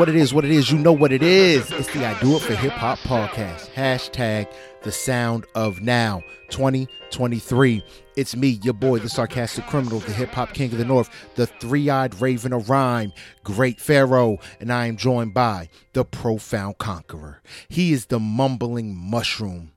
[0.00, 0.70] what it is, what it is.
[0.70, 1.70] You know what it is.
[1.72, 3.70] It's the I Do It for Hip Hop podcast.
[3.72, 4.50] Hashtag
[4.80, 7.84] the sound of now 2023.
[8.16, 11.46] It's me, your boy, the sarcastic criminal, the hip hop king of the north, the
[11.46, 13.12] three eyed raven of rhyme,
[13.44, 17.42] great pharaoh, and I am joined by the profound conqueror.
[17.68, 19.72] He is the mumbling mushroom,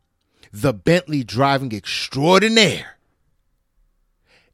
[0.54, 2.98] the Bentley driving extraordinaire,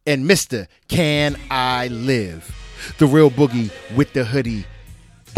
[0.08, 0.66] and Mr.
[0.88, 2.56] Can I Live?
[2.98, 4.66] The real boogie with the hoodie.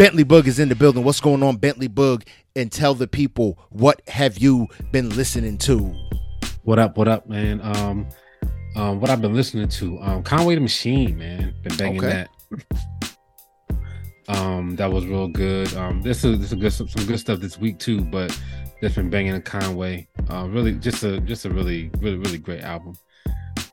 [0.02, 1.04] Bentley Boog is in the building.
[1.04, 2.26] What's going on, Bentley Boog?
[2.56, 5.94] And tell the people what have you been listening to?
[6.64, 6.96] What up?
[6.96, 7.60] What up, man?
[7.62, 8.08] Um,
[8.74, 12.26] um, what I've been listening to, um, Conway the Machine, man, been banging Okay.
[12.50, 14.36] that.
[14.36, 15.72] Um, that was real good.
[15.76, 18.36] Um, this is this is good some, some good stuff this week too, but
[18.82, 20.08] just been banging in Conway.
[20.28, 22.94] Uh, really, just a just a really really really great album.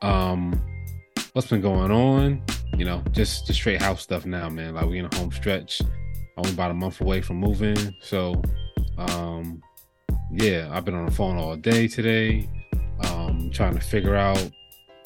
[0.00, 0.62] Um,
[1.32, 2.40] what's been going on?
[2.76, 4.74] You know, just just straight house stuff now, man.
[4.74, 5.82] Like we in a home stretch,
[6.40, 8.40] only about a month away from moving, so
[8.98, 9.62] um,
[10.32, 12.48] yeah, I've been on the phone all day today,
[13.04, 14.38] um, trying to figure out,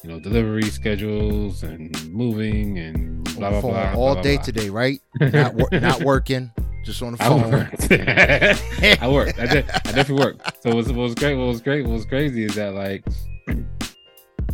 [0.03, 3.93] you know, delivery schedules and moving and blah blah blah.
[3.95, 4.45] all blah, day blah.
[4.45, 4.99] today, right?
[5.19, 6.51] Not, wor- not working,
[6.83, 7.51] just on the I phone.
[7.51, 7.91] worked.
[9.01, 9.39] I worked.
[9.39, 10.61] I, did, I definitely worked.
[10.61, 13.03] So what was, what was great, what was great, what was crazy is that like,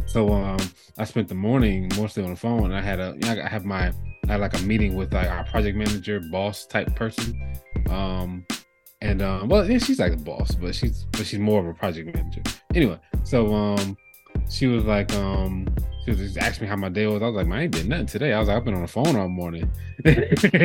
[0.06, 0.58] so um,
[0.98, 2.66] I spent the morning mostly on the phone.
[2.66, 3.94] And I had a, you know, I have my, I
[4.32, 7.40] had like a meeting with like our project manager, boss type person.
[7.90, 8.46] Um,
[9.02, 11.74] and um, well, yeah, she's like a boss, but she's but she's more of a
[11.74, 12.42] project manager.
[12.74, 13.98] Anyway, so um,
[14.50, 15.68] she was like um,
[16.06, 17.22] she was just asking me how my day was.
[17.22, 18.32] I was like, man, I ain't did nothing today.
[18.32, 19.70] I was like, I've been on the phone all morning.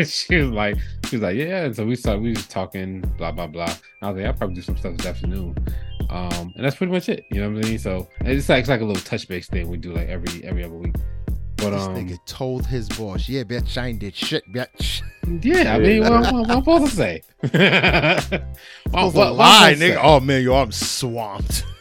[0.04, 1.64] she was like, she was like, yeah.
[1.64, 3.74] And so we started, we was talking, blah blah blah.
[4.02, 5.56] I was like, I'll probably do some stuff this afternoon.
[6.08, 7.24] Um, and that's pretty much it.
[7.32, 7.78] You know what I mean?
[7.78, 10.62] So it's like it's like a little touch base thing we do like every every
[10.62, 10.94] other week.
[11.70, 15.02] But This um, nigga told his boss, yeah, bitch, I ain't did shit, bitch.
[15.42, 17.22] yeah, I mean, what, what, what I'm supposed to say?
[18.90, 19.94] what, what, what lie, I'm supposed to nigga.
[19.94, 20.00] say?
[20.02, 21.64] Oh man, yo, I'm swamped.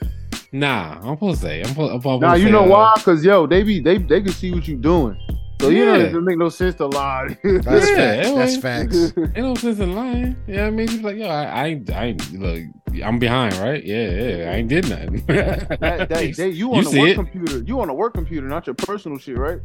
[0.51, 1.59] Nah, I'm supposed to say.
[1.59, 2.93] I'm supposed, I'm supposed Nah, to you say, know uh, why?
[2.99, 5.17] Cause yo, they be they they can see what you doing.
[5.59, 5.99] So you know Yeah.
[6.03, 7.37] it doesn't make no sense to lie.
[7.43, 8.29] That's Yeah, facts.
[8.29, 9.13] it That's was- facts.
[9.17, 10.37] Ain't no sense in lying.
[10.47, 12.63] Yeah, you know what I mean, She's like, yo, I, I, ain't- I, ain't- look,
[13.03, 13.83] I'm behind, right?
[13.83, 15.25] Yeah, yeah, I ain't did nothing.
[15.27, 17.15] that, that, they, you on You the see work it?
[17.15, 17.57] computer.
[17.59, 19.59] You on a work computer, not your personal shit, right?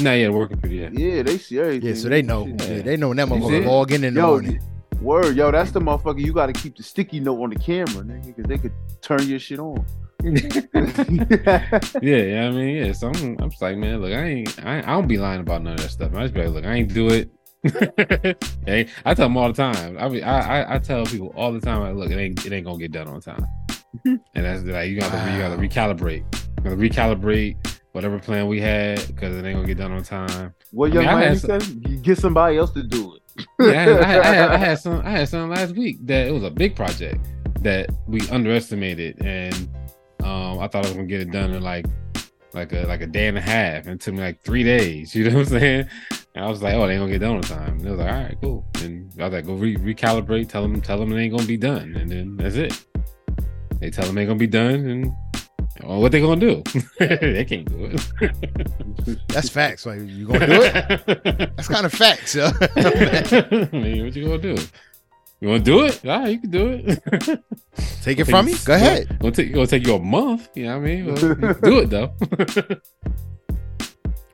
[0.00, 1.88] Nah, yeah, working for Yeah, Yeah, they see everything.
[1.90, 2.46] Yeah, so they know.
[2.46, 2.60] Shit.
[2.70, 3.66] Yeah, they know when that You motherfucker it?
[3.66, 4.60] log in in the Yo, morning.
[5.00, 6.20] word, yo, that's the motherfucker.
[6.20, 8.72] You got to keep the sticky note on the camera, nigga, because they could
[9.02, 9.84] turn your shit on.
[10.24, 12.48] yeah, yeah.
[12.48, 12.92] I mean, yeah.
[12.92, 15.62] So I'm, I'm just like, man, look, I ain't, I, I don't be lying about
[15.62, 16.14] none of that stuff.
[16.14, 17.30] I just be like, look, I ain't do it.
[18.66, 19.98] hey, I tell them all the time.
[19.98, 22.52] I mean, I, I, I tell people all the time, like, look, it ain't, it
[22.52, 23.46] ain't gonna get done on time.
[24.04, 26.24] and that's like, you got to, you got to recalibrate,
[26.58, 30.54] you gotta recalibrate whatever plan we had because it ain't gonna get done on time.
[30.70, 31.68] what I young mean, man had says,
[32.02, 33.46] get somebody else to do it.
[33.58, 35.98] Yeah, I, had, I, had, I, had, I had some, I had some last week
[36.06, 37.24] that it was a big project
[37.62, 39.54] that we underestimated, and
[40.22, 41.86] um, I thought I was gonna get it done in like,
[42.52, 45.14] like a like a day and a half, and it took me like three days.
[45.20, 45.88] You know what I'm saying?
[46.34, 47.78] And I was like, oh, they ain't gonna get done on time.
[47.78, 48.64] And it was like, all right, cool.
[48.82, 51.56] And I was like, go re- recalibrate, tell them, tell them it ain't gonna be
[51.56, 52.84] done, and then that's it.
[53.80, 55.12] They tell them it ain't gonna be done, and
[55.84, 56.62] well, what they gonna do?
[56.98, 59.18] they can't do it.
[59.28, 59.86] That's facts.
[59.86, 61.52] Like you gonna do it?
[61.56, 62.50] That's kind of facts, yo.
[62.76, 64.56] I mean, what you gonna do?
[65.40, 66.04] You want to do it?
[66.04, 67.42] All right, you can do it.
[68.02, 68.54] Take it from me.
[68.64, 69.18] Go ahead.
[69.20, 70.50] Gonna take, gonna take you a month.
[70.54, 71.06] You know what I mean?
[71.06, 71.16] Well,
[71.54, 72.14] do it though.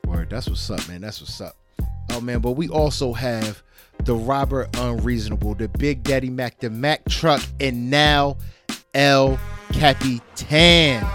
[0.06, 1.00] Word, that's what's up, man.
[1.00, 1.56] That's what's up.
[2.10, 3.62] Oh man, but we also have
[4.04, 8.36] the Robert Unreasonable, the Big Daddy Mac, the Mac truck, and now
[8.94, 9.38] El
[9.72, 11.06] Capitan.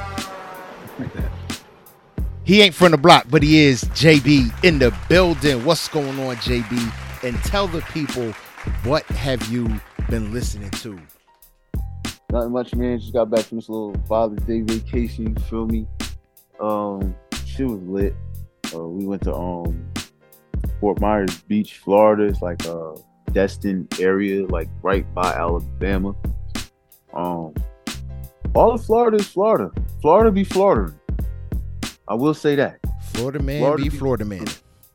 [2.44, 5.64] He ain't from the block, but he is JB in the building.
[5.64, 7.24] What's going on, JB?
[7.24, 8.34] And tell the people
[8.84, 11.00] what have you been listening to?
[12.32, 13.00] Nothing much, man.
[13.00, 15.36] Just got back from this little Father's Day vacation.
[15.36, 15.88] You feel me?
[16.60, 17.16] Um,
[17.46, 18.16] shit was lit.
[18.74, 19.86] Uh, we went to um
[20.80, 22.24] Fort Myers Beach, Florida.
[22.24, 22.96] It's like a
[23.32, 26.16] Destin area, like right by Alabama.
[27.14, 27.54] Um,
[28.54, 29.72] all of Florida is Florida.
[30.02, 30.94] Florida be Florida.
[32.08, 32.80] I will say that.
[33.14, 34.46] Florida man Florida be be- Florida man.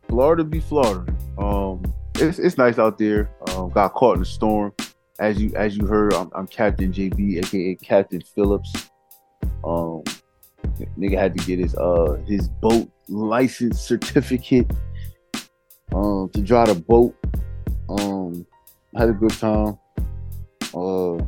[0.09, 1.15] Florida be Florida.
[1.39, 1.83] Um,
[2.17, 3.31] it's it's nice out there.
[3.51, 4.73] Um, got caught in a storm.
[5.19, 8.91] As you as you heard, I'm, I'm Captain JB, aka Captain Phillips.
[9.65, 10.03] Um,
[10.99, 14.71] nigga had to get his uh his boat license certificate.
[15.93, 17.15] Um, to drive the boat.
[17.89, 18.47] Um,
[18.97, 19.79] had a good time.
[20.75, 21.19] Uh,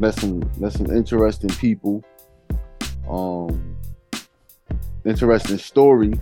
[0.00, 2.02] met some met some interesting people.
[3.08, 3.76] Um,
[5.04, 6.12] interesting story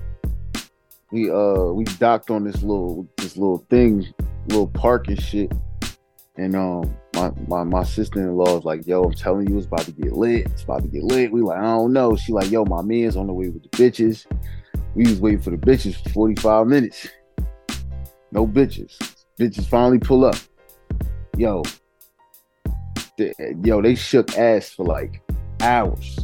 [1.10, 4.06] we uh we docked on this little this little thing
[4.48, 5.52] little park and shit.
[6.36, 9.66] And um, my my, my sister in law is like, "Yo, I'm telling you, it's
[9.66, 10.46] about to get lit.
[10.46, 12.14] It's about to get lit." We like, I don't know.
[12.14, 14.25] She like, "Yo, my man's on the way with the bitches."
[14.94, 17.08] We was waiting for the bitches for 45 minutes.
[18.30, 18.96] No bitches.
[19.38, 20.36] Bitches finally pull up.
[21.36, 21.62] Yo,
[23.64, 25.20] yo, they shook ass for like
[25.60, 26.18] hours,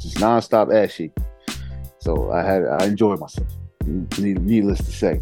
[0.00, 1.12] just nonstop ass shit.
[1.98, 3.48] So I had I enjoyed myself.
[3.84, 5.20] Needless to say,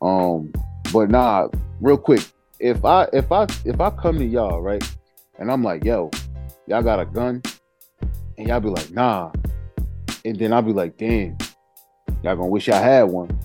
[0.00, 0.52] um,
[0.92, 1.48] but nah,
[1.80, 2.22] real quick,
[2.58, 4.82] if I if I if I come to y'all right,
[5.38, 6.10] and I'm like, yo,
[6.66, 7.42] y'all got a gun,
[8.38, 9.30] and y'all be like, nah,
[10.24, 11.36] and then I'll be like, damn,
[12.22, 13.38] y'all gonna wish I had one.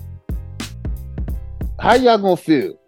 [1.78, 2.78] How y'all gonna feel?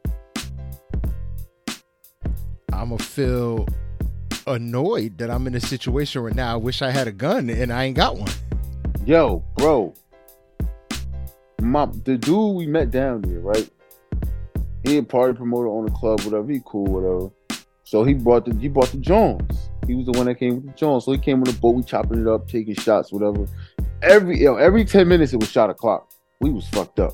[2.73, 3.67] I'm gonna feel
[4.47, 7.73] annoyed that I'm in a situation right now I wish I had a gun and
[7.73, 8.33] I ain't got one.
[9.07, 9.95] Yo, bro,
[11.61, 13.69] my the dude we met down there, right?
[14.85, 16.51] He a party promoter on the club, whatever.
[16.51, 17.31] He cool, whatever.
[17.85, 19.69] So he brought the he brought the Jones.
[19.87, 21.05] He was the one that came with the Jones.
[21.05, 21.75] So he came with a boat.
[21.75, 23.47] We chopping it up, taking shots, whatever.
[24.03, 26.11] Every yo, every ten minutes it was shot o'clock.
[26.41, 27.13] We was fucked up.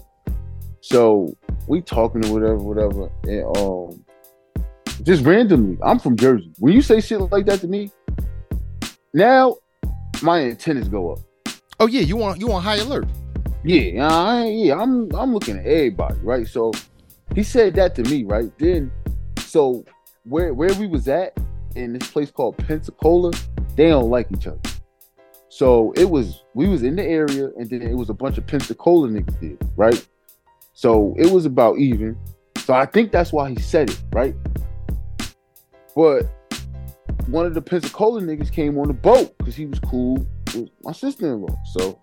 [0.80, 1.36] So
[1.66, 4.04] we talking to whatever, whatever, and um,
[5.02, 5.78] just randomly.
[5.82, 6.52] I'm from Jersey.
[6.58, 7.90] When you say shit like that to me,
[9.14, 9.56] now
[10.22, 11.18] my antennas go up.
[11.78, 13.06] Oh yeah, you want you want high alert.
[13.64, 16.46] Yeah, I, yeah, I'm I'm looking at everybody, right?
[16.46, 16.72] So
[17.34, 18.50] he said that to me, right?
[18.58, 18.92] Then
[19.38, 19.84] so
[20.24, 21.36] where where we was at
[21.74, 23.32] in this place called Pensacola,
[23.76, 24.60] they don't like each other.
[25.48, 28.46] So it was we was in the area and then it was a bunch of
[28.46, 30.06] Pensacola niggas did, right?
[30.72, 32.16] So it was about even.
[32.58, 34.34] So I think that's why he said it, right?
[35.96, 36.28] But
[37.26, 40.92] one of the Pensacola niggas came on the boat because he was cool with my
[40.92, 41.56] sister-in-law.
[41.72, 41.98] So,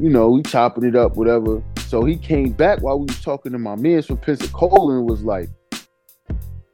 [0.00, 1.62] you know, we chopping it up, whatever.
[1.86, 5.22] So he came back while we was talking to my man from Pensacola and was
[5.22, 5.48] like,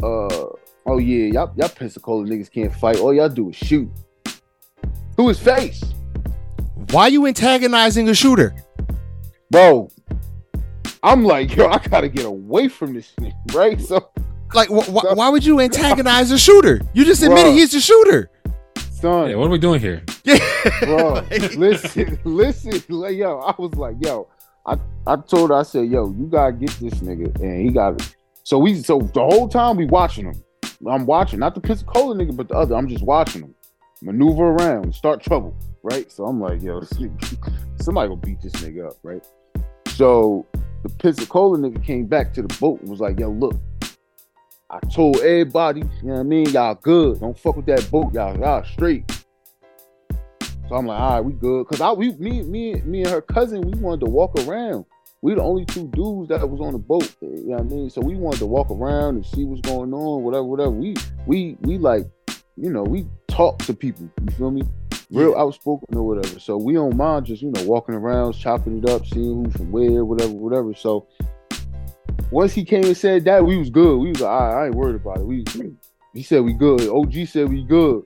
[0.03, 0.47] uh,
[0.87, 2.99] oh yeah, y'all, y'all Pensacola niggas can't fight.
[2.99, 3.91] All y'all do is shoot.
[5.19, 5.83] Who his face?
[6.91, 8.55] Why you antagonizing a shooter?
[9.51, 9.91] Bro,
[11.03, 13.79] I'm like, yo, I gotta get away from this thing, right?
[13.87, 14.11] So
[14.55, 16.81] like, wh- wh- why would you antagonize a shooter?
[16.95, 18.31] You just admitted he's the shooter.
[18.91, 20.03] Son, yeah, what are we doing here?
[20.25, 20.39] Yeah,
[20.81, 21.15] bro,
[21.57, 24.27] listen, listen, like, yo, I was like, yo,
[24.67, 24.77] I,
[25.07, 28.17] I told her, I said, yo, you gotta get this nigga, and he got it.
[28.43, 30.43] So we, so the whole time we watching him.
[30.89, 32.75] I'm watching, not the Pensacola nigga, but the other.
[32.75, 33.55] I'm just watching him
[34.03, 36.11] maneuver around, start trouble, right?
[36.11, 36.81] So I'm like, yo,
[37.81, 39.25] somebody gonna beat this nigga up, right?
[39.89, 40.47] So
[40.83, 43.55] the Pensacola nigga came back to the boat and was like, yo, look,
[44.69, 46.49] I told everybody, you know what I mean?
[46.51, 47.21] Y'all good.
[47.21, 48.13] Don't fuck with that boat.
[48.13, 49.09] Y'all, y'all straight.
[50.69, 51.69] So I'm like, all right, we good.
[51.69, 54.85] Cause I we me, me, me and her cousin, we wanted to walk around.
[55.23, 57.15] We the only two dudes that was on the boat.
[57.21, 57.91] You know what I mean?
[57.91, 60.71] So we wanted to walk around and see what's going on, whatever, whatever.
[60.71, 60.97] We
[61.27, 62.07] we we like,
[62.57, 64.11] you know, we talk to people.
[64.21, 64.63] You feel me?
[65.13, 65.39] Real yeah.
[65.39, 66.41] outspoken or whatever.
[66.41, 69.71] So we don't mind just, you know, walking around, chopping it up, seeing who's from
[69.71, 70.75] where, whatever, whatever.
[70.75, 71.07] So
[72.31, 73.99] once he came and said that, we was good.
[73.99, 75.27] We was like, right, I ain't worried about it.
[75.27, 75.45] We
[76.15, 76.89] he said we good.
[76.89, 78.05] OG said we good.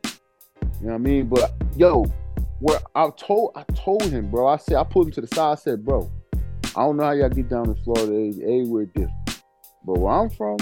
[0.81, 1.27] You know what I mean?
[1.27, 2.05] But yo,
[2.61, 4.47] where I told I told him, bro.
[4.47, 5.53] I said I put him to the side.
[5.53, 6.11] I said, bro,
[6.77, 8.43] I don't know how y'all get down in Florida.
[8.43, 9.43] Everywhere different.
[9.85, 10.59] But where I'm from,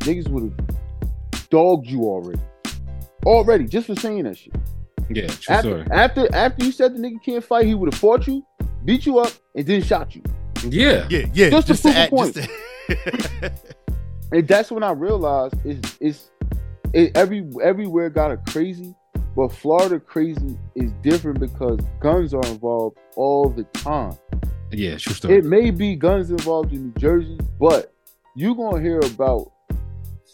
[0.00, 2.40] niggas would have dogged you already.
[3.26, 4.54] Already, just for saying that shit.
[5.08, 5.92] Yeah, true after.
[5.92, 8.44] After after you said the nigga can't fight, he would have fought you,
[8.84, 10.22] beat you up, and then shot you.
[10.64, 11.50] Yeah, yeah, yeah.
[11.50, 12.34] Just, just to prove a point.
[12.34, 13.52] To...
[14.32, 16.30] and that's when I realized is is
[16.92, 18.94] it, every everywhere got a crazy,
[19.36, 24.16] but Florida crazy is different because guns are involved all the time.
[24.72, 25.36] Yeah, true story.
[25.36, 27.92] It may be guns involved in New Jersey, but
[28.36, 29.50] you're gonna hear about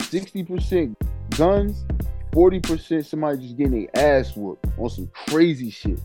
[0.02, 0.96] sixty percent
[1.30, 1.84] guns,
[2.32, 6.00] forty percent somebody just getting their ass whooped on some crazy shit,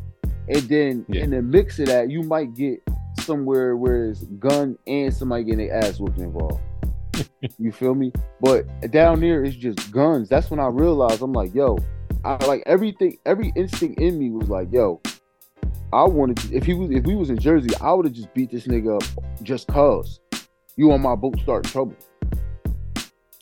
[0.48, 1.24] and then yeah.
[1.24, 2.82] in the mix of that, you might get
[3.20, 6.62] somewhere where it's gun and somebody getting their ass whooped involved.
[7.58, 8.12] you feel me?
[8.40, 10.30] But down there it's just guns.
[10.30, 11.78] That's when I realized I'm like, yo,
[12.24, 15.02] I like everything, every instinct in me was like, yo,
[15.94, 18.34] I wanted to, if he was if we was in Jersey, I would have just
[18.34, 20.20] beat this nigga up just cause
[20.78, 21.96] you on my boat start trouble.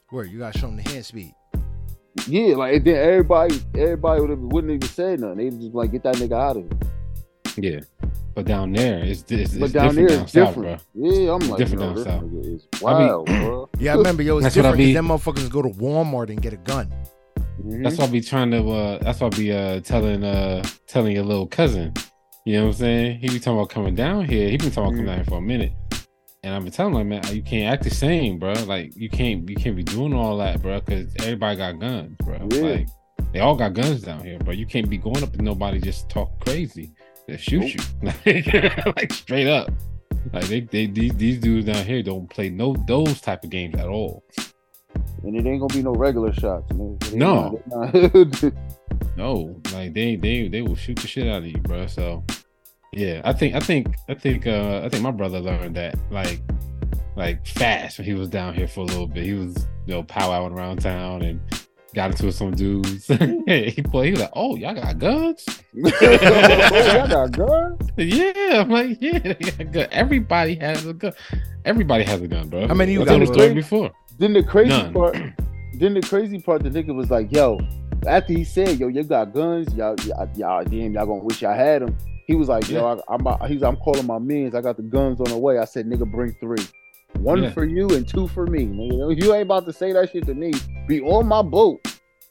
[0.09, 1.33] Where you gotta show him the hand speed.
[2.27, 5.37] Yeah, like then everybody everybody would have wouldn't even say nothing.
[5.37, 7.81] They just like get that nigga out of here.
[7.97, 8.09] Yeah.
[8.39, 10.81] But down there, it's, it's, but it's down different there, down it's south, different.
[10.93, 11.09] bro.
[11.09, 12.23] Yeah, I'm It's like, different yo, down this south.
[12.23, 13.69] nigga is I mean- bro.
[13.79, 15.69] Yeah, I remember yo, it's That's what I different because be- them motherfuckers go to
[15.69, 16.89] Walmart and get a gun.
[17.61, 17.83] Mhm.
[17.83, 18.69] That's why I be trying to.
[18.69, 21.93] Uh, that's why I be uh, telling uh, telling your little cousin.
[22.45, 23.19] You know what I'm saying?
[23.19, 24.49] He be talking about coming down here.
[24.49, 25.73] He been talking about coming down here for a minute.
[26.43, 28.53] And I've been telling him, man, you can't act the same, bro.
[28.65, 32.47] Like you can't you can't be doing all that, bro, because everybody got guns, bro.
[32.51, 32.61] Yeah.
[32.61, 32.87] Like
[33.33, 36.09] they all got guns down here, but you can't be going up and nobody just
[36.09, 36.91] talk crazy.
[37.29, 37.79] They shoot you.
[38.95, 39.71] like straight up.
[40.33, 43.75] Like they, they these, these dudes down here don't play no those type of games
[43.75, 44.23] at all.
[45.23, 46.71] And it ain't gonna be no regular shots.
[46.73, 46.97] man.
[47.13, 47.61] No.
[47.67, 48.53] not-
[49.15, 51.87] No, like they they they will shoot the shit out of you, bro.
[51.87, 52.23] So
[52.93, 56.41] yeah, I think I think I think uh I think my brother learned that like
[57.17, 59.25] like fast when he was down here for a little bit.
[59.25, 61.41] He was you know powwowing around town and
[61.93, 63.07] got into it with some dudes.
[63.07, 64.05] he played.
[64.05, 65.45] He was like, "Oh, y'all got guns?
[65.73, 67.89] Y'all got guns?
[67.97, 69.87] Yeah." I'm like, "Yeah, they got gun.
[69.91, 71.13] Everybody has a gun.
[71.65, 73.91] Everybody has a gun, bro." How many you I told the story before.
[74.17, 74.93] Then the crazy None.
[74.93, 75.15] part,
[75.75, 77.59] then the crazy part, the nigga was like, "Yo,"
[78.05, 81.53] after he said, "Yo, you got guns, y'all, y'all, y'all damn, y'all gonna wish y'all
[81.55, 84.53] had them." He was like, "Yo, I, I'm, out- he's, I'm calling my mans.
[84.53, 86.63] I got the guns on the way." I said, "Nigga, bring three,
[87.21, 87.51] one Yeah.
[87.51, 90.33] for you and two for me." Nigga, you ain't about to say that shit to
[90.33, 90.51] me.
[90.87, 91.79] Be on my boat.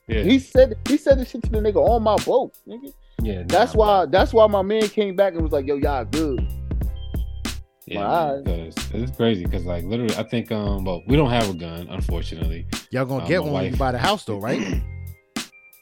[0.08, 2.92] Yeah, He said, he said this shit to the nigga on my boat, nigga.
[3.22, 3.42] yeah.
[3.46, 6.46] That's nah, why, that's why my man came back and was like, "Yo, y'all good."
[7.86, 8.44] Yeah, Alright.
[8.44, 9.44] because it's crazy.
[9.44, 12.66] Because like literally, I think um, well, we don't have a gun, unfortunately.
[12.90, 14.82] Y'all gonna Uh, get my one when you buy the house though, right?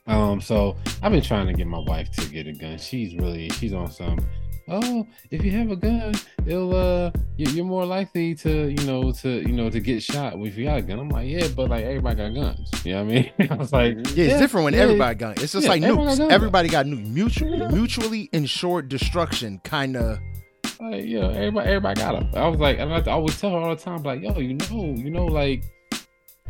[0.08, 2.78] Um, so I've been trying to get my wife to get a gun.
[2.78, 4.20] She's really she's on some.
[4.68, 6.12] Oh, if you have a gun,
[6.44, 10.34] it'll uh, you- you're more likely to you know to you know to get shot
[10.36, 10.98] if you got a gun.
[10.98, 12.70] I'm like, yeah, but like everybody got guns.
[12.84, 13.32] You know what I mean?
[13.50, 15.40] I was like, Yeah, it's different when yeah, everybody got.
[15.40, 16.32] It's just Yeah, like everybody got nukes.
[16.32, 17.06] Everybody got nukes.
[17.06, 20.18] Mutually, mutually insured destruction, kind of.
[20.80, 22.30] like, you know, everybody, everybody got them.
[22.34, 24.84] I was like, and I always tell her all the time, like, yo, you know,
[24.96, 25.62] you know, like,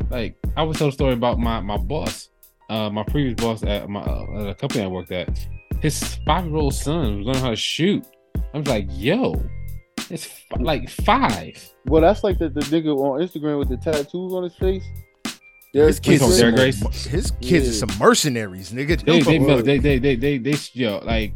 [0.09, 2.29] like I would tell a story about my my boss,
[2.69, 5.29] uh, my previous boss at my uh, at a company I worked at.
[5.81, 8.05] His five year old son was learning how to shoot.
[8.53, 9.33] I was like, yo,
[10.09, 11.69] it's f- like five.
[11.85, 14.83] Well, that's like the, the nigga on Instagram with the tattoos on his face.
[15.73, 17.05] His kids, from some, Grace?
[17.05, 17.69] his kids Yeah.
[17.71, 19.03] is some mercenaries, nigga.
[19.03, 21.33] They they Them- they they they they, they, yo like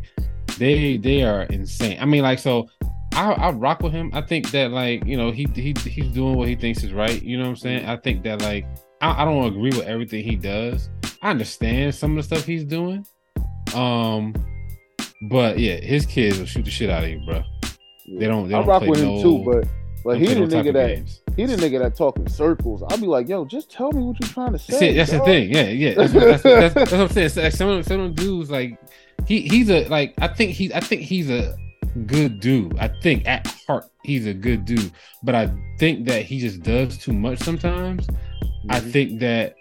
[0.57, 1.97] they they are insane.
[1.99, 2.67] I mean, like so.
[3.13, 4.09] I, I rock with him.
[4.13, 7.21] I think that like you know he he he's doing what he thinks is right.
[7.21, 7.85] You know what I'm saying?
[7.85, 8.65] I think that like
[9.01, 10.89] I, I don't agree with everything he does.
[11.21, 13.05] I understand some of the stuff he's doing.
[13.75, 14.33] Um,
[15.29, 17.43] but yeah, his kids will shoot the shit out of you, bro.
[18.17, 18.49] They don't.
[18.49, 19.67] They I don't rock with him too, but
[20.03, 21.21] but he the no nigga that games.
[21.35, 22.83] he the nigga that talk in circles.
[22.89, 24.77] I'll be like, yo, just tell me what you're trying to say.
[24.79, 25.53] See, that's the thing.
[25.53, 25.93] Yeah, yeah.
[25.93, 27.29] That's, that's, that's, that's what I'm saying.
[27.29, 28.77] So, like, some of some of them dudes, like
[29.27, 31.55] he he's a like I think he I think he's a
[32.07, 32.77] good dude.
[32.79, 34.91] I think at heart he's a good dude,
[35.23, 38.07] but I think that he just does too much sometimes.
[38.69, 38.91] I Mhm.
[38.91, 39.55] think that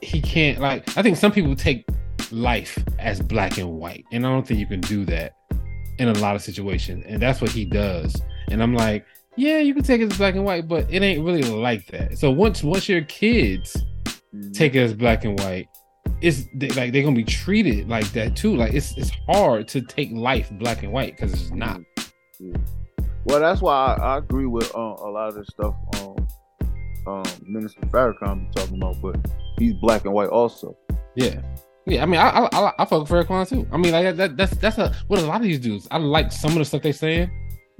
[0.00, 0.96] he can't like.
[0.96, 1.84] I think some people take
[2.30, 5.34] life as black and white, and I don't think you can do that
[5.98, 7.04] in a lot of situations.
[7.08, 8.14] And that's what he does.
[8.48, 9.04] And I'm like,
[9.36, 12.18] yeah, you can take it as black and white, but it ain't really like that.
[12.18, 13.76] So once once your kids
[14.34, 14.54] Mhm.
[14.54, 15.68] take it as black and white
[16.22, 19.80] it's they, like they're gonna be treated like that too like it's it's hard to
[19.82, 21.80] take life black and white because it's not
[22.40, 22.56] Yeah.
[23.26, 26.26] Well, that's why I, I agree with uh, a lot of the stuff um,
[27.06, 29.16] um, Minister Farrakhan be talking about, but
[29.58, 30.76] he's black and white also.
[31.14, 31.40] yeah
[31.86, 34.36] yeah i mean i i, I, I fuck with Farrakhan too i mean like that
[34.36, 36.82] that's that's a what a lot of these dudes i like some of the stuff
[36.82, 37.30] they saying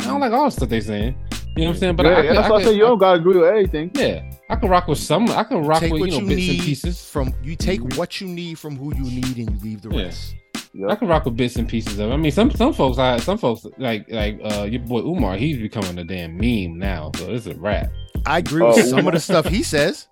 [0.00, 1.14] i don't like all the stuff they saying
[1.56, 2.68] you know what i'm saying but yeah, I, I, could- that's I, why I could-
[2.68, 3.90] say you don't gotta agree with everything.
[3.94, 6.36] yeah i can rock with some i can rock take with what you know you
[6.36, 9.58] bits and pieces from you take what you need from who you need and you
[9.70, 10.04] leave the Yeah.
[10.04, 10.34] rest.
[10.74, 10.90] Yep.
[10.90, 12.08] I can rock with bits and pieces of.
[12.10, 12.14] it.
[12.14, 15.36] I mean, some some folks, I some folks like like uh your boy Umar.
[15.36, 17.90] He's becoming a damn meme now, so it's a rap.
[18.24, 20.08] I agree with Oh, some of the stuff he says.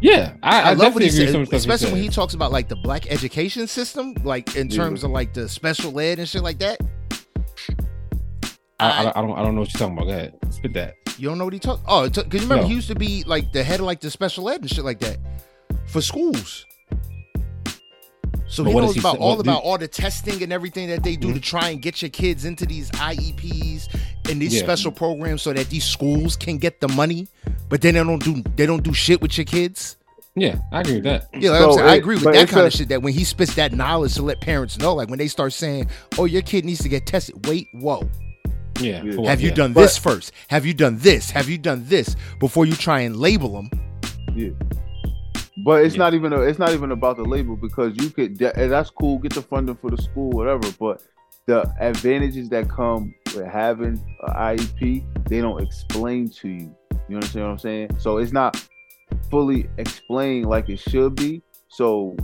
[0.00, 1.74] Yeah, I, I, I, love what definitely he agree with says, some of the stuff
[1.74, 4.76] especially when he talks about like the black education system, like in Yeah.
[4.76, 6.80] terms of like the special ed and shit like that.
[8.80, 10.06] I, I, I don't I don't know what you're talking about.
[10.06, 10.94] Go ahead, spit that.
[11.16, 11.82] You don't know what he talks?
[11.86, 12.68] Oh, because you remember No.
[12.68, 14.98] he used to be like the head of like the special ed and shit like
[15.00, 15.18] that
[15.86, 16.66] for schools.
[18.46, 21.16] So But he knows about all do- about all the testing and everything that they
[21.16, 21.40] do to mm-hmm.
[21.40, 23.88] try and get your kids into these IEPs
[24.30, 24.62] and these Yeah.
[24.62, 27.26] special programs so that these schools can get the money,
[27.74, 29.96] but then they don't do they don't do shit with your kids.
[30.36, 31.28] Yeah, I agree with that.
[31.34, 32.88] Yeah, like I'm So saying, I agree with that kind a- of shit.
[32.88, 35.88] That when he spits that knowledge to let parents know, like when they start saying,
[36.16, 38.08] "Oh, your kid needs to get tested," wait, whoa.
[38.78, 39.02] Yeah.
[39.02, 39.28] Yeah.
[39.28, 39.54] Have you yeah.
[39.56, 40.30] done But- this first?
[40.46, 41.32] Have you done this?
[41.32, 43.70] Have you done this before you try and label them?
[44.36, 44.50] Yeah.
[45.64, 45.98] But it's Yeah.
[46.04, 49.34] not even a, it's not even about the label because you could that's cool, get
[49.34, 50.70] the funding for the school, whatever.
[50.78, 51.02] But
[51.46, 56.72] the advantages that come with having an IEP, they don't explain to you.
[57.08, 57.90] You understand what I'm saying?
[57.98, 58.62] So it's not
[59.30, 61.42] fully explained like it should be.
[61.68, 62.16] So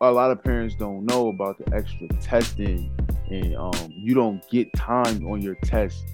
[0.00, 2.90] a lot of parents don't know about the extra testing,
[3.30, 6.04] and um, you don't get time on your test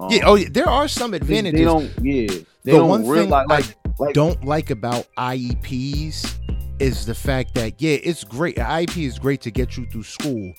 [0.00, 1.58] Um, yeah, oh, yeah, there are some advantages.
[1.60, 1.84] they don't.
[2.02, 2.26] Yeah,
[2.64, 3.46] they The don't one thing realize.
[3.50, 6.34] I Like, like don't like about IEPs
[6.78, 8.56] is the fact that yeah, it's great.
[8.58, 10.52] An IEP is great to get you through school.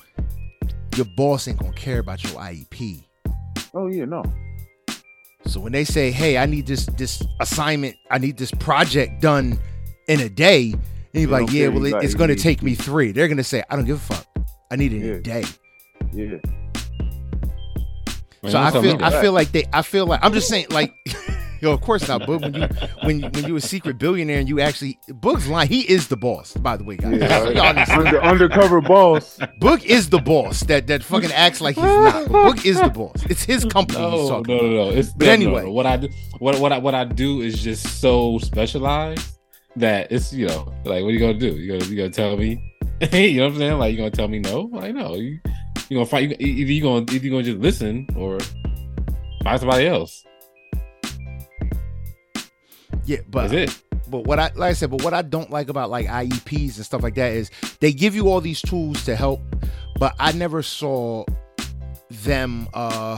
[0.95, 3.03] Your boss ain't gonna care about your IEP.
[3.73, 4.23] oh yeah, no.
[5.45, 9.59] So when they say, "Hey, I need this this assignment, I need this project done
[10.07, 10.81] in a day," and
[11.13, 13.11] you're They like, "Yeah, well, it, it's gonna take me three.
[13.11, 14.25] They're gonna say, "I don't give a fuck.
[14.71, 15.43] I need it in a day."
[16.13, 16.37] Yeah,
[18.43, 19.03] Man, So I feel.
[19.03, 20.93] I feel like they I feel like I'm just saying like
[21.61, 22.67] yo of course not Boog when you
[23.03, 26.53] when when you a secret billionaire and you actually Boog's line he is the boss
[26.57, 27.49] by the way guys yeah.
[27.49, 29.37] Y'all Under, undercover boss.
[29.61, 32.89] Boog is the boss that that fucking acts like he's not but Boog is the
[32.89, 34.89] boss it's his company he's No, no, talking no, no.
[34.89, 35.63] It's But no, no, anyway.
[35.65, 35.71] no.
[35.71, 39.37] what I do, what what I what I do is just so specialized
[39.75, 41.55] that it's you know like what are you gonna do?
[41.55, 42.67] You gonna you gonna tell me?
[43.11, 43.79] You know what I'm saying?
[43.79, 44.61] Like you gonna tell me no?
[44.71, 45.39] Like no, you
[45.89, 46.29] you gonna fight?
[46.29, 48.37] You, either you gonna either you gonna just listen or
[49.43, 50.23] find somebody else.
[53.05, 53.83] Yeah but That's it.
[54.09, 56.85] but what I like I said but what I don't like about like IEPs and
[56.85, 59.41] stuff like that is they give you all these tools to help
[59.99, 61.25] but I never saw
[62.09, 63.17] them uh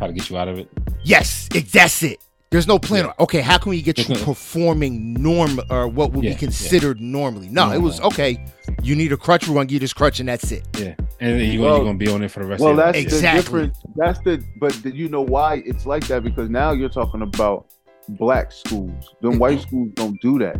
[0.00, 0.68] How to get you out of it?
[1.04, 2.18] Yes, it, that's it.
[2.50, 3.04] There's no plan.
[3.04, 3.12] Yeah.
[3.20, 6.38] Okay, how can we get you performing norm or what would Yeah, be yeah.
[6.38, 7.48] considered normally?
[7.50, 8.42] No, it was okay.
[8.82, 9.46] You need a crutch.
[9.46, 10.66] We're gonna give you this crutch, and that's it.
[10.78, 12.76] Yeah, and then you Well- you're gonna be on it for the rest Well, of
[12.78, 13.04] your that's life.
[13.04, 13.60] Exactly.
[13.60, 13.78] the difference.
[13.96, 14.44] That's the.
[14.58, 16.22] But do you know why it's like that?
[16.22, 17.66] Because now you're talking about
[18.08, 19.14] black schools.
[19.20, 20.56] Them white schools don't do that.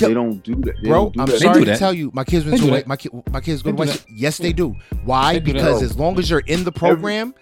[0.00, 0.08] Yep.
[0.08, 0.74] They don't do that.
[0.82, 1.40] They Bro, don't I'm that.
[1.40, 2.86] sorry to tell you, my kids went to white.
[2.86, 4.04] My, ki- my kids go to They do white.
[4.08, 4.74] Yes, they do.
[5.04, 5.34] Why?
[5.34, 7.32] They do because as long as you're in the program,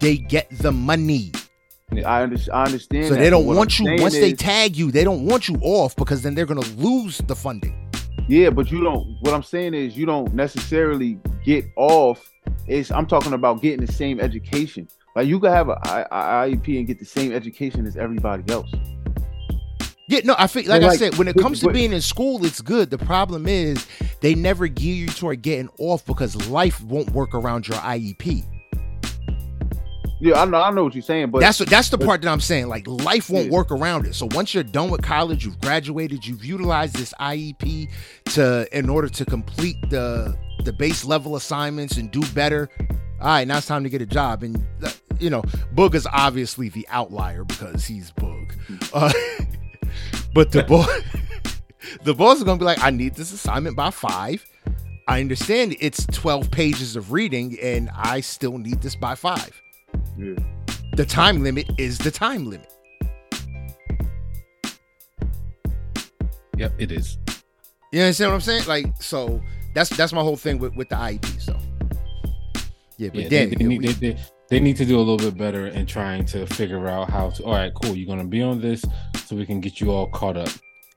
[0.00, 1.30] they get the money.
[2.04, 3.06] I, under, I understand.
[3.06, 4.90] So that, they don't want I'm you saying once they tag you.
[4.90, 7.76] They don't want you off because then they're gonna lose the funding.
[8.28, 9.16] Yeah, but you don't.
[9.20, 12.28] What I'm saying is, you don't necessarily get off.
[12.66, 14.88] Is I'm talking about getting the same education.
[15.16, 18.44] Like you could have a I- I- IEP and get the same education as everybody
[18.52, 18.70] else.
[20.08, 22.44] Yeah, no, I think like, But I said, when it comes to being in school,
[22.44, 22.90] it's good.
[22.90, 23.86] The problem is
[24.20, 28.44] they never gear you toward getting off because life won't work around your IEP.
[30.22, 30.60] Yeah, I know.
[30.60, 32.68] I know what you're saying, but that's what that's the but- part that I'm saying.
[32.68, 33.52] Like life won't Yeah.
[33.52, 34.14] work around it.
[34.14, 37.88] So once you're done with college, you've graduated, you've utilized this IEP
[38.34, 42.68] to in order to complete the the base level assignments and do better.
[43.20, 44.42] All right, now it's time to get a job.
[44.42, 45.42] And uh, you know,
[45.74, 48.52] Boog is obviously the outlier because he's Boog.
[48.92, 49.12] Uh,
[50.34, 50.86] but the boy,
[52.04, 54.44] the boss is gonna be like, I need this assignment by five.
[55.08, 59.60] I understand it's 12 pages of reading, and I still need this by five
[60.16, 60.34] Yeah.
[60.94, 62.70] the time limit is the time limit.
[66.56, 67.18] Yep, it is.
[67.92, 68.66] You understand what I'm saying?
[68.68, 69.42] Like, so
[69.74, 71.40] that's that's my whole thing with, with the IEP.
[71.40, 71.56] So
[72.98, 74.18] yeah, but Yeah, then they, they, they,
[74.50, 77.44] they, need to do a little bit better in trying to figure out how to.
[77.44, 77.96] All right, cool.
[77.96, 78.84] You're gonna be on this,
[79.24, 80.48] so we can get you all caught up.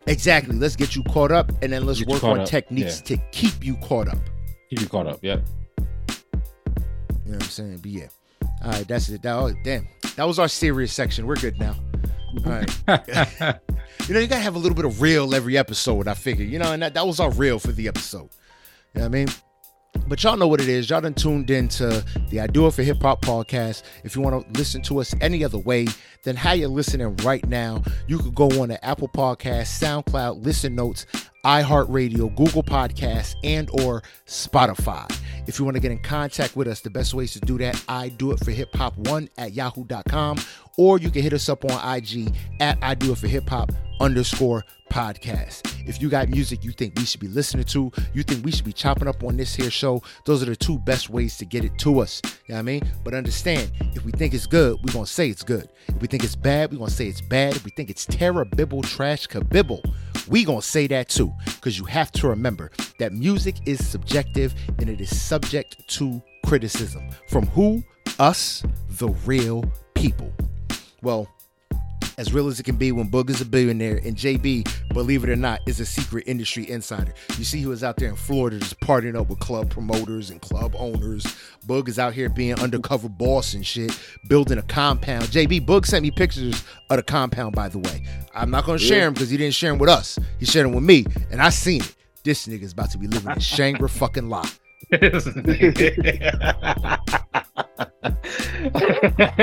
[0.08, 0.56] exactly.
[0.56, 3.64] Let's get you caught up, and then let's Get work on up, techniques to keep
[3.64, 4.18] you caught up.
[4.70, 5.20] Keep you caught up.
[5.22, 5.46] Yep.
[5.80, 7.78] You know what I'm saying?
[7.78, 8.08] But yeah,
[8.64, 9.22] all right, that's it.
[9.22, 11.26] That was, damn, that was our serious section.
[11.26, 11.76] We're good now.
[12.46, 13.60] All right.
[14.08, 16.10] You know, you gotta have a little bit of real every episode.
[16.10, 18.30] I figure, you know, and that, that was our real for the episode.
[18.94, 19.28] You know what I mean?
[20.08, 20.90] But y'all know what it is.
[20.90, 23.84] Y'all done tuned into the I Do It for Hip Hop podcast.
[24.04, 25.88] If you want to listen to us any other way
[26.24, 30.76] than how you're listening right now, you could go on to Apple Podcasts, SoundCloud, Listen
[30.76, 31.06] Notes,
[31.46, 35.10] iHeartRadio, Google Podcasts, and or Spotify.
[35.48, 37.82] If you want to get in contact with us, the best ways to do that,
[37.88, 40.38] I do it for hip hop one at yahoo.com,
[40.78, 43.72] or you can hit us up on IG at I do it for hip hop
[44.04, 45.88] underscore podcast.
[45.88, 48.66] If you got music you think we should be listening to, you think we should
[48.66, 51.64] be chopping up on this here show, those are the two best ways to get
[51.64, 52.22] it to us.
[52.24, 52.92] You know what I mean?
[53.04, 55.70] But understand, if we think it's good, we're gonna say it's good.
[55.88, 57.56] If we think it's bad, we're gonna say it's bad.
[57.56, 59.82] If we think it's terror, bibble, trash, kabibble,
[60.28, 61.32] we gonna say that too.
[61.46, 67.10] Because you have to remember that music is subjective and it is subject to criticism.
[67.30, 67.84] From who?
[68.20, 69.64] Us, the real
[69.96, 70.32] people.
[71.02, 71.28] Well,
[72.18, 75.30] as real as it can be when Boog is a billionaire and JB, believe it
[75.30, 77.14] or not, is a secret industry insider.
[77.38, 80.42] You see, he was out there in Florida just partying up with club promoters and
[80.42, 81.24] club owners.
[81.68, 83.98] Boog is out here being undercover boss and shit,
[84.28, 85.26] building a compound.
[85.26, 88.04] JB Boog sent me pictures of the compound, by the way.
[88.34, 90.20] I'm not gonna share them because he didn't share them with us.
[90.40, 91.96] He shared them with me, and I seen it.
[92.24, 94.46] This nigga's about to be living in Shangri fucking La.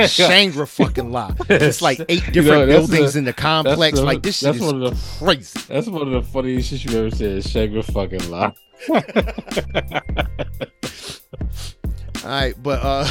[0.06, 1.32] Shangri fucking La.
[1.48, 3.98] It's like eight different that's buildings the- in the complex.
[4.00, 5.60] like this shit that's is one of the- crazy.
[5.68, 7.42] That's one of the funniest shit you ever said.
[7.42, 8.52] Shagger fucking lie.
[12.24, 13.06] All right, but uh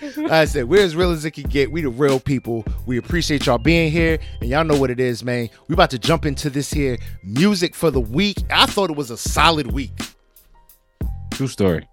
[0.30, 1.72] I said, we're as real as it can get.
[1.72, 2.64] We the real people.
[2.86, 4.18] We appreciate y'all being here.
[4.40, 5.48] And y'all know what it is, man.
[5.66, 8.36] We about to jump into this here music for the week.
[8.48, 9.90] I thought it was a solid week.
[11.38, 11.88] True story.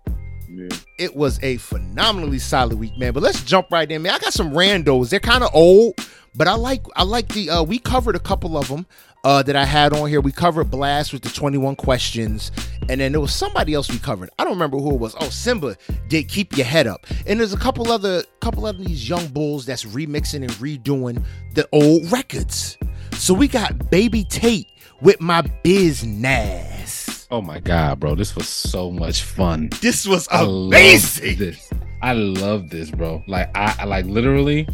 [0.49, 0.69] Yeah.
[0.97, 3.13] It was a phenomenally solid week, man.
[3.13, 4.13] But let's jump right in, man.
[4.13, 5.11] I got some randos.
[5.11, 5.93] They're kind of old,
[6.33, 8.87] but I like I like the uh we covered a couple of them
[9.23, 10.19] uh that I had on here.
[10.19, 12.51] We covered Blast with the 21 questions,
[12.89, 14.31] and then there was somebody else we covered.
[14.39, 15.15] I don't remember who it was.
[15.19, 15.77] Oh, Simba
[16.07, 17.05] did keep your head up.
[17.27, 21.69] And there's a couple other couple of these young bulls that's remixing and redoing the
[21.71, 22.79] old records.
[23.11, 27.04] So we got Baby Tate with my business.
[27.31, 29.69] Oh my god, bro, this was so much fun.
[29.81, 31.37] This was I amazing.
[31.37, 31.71] this.
[32.03, 33.23] I love this, bro.
[33.27, 34.67] Like I, I like literally,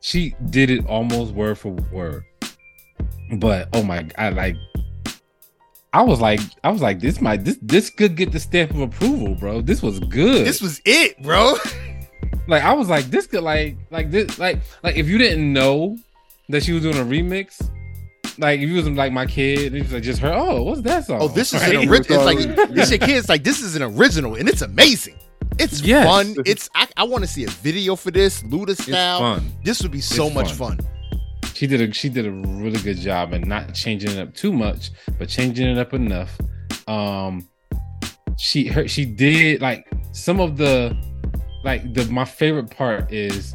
[0.00, 2.24] she did it almost word for word.
[3.38, 4.56] But oh my, I like.
[5.94, 8.80] I was like, I was like, this might this this could get the stamp of
[8.80, 9.62] approval, bro.
[9.62, 10.44] This was good.
[10.44, 11.54] This was it, bro.
[12.48, 15.96] like I was like, this could like like this like like if you didn't know
[16.50, 17.66] that she was doing a remix,
[18.38, 20.32] like if you was like my kid, and it was like just her.
[20.32, 21.18] Oh, what's that song?
[21.20, 21.76] Oh, this is Right?
[21.76, 22.26] an original.
[22.28, 25.16] It's like this your kids like this is an original, and it's amazing.
[25.58, 26.06] It's Yes.
[26.06, 26.34] fun.
[26.46, 29.20] It's I, I want to see a video for this Luda It's style.
[29.20, 29.52] fun.
[29.64, 30.78] This would be so It's much fun.
[30.78, 31.50] fun.
[31.54, 34.52] She did a she did a really good job and not changing it up too
[34.52, 36.36] much, but changing it up enough.
[36.88, 37.48] Um,
[38.36, 40.96] she her she did like some of the
[41.62, 43.54] like the my favorite part is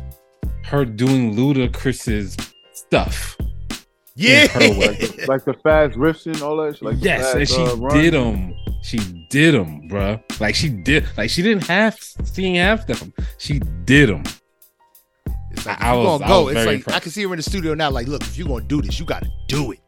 [0.64, 2.38] her doing Ludacris's
[2.74, 3.36] stuff.
[4.20, 4.60] Yeah, her.
[4.60, 6.76] Like the, like the fast riffs and all that.
[6.76, 7.56] shit, Like the yes, fast, and she
[7.86, 8.54] uh, did them.
[8.82, 8.98] She
[9.30, 10.22] did them, bruh.
[10.40, 11.06] Like she did.
[11.18, 13.14] Like she didn't have she didn't have them.
[13.38, 14.24] She did them.
[15.52, 16.44] It's like, I if you was- gonna I go.
[16.46, 17.90] was It's very like I can see her in the studio now.
[17.90, 19.80] Like, look, if you're gonna do this, you gotta do it.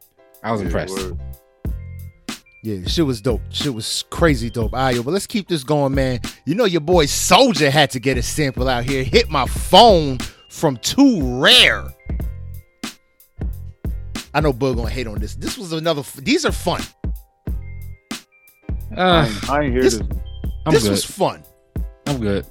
[0.44, 0.98] I was Yeah, impressed.
[0.98, 1.20] word.
[2.64, 3.42] Yeah, shit was dope.
[3.50, 4.74] Shit was crazy dope.
[4.74, 6.20] All right, yo, but let's keep this going, man.
[6.46, 9.04] You know your boy Soldier had to get a sample out here.
[9.04, 11.92] Hit my phone from 2Rare.
[14.34, 15.36] I know Bug gonna hate on this.
[15.36, 16.02] This was another.
[16.02, 16.82] f- These are fun.
[18.96, 20.08] I Uh, ain't, I ain't hear This- this.
[20.66, 21.44] I'm this was fun.
[22.08, 22.46] I'm good.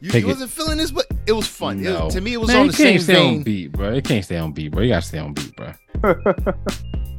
[0.00, 1.78] You, you wasn't feeling this, but it was fun.
[1.80, 2.10] It- No.
[2.10, 3.92] to me, it was Man, on you the can't same stay on beat, bro.
[3.92, 4.82] It can't stay on beat, bro.
[4.82, 5.72] You gotta stay on beat, bro.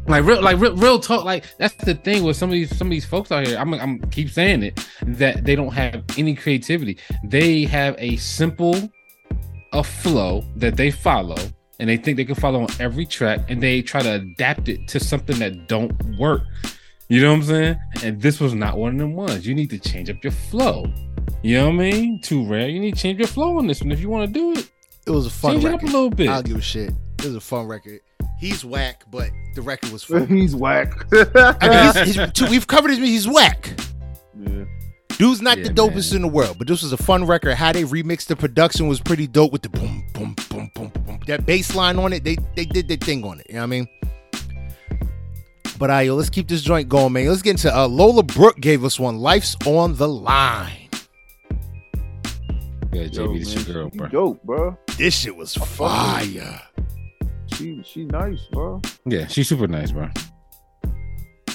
[0.08, 1.24] like real, like real, real talk.
[1.24, 3.58] Like that's the thing with some of these some of these folks out here.
[3.58, 6.98] I'm I'm keep saying it that they don't have any creativity.
[7.24, 8.76] They have a simple
[9.72, 11.38] a flow that they follow,
[11.84, 14.88] and they think they can follow on every track, and they try to adapt it
[14.88, 16.44] to something that don't work.
[17.10, 17.80] You know what I'm saying?
[18.02, 19.46] And this was not one of them ones.
[19.46, 20.86] You need to change up your flow.
[21.42, 22.22] You know what I mean?
[22.22, 22.72] 2Rare.
[22.72, 24.72] You need to change your flow on this one if you want to do it.
[25.06, 25.62] It was a fun record.
[25.62, 26.30] change it up a little bit.
[26.30, 26.92] I'll give a shit.
[27.20, 28.00] It was a fun record.
[28.40, 30.26] He's whack, but the record was fun.
[30.30, 30.94] He's whack.
[31.12, 33.00] I mean, he's, he's, too, we've covered his.
[33.00, 33.78] He's whack.
[34.40, 34.64] yeah.
[35.18, 36.16] Dude's not Yeah, the dopest man.
[36.18, 37.56] in the world, but this was a fun record.
[37.56, 41.03] How they remixed the production was pretty dope with the boom, boom, boom, boom, boom.
[41.28, 43.48] That bass line on it, they they did their thing on it.
[43.50, 43.88] You know what I mean?
[45.80, 47.28] But uh, yo, let's keep this joint going, man.
[47.28, 49.20] Let's get into uh, Lola Brooke gave us one.
[49.20, 50.90] Life's on the line.
[52.92, 54.08] Yeah, Yo, JB, this man, your girl, she bro.
[54.08, 54.78] Dope, bro.
[54.98, 56.62] This shit was fire.
[57.48, 58.82] She she nice, bro.
[59.06, 60.10] Yeah, she's super nice, bro.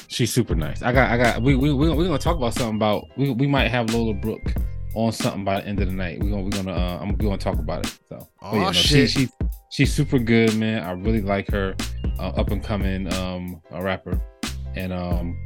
[0.09, 0.83] She's super nice.
[0.83, 1.43] I got, I got.
[1.43, 3.05] We we we we gonna talk about something about.
[3.17, 4.53] We we might have Lola Brooke
[4.95, 6.19] on something by the end of the night.
[6.21, 7.99] We're gonna we're gonna uh, I'm we gonna talk about it.
[8.09, 9.11] So, oh, Aw, she, shit.
[9.11, 9.29] she
[9.71, 10.83] she's super good, man.
[10.83, 11.75] I really like her,
[12.19, 14.21] uh, up and coming um a rapper,
[14.77, 15.37] and um.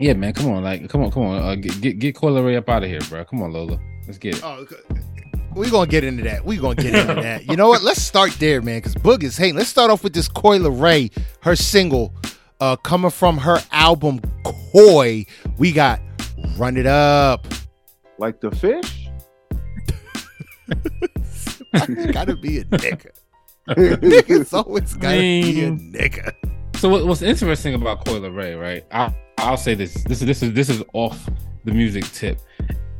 [0.00, 2.56] Yeah, man, come on, like, come on, come on, uh, get get get Coi Leray
[2.56, 3.24] up out of here, bro.
[3.24, 4.44] Come on, Lola, let's get it.
[4.44, 4.64] Oh,
[5.56, 6.44] we gonna get into that.
[6.44, 7.46] We gonna get into that.
[7.46, 7.82] You know what?
[7.82, 8.78] Let's start there, man.
[8.78, 9.56] Because Boog is hating.
[9.56, 12.14] Let's start off with this Coi Leray, her single,
[12.60, 15.26] uh, coming from her album Coi.
[15.58, 16.00] We got
[16.56, 17.46] "Run It Up."
[18.18, 19.08] Like the fish.
[22.12, 23.10] gotta be a nigga.
[23.68, 26.32] Niggas always gotta be a nigga.
[26.76, 28.84] So what, what's interesting about Coi Leray, right?
[28.92, 29.94] I, I'll say this.
[30.04, 31.28] This is this is this is off
[31.64, 32.40] the music tip.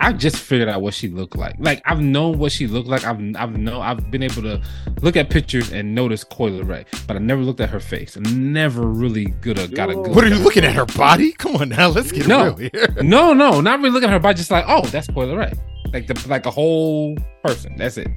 [0.01, 1.57] I just figured out what she looked like.
[1.59, 3.05] Like I've known what she looked like.
[3.05, 4.63] I've I've know I've been able to
[5.01, 8.17] look at pictures and notice Coi Leray, but I never looked at her face.
[8.17, 10.15] I never really good a, got a good.
[10.15, 10.75] What are you looking at?
[10.75, 11.33] Her body?
[11.33, 12.55] Come on now, let's get No.
[12.55, 12.95] real here.
[13.03, 14.37] No, no, not really looking at her body.
[14.37, 15.59] Just like, oh, that's Coi Leray.
[15.93, 17.75] Like the like a whole person.
[17.77, 18.09] That's it.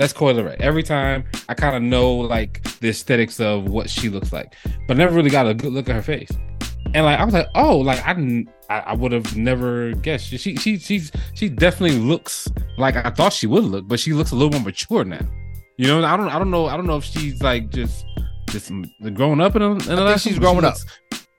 [0.00, 0.58] That's Coi Leray.
[0.60, 4.54] Every time I kind of know like the aesthetics of what she looks like,
[4.88, 6.30] but never really got a good look at her face.
[6.94, 10.28] And like I was like, oh, like I I, I would have never guessed.
[10.28, 14.30] She she she's she definitely looks like I thought she would look, but she looks
[14.30, 15.20] a little more mature now.
[15.76, 18.06] You know, I don't I don't know I don't know if she's like just
[18.48, 18.72] just
[19.12, 20.78] growing up in a, in the last she's growing she up.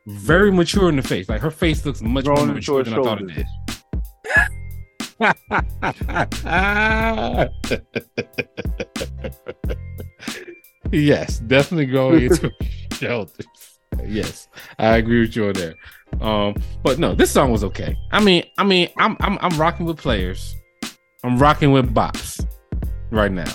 [0.05, 1.27] Very mature in the face.
[1.27, 3.47] Like her face looks much Growing more mature than I thought it did.
[10.91, 12.51] yes, definitely going into
[12.93, 13.45] shelters.
[14.03, 14.47] Yes,
[14.79, 15.75] I agree with you on there.
[16.21, 17.95] Um, but no, this song was okay.
[18.11, 20.55] I mean, I mean, I'm I'm I'm rocking with players.
[21.23, 22.43] I'm rocking with bops
[23.11, 23.51] right now.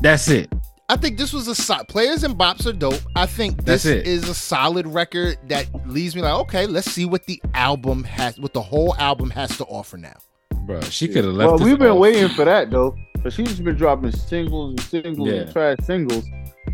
[0.00, 0.52] That's it.
[0.88, 3.00] I think this was a so- players and bops are dope.
[3.16, 7.24] I think this is a solid record that leaves me like, okay, let's see what
[7.26, 10.16] the album has, what the whole album has to offer now.
[10.66, 11.54] Bro, she could have left.
[11.54, 11.98] Well, we've been off.
[11.98, 12.94] waiting for that though.
[13.22, 15.34] But she's just been dropping singles and singles Yeah.
[15.40, 16.24] and trash singles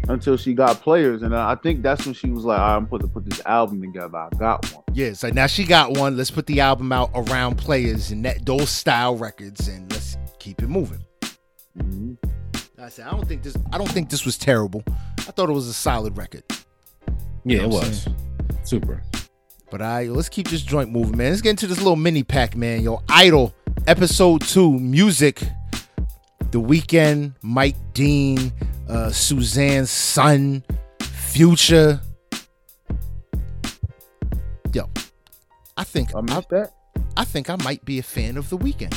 [0.08, 3.08] until she got players, and I think that's when she was like, "I'm put to
[3.08, 4.16] put this album together.
[4.16, 6.16] I got one." Yeah, so now she got one.
[6.16, 10.62] Let's put the album out around players and that those style records, and let's keep
[10.62, 11.00] it moving.
[11.78, 12.16] Mhm.
[12.80, 13.56] I said, I don't think this.
[13.72, 14.84] I don't think this was terrible.
[15.18, 16.44] I thought it was a solid record.
[17.44, 18.08] Yeah, it know what I'm was
[18.62, 19.02] super.
[19.70, 21.30] But I let's keep this joint moving, man.
[21.30, 22.82] Let's get into this little mini pack, man.
[22.82, 23.52] Yo, Idol
[23.86, 25.42] episode two, music.
[26.50, 28.52] The Weeknd, Mike Dean,
[28.88, 30.62] uh, Suzanna Son,
[31.00, 32.00] Future.
[34.72, 34.88] Yo,
[35.76, 36.72] I think I I, missed that.
[37.16, 38.96] I think I might be a fan of the Weeknd.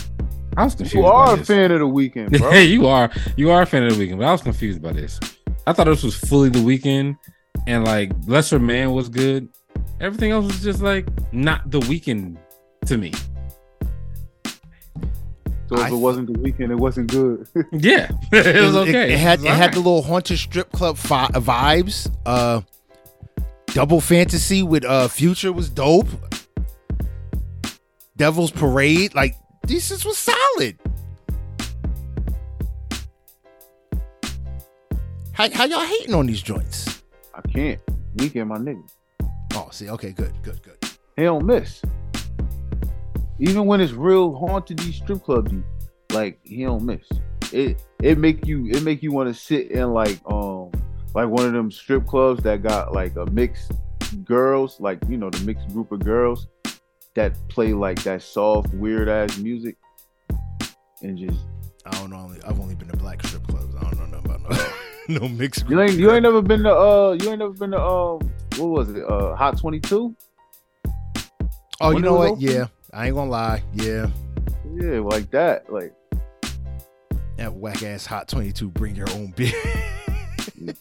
[0.58, 0.96] I was confused.
[0.96, 1.48] You are a this.
[1.48, 2.52] fan of the Weeknd, bro.
[2.52, 4.94] Hey, you are you are a fan of the Weeknd, but I was confused by
[4.94, 5.20] this.
[5.68, 7.18] I thought this was fully the Weeknd,
[7.68, 9.50] and like Lesser Man was good.
[10.00, 12.38] Everything else was just like not the Weeknd
[12.86, 13.14] to me.
[15.70, 17.48] So if I it wasn't the Weeknd, it wasn't good.
[17.72, 19.14] Yeah, it was okay.
[19.14, 19.72] It, had was it had alright.
[19.74, 22.12] the little haunted strip club fi- vibes.
[22.26, 22.62] Uh,
[23.68, 26.08] double fantasy with uh Future was dope.
[28.18, 30.80] Devil's Parade, like this is was solid.
[35.34, 37.04] How, how y'all hating on these joints?
[37.36, 37.80] I can't.
[38.18, 38.84] Weeknd, my nigga.
[39.54, 40.78] Oh, see, okay, good, good, good.
[41.16, 41.82] He don't miss.
[43.40, 45.64] Even when it's real haunted, these strip clubs, you
[46.12, 47.08] like he don't miss.
[47.54, 50.72] It it make you it make you want to sit in like um
[51.16, 53.72] like one of them strip clubs that got like a mixed
[54.24, 56.48] girls, like you know the mixed group of girls
[57.16, 59.76] that play like that soft weird ass music
[61.02, 61.40] and just
[61.86, 62.32] I don't know.
[62.46, 63.74] I've only been to black strip clubs.
[63.76, 64.50] I don't know nothing about
[65.10, 65.68] no no mixed.
[65.70, 68.20] you ain't you ain't never been to uh you ain't never been to um
[68.58, 70.16] what was it uh Hot Twenty Two
[71.82, 72.32] Oh, you when know what?
[72.32, 72.42] open?
[72.42, 73.64] Yeah, I ain't gonna lie.
[73.74, 74.10] Yeah,
[74.76, 75.94] yeah like that like
[77.38, 78.70] that whack ass hot twenty two.
[78.70, 79.54] Bring your own beer.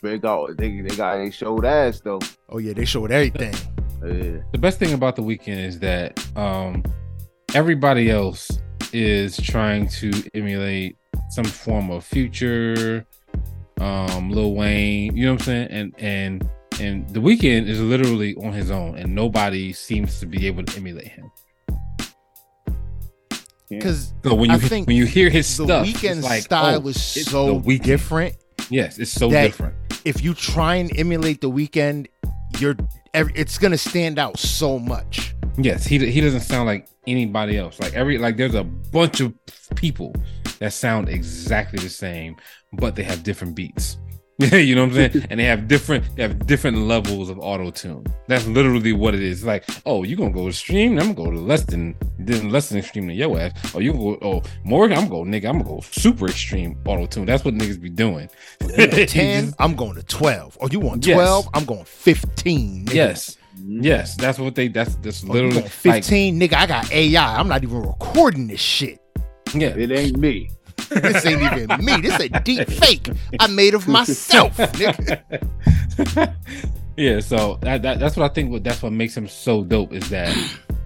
[0.03, 3.55] they got they they got they showed ass though oh yeah, they showed everything.
[4.03, 4.41] yeah.
[4.53, 6.83] the best thing about the Weeknd is that um
[7.55, 8.51] everybody else
[8.93, 10.97] is trying to emulate
[11.31, 13.05] some form of future
[13.81, 15.69] um Lil Wayne, you know what I'm saying?
[15.71, 20.47] And and and the Weeknd is literally on his own and nobody seems to be
[20.47, 21.31] able to emulate him.
[23.71, 26.83] Because So when you I think when you hear his the stuff, Weeknd like, style
[26.85, 28.37] oh, is it's The so different.
[28.71, 29.75] Yes, it's so different.
[30.05, 32.07] If you try and emulate the Weeknd,
[32.59, 32.77] you're
[33.15, 35.35] ev- it's gonna stand out so much.
[35.57, 37.81] Yes, he he doesn't sound like anybody else.
[37.81, 39.35] Like every like there's a bunch of
[39.75, 40.15] people
[40.59, 42.37] that sound exactly the same,
[42.73, 43.99] but they have different beats.
[44.53, 45.27] you know what I'm saying?
[45.31, 48.05] and they have different they have different levels of auto tune.
[48.29, 49.45] That's literally what it is.
[49.45, 50.93] Like, oh, you're gonna go extreme?
[50.99, 53.53] I'm gonna go to less than then less than extreme than your ass.
[53.75, 54.85] Oh, you go oh more?
[54.85, 55.47] I'm gonna go nigga.
[55.49, 57.27] I'm gonna go super extreme auto tune.
[57.27, 58.29] That's what niggas be doing.
[58.79, 59.53] You ten?
[59.59, 60.57] I'm going to twelve.
[60.61, 61.17] Or you want Yes.
[61.17, 61.49] twelve?
[61.55, 62.85] I'm going fifteen.
[62.87, 62.95] Nigga.
[62.95, 63.83] yes, Mhm.
[63.83, 64.69] yes, that's what they.
[64.69, 66.55] That's that's Or you literally going like, fifteen, nigga.
[66.55, 67.39] I got AI.
[67.41, 69.01] I'm not even recording this shit.
[69.53, 69.71] yeah.
[69.77, 70.49] It ain't me.
[70.89, 72.01] This ain't even me.
[72.01, 73.09] This is a deep fake
[73.41, 75.23] I made of myself, nigga.
[76.97, 78.51] yeah, so that, that that's what I think.
[78.51, 80.37] What that's what makes him so dope is that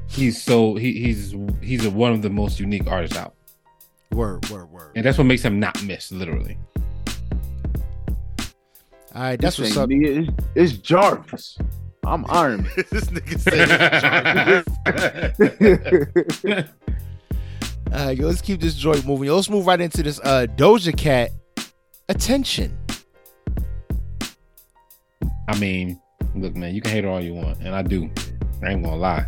[0.08, 3.34] he's so he, he's he's a, one of the most unique artists out,
[4.12, 4.92] Word, word, word.
[4.96, 6.10] and that's what makes him not miss.
[6.12, 6.58] Literally,
[9.14, 9.88] All right, that's This what's up.
[9.88, 10.06] me.
[10.06, 11.58] It's, it's Jarvis.
[12.04, 12.72] I'm Iron Man.
[12.90, 14.64] this nigga said.
[16.46, 16.64] All
[17.92, 19.26] right, yo, let's keep this joint moving.
[19.26, 21.30] Yo, let's move right into this uh Doja Cat.
[22.08, 22.76] Attention.
[25.48, 26.00] I mean,
[26.34, 28.10] look, man, you can hate her all you want, and I do.
[28.62, 29.26] I ain't gonna lie,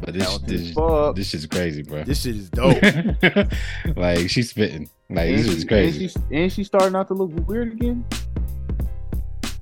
[0.00, 0.74] but this Talented this
[1.14, 2.04] this shit's crazy, bro.
[2.04, 2.76] This shit is dope.
[3.96, 6.04] like she's spitting, like And this she, is crazy.
[6.04, 8.04] And she, and she starting not to look weird again.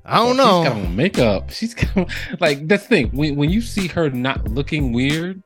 [0.03, 0.63] I don't know.
[0.63, 0.83] She's got know.
[0.85, 1.51] on makeup.
[1.51, 3.09] She's got like that's the thing.
[3.11, 5.41] When when you see her not looking weird,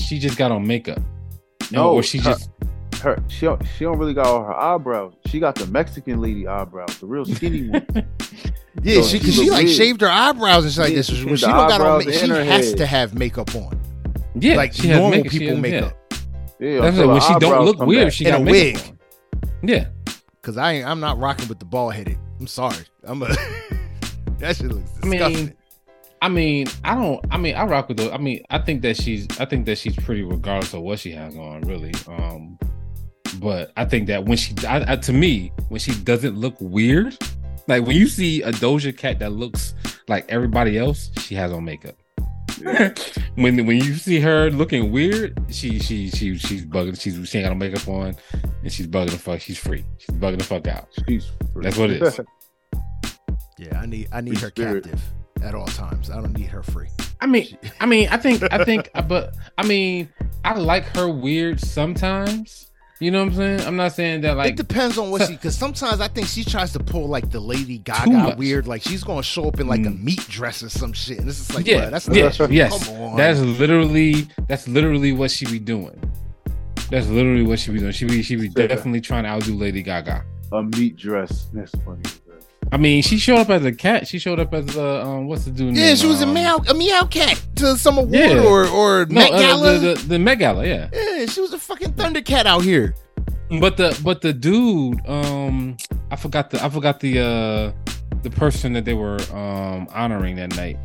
[0.00, 1.00] she just got on makeup.
[1.70, 2.50] No, or she her- just
[3.02, 5.14] Her she don't, she don't really got all her eyebrows.
[5.26, 7.86] She got the Mexican lady eyebrows, the real skinny one.
[8.82, 9.76] Yeah, So she she she like weird.
[9.76, 11.06] shaved her eyebrows and shit like Yeah, this.
[11.08, 12.76] she When she don't got on, she has head.
[12.78, 13.80] to have makeup on,
[14.36, 15.60] yeah, like she has normal makeup, people has- yeah.
[15.80, 16.14] makeup.
[16.60, 18.04] Yeah, That's like when she don't look weird.
[18.06, 18.12] back.
[18.12, 18.98] She In got a makeup wig.
[19.62, 19.68] on.
[19.68, 19.86] Yeah,
[20.42, 22.18] Cause I ain't, I'm not rocking with the ball headed.
[22.38, 22.76] I'm sorry.
[23.02, 23.26] I'm a
[24.38, 25.54] that shit looks I mean, disgusting.
[26.20, 27.24] I mean, I don't.
[27.30, 28.10] I mean, I rock with her.
[28.10, 29.26] I mean, I think that she's.
[29.38, 31.92] I think that she's pretty, regardless of what she has on, really.
[32.06, 32.58] Um,
[33.40, 37.16] but I think that when she, I, I, to me, when she doesn't look weird,
[37.68, 39.74] like when you see a Doja Cat that looks
[40.08, 41.94] like everybody else, she has on makeup.
[43.36, 47.00] when when you see her looking weird, she she she she's bugging.
[47.00, 48.16] She's she ain't got no makeup on,
[48.62, 49.40] and she's bugging the fuck.
[49.40, 49.84] She's free.
[49.98, 50.88] She's bugging the fuck out.
[51.08, 52.20] She's That's what it is.
[53.58, 54.84] yeah, I need I need Free her spirit.
[54.84, 55.02] captive
[55.42, 56.10] at all times.
[56.10, 56.88] I don't need her free.
[57.20, 60.08] I mean, I mean, I think, I think, but I mean,
[60.44, 62.64] I like her weird sometimes.
[63.00, 63.60] You know what I'm saying?
[63.60, 66.42] I'm not saying that like it depends on what she because sometimes I think she
[66.42, 69.82] tries to pull like the Lady Gaga weird, like she's gonna show up in like
[69.86, 70.02] a Mm.
[70.02, 71.18] meat dress or some shit.
[71.18, 72.88] And this is like, yeah, bruh, that's yeah, not yes.
[72.88, 73.16] Come on.
[73.16, 75.96] That's literally that's literally what she be doing.
[76.90, 77.92] That's literally what she be doing.
[77.92, 78.68] She be she be Say that.
[78.68, 80.24] definitely trying to outdo Lady Gaga.
[80.50, 81.46] a meat dress.
[81.52, 82.02] That's funny.
[82.70, 84.06] I mean, she showed up as a cat.
[84.06, 85.74] She showed up as a um, what's the dude?
[85.76, 85.96] yeah, name?
[85.96, 88.42] she was a Um, meow a meow cat to some award Yeah.
[88.42, 89.78] or or No, Met uh, Gala.
[89.78, 90.88] the, the, the Met Gala, yeah.
[90.92, 92.94] yeah, she was a fucking Thundercat out here.
[93.60, 95.78] But the but the dude, um,
[96.10, 97.72] I forgot the I forgot the uh
[98.22, 100.76] the person that they were um honoring that night.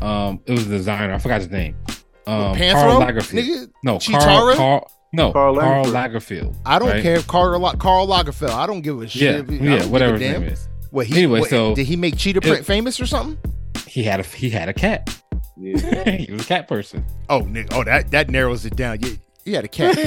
[0.00, 1.14] Um, it was a designer.
[1.14, 1.76] I forgot his name.
[2.26, 3.32] Um, Karl Lagerfeld.
[3.42, 3.70] nigga.
[3.82, 4.20] No, Chitara?
[4.20, 4.90] Karl, Karl.
[5.12, 5.92] No, Karl Karl, Lagerfeld.
[5.92, 6.56] Lagerfeld.
[6.64, 7.02] I don't right?
[7.02, 7.20] care.
[7.22, 8.50] Karl Karl Lagerfeld.
[8.50, 9.34] I don't give a shit.
[9.34, 10.68] I don't yeah, whatever his name is.
[10.92, 11.16] What he?
[11.16, 13.38] Anyway, what, so- did he make Cheetah It- Print famous or something?
[13.88, 15.18] He had a he had a cat.
[15.56, 16.10] Yeah.
[16.16, 17.04] he was a cat person.
[17.28, 17.72] Oh, nigga.
[17.72, 18.98] Oh, that that narrows it down.
[19.00, 19.10] Yeah,
[19.44, 19.98] you had a cat.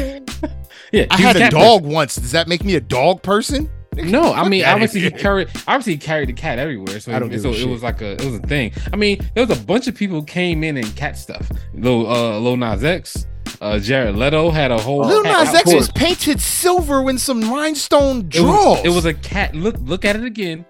[0.91, 2.15] Yeah, I had a cat dog once.
[2.15, 3.69] Does that make me a dog person?
[3.91, 4.11] person.
[4.11, 6.99] No, I mean outta obviously he carried obviously he carried the cat everywhere.
[6.99, 8.71] So, I don't give so it was like a it was a thing.
[8.93, 11.49] I mean, there was a bunch of people who came in and cat stuff.
[11.73, 13.25] Lil uh Lil Nas X,
[13.61, 17.41] uh Jared Leto had a whole Lil cat Nas X was painted silver in some
[17.51, 19.55] rhinestone It was, it was a cat.
[19.55, 20.65] Look, look at it again.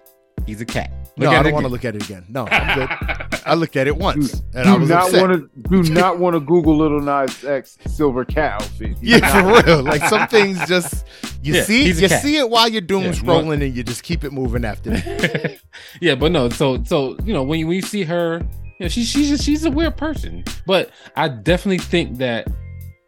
[0.46, 0.90] He's a cat.
[1.16, 2.24] no, I don't want to look at it again.
[2.28, 3.40] No, I'm good.
[3.44, 5.28] I looked at it once and I do was not upset.
[5.28, 5.32] want
[5.64, 8.96] to do not want to Google Little Nas X silver cat outfit.
[9.00, 9.82] Yeah, for real.
[9.82, 11.04] Like some things just
[11.42, 12.22] you Yeah, see you cat.
[12.22, 15.58] see it while you're doom Yeah, scrolling and you just keep it moving after that.
[16.00, 16.48] yeah, but no.
[16.48, 18.38] So, so you know, when you when you see her,
[18.78, 20.44] you know, she, she's just, she's a weird person.
[20.66, 22.46] But I definitely think that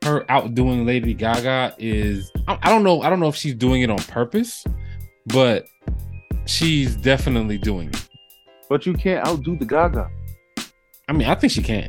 [0.04, 2.30] her outdoing Lady Gaga is.
[2.46, 3.02] I, I don't know.
[3.02, 4.64] I don't know if she's doing it on purpose,
[5.26, 5.66] but
[6.48, 8.08] she's definitely doing it.
[8.68, 10.10] But you can't outdo the Gaga.
[11.08, 11.86] I mean, I think she can.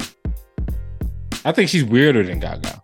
[1.45, 2.81] I think she's weirder than Gaga.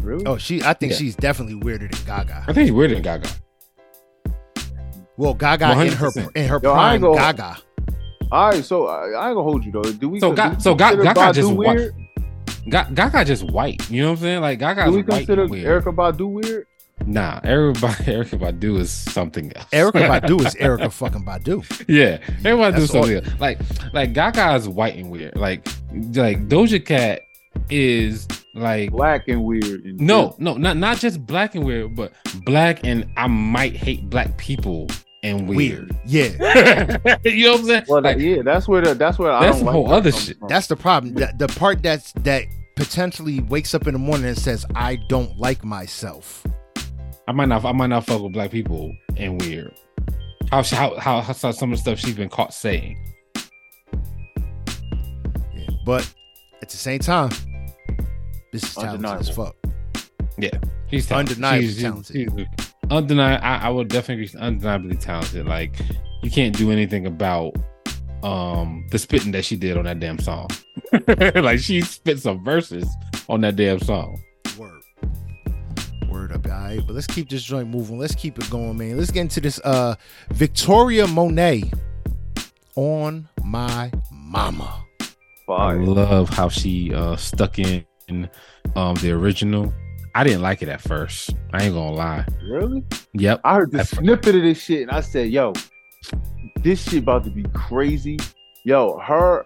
[0.00, 0.24] Really?
[0.26, 0.98] Oh, she I think Yeah.
[0.98, 2.44] she's definitely weirder than Gaga.
[2.46, 3.28] I think she's weirder than Gaga.
[5.16, 6.36] Well, Gaga in her 100%.
[6.36, 7.56] in her Yo, prime ain't gonna- Gaga.
[8.32, 9.82] All right, so I, I ain't gonna hold you though.
[9.82, 10.18] Do we?
[10.20, 11.94] So do Ga- we so Ga- consider Gaga just Badu wa- weird?
[12.68, 13.90] Ga- Gaga just white.
[13.90, 14.40] You know what I'm saying?
[14.40, 15.84] Like Gaga's Do we white consider and weird.
[15.84, 16.66] Erykah Badu weird?
[17.06, 19.68] Nah, everybody, Erykah Badu is something else.
[19.70, 21.64] Erykah Badu is Erykah fucking Badu.
[21.88, 23.40] yeah, everybody do something all- else.
[23.40, 23.58] Like,
[23.92, 25.36] like Gaga is white and weird.
[25.36, 27.20] Like, like Doja Cat
[27.70, 29.84] is like Black and weird.
[29.84, 32.12] And no, no, not not just black and weird, but
[32.44, 34.88] black and I might hate black people
[35.22, 35.90] and weird.
[35.90, 35.96] Weird.
[36.06, 36.98] Yeah.
[37.24, 37.84] you know what I'm saying?
[37.88, 39.94] Well, like, yeah, that's where the, that's where I That's don't some like whole that
[39.94, 40.38] other shit.
[40.38, 40.48] from.
[40.48, 41.14] That's the problem.
[41.14, 42.44] The, the part that's that
[42.76, 46.44] potentially wakes up in the morning and says, I don't like myself.
[47.26, 49.74] I might not, I might not fuck with black people and weird.
[50.50, 52.98] How she- how how, how some of the stuff she's been caught saying.
[55.54, 55.70] Yeah.
[55.86, 56.12] But
[56.62, 57.30] at the same time,
[58.52, 59.56] this is talented as fuck.
[60.38, 60.50] Yeah,
[60.88, 61.36] He's talented.
[61.36, 62.16] Undeniably She's- talented.
[62.16, 62.30] she's
[62.90, 65.46] undeni- I, I would definitely be undeniably talented.
[65.46, 65.78] Like
[66.22, 67.54] you can't do anything about
[68.22, 70.48] um the spitting that she did on that damn song.
[71.34, 72.86] like she spit some verses
[73.28, 74.20] on that damn song.
[76.34, 76.44] Word.
[76.44, 76.80] Word up, all right.
[76.86, 77.98] But let's keep this joint moving.
[77.98, 78.96] Let's keep it going, man.
[78.98, 79.94] Let's get into this uh
[80.30, 81.70] Victoria Monet
[82.76, 84.84] on my mama.
[85.48, 87.84] I love how she uh stuck in
[88.76, 89.72] um the original.
[90.14, 91.34] I didn't like it at first.
[91.52, 92.24] I ain't gonna lie.
[92.44, 92.84] Really?
[93.14, 93.40] Yep.
[93.44, 95.52] I heard the That's- snippet of this shit and I said, yo,
[96.62, 98.18] this shit about to be crazy.
[98.64, 99.44] Yo, her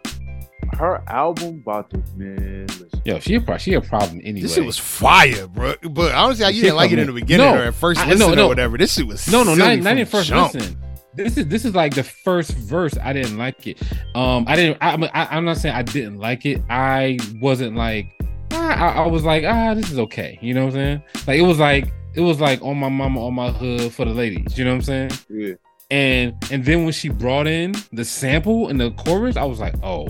[0.77, 2.67] her album about to man.
[2.67, 4.43] Listen, Yo, she a pro- she a problem anyway.
[4.43, 5.75] This shit was fire, bro.
[5.91, 8.09] But honestly, you Shit didn't like it in the beginning No, or at first I-
[8.09, 8.45] listen no, no.
[8.47, 8.77] or whatever.
[8.79, 10.55] This shit was No, no, silly not, not from even first jump.
[10.55, 10.79] listen.
[11.15, 12.95] This is this is like the first verse.
[13.03, 13.83] I didn't like it.
[14.15, 14.79] Um, I didn't.
[14.81, 16.63] I, I, I'm not saying I didn't like it.
[16.71, 18.07] I wasn't like.
[18.53, 20.39] ah, I, I was like, ah, this is okay.
[20.41, 21.03] You know what I'm saying?
[21.27, 24.13] Like it was like it was like on my mama, on my hood for the
[24.13, 24.57] ladies.
[24.57, 25.11] You know what I'm saying?
[25.29, 25.55] yeah.
[25.91, 29.75] And and then when she brought in the sample and the chorus, I was like,
[29.83, 30.07] oh,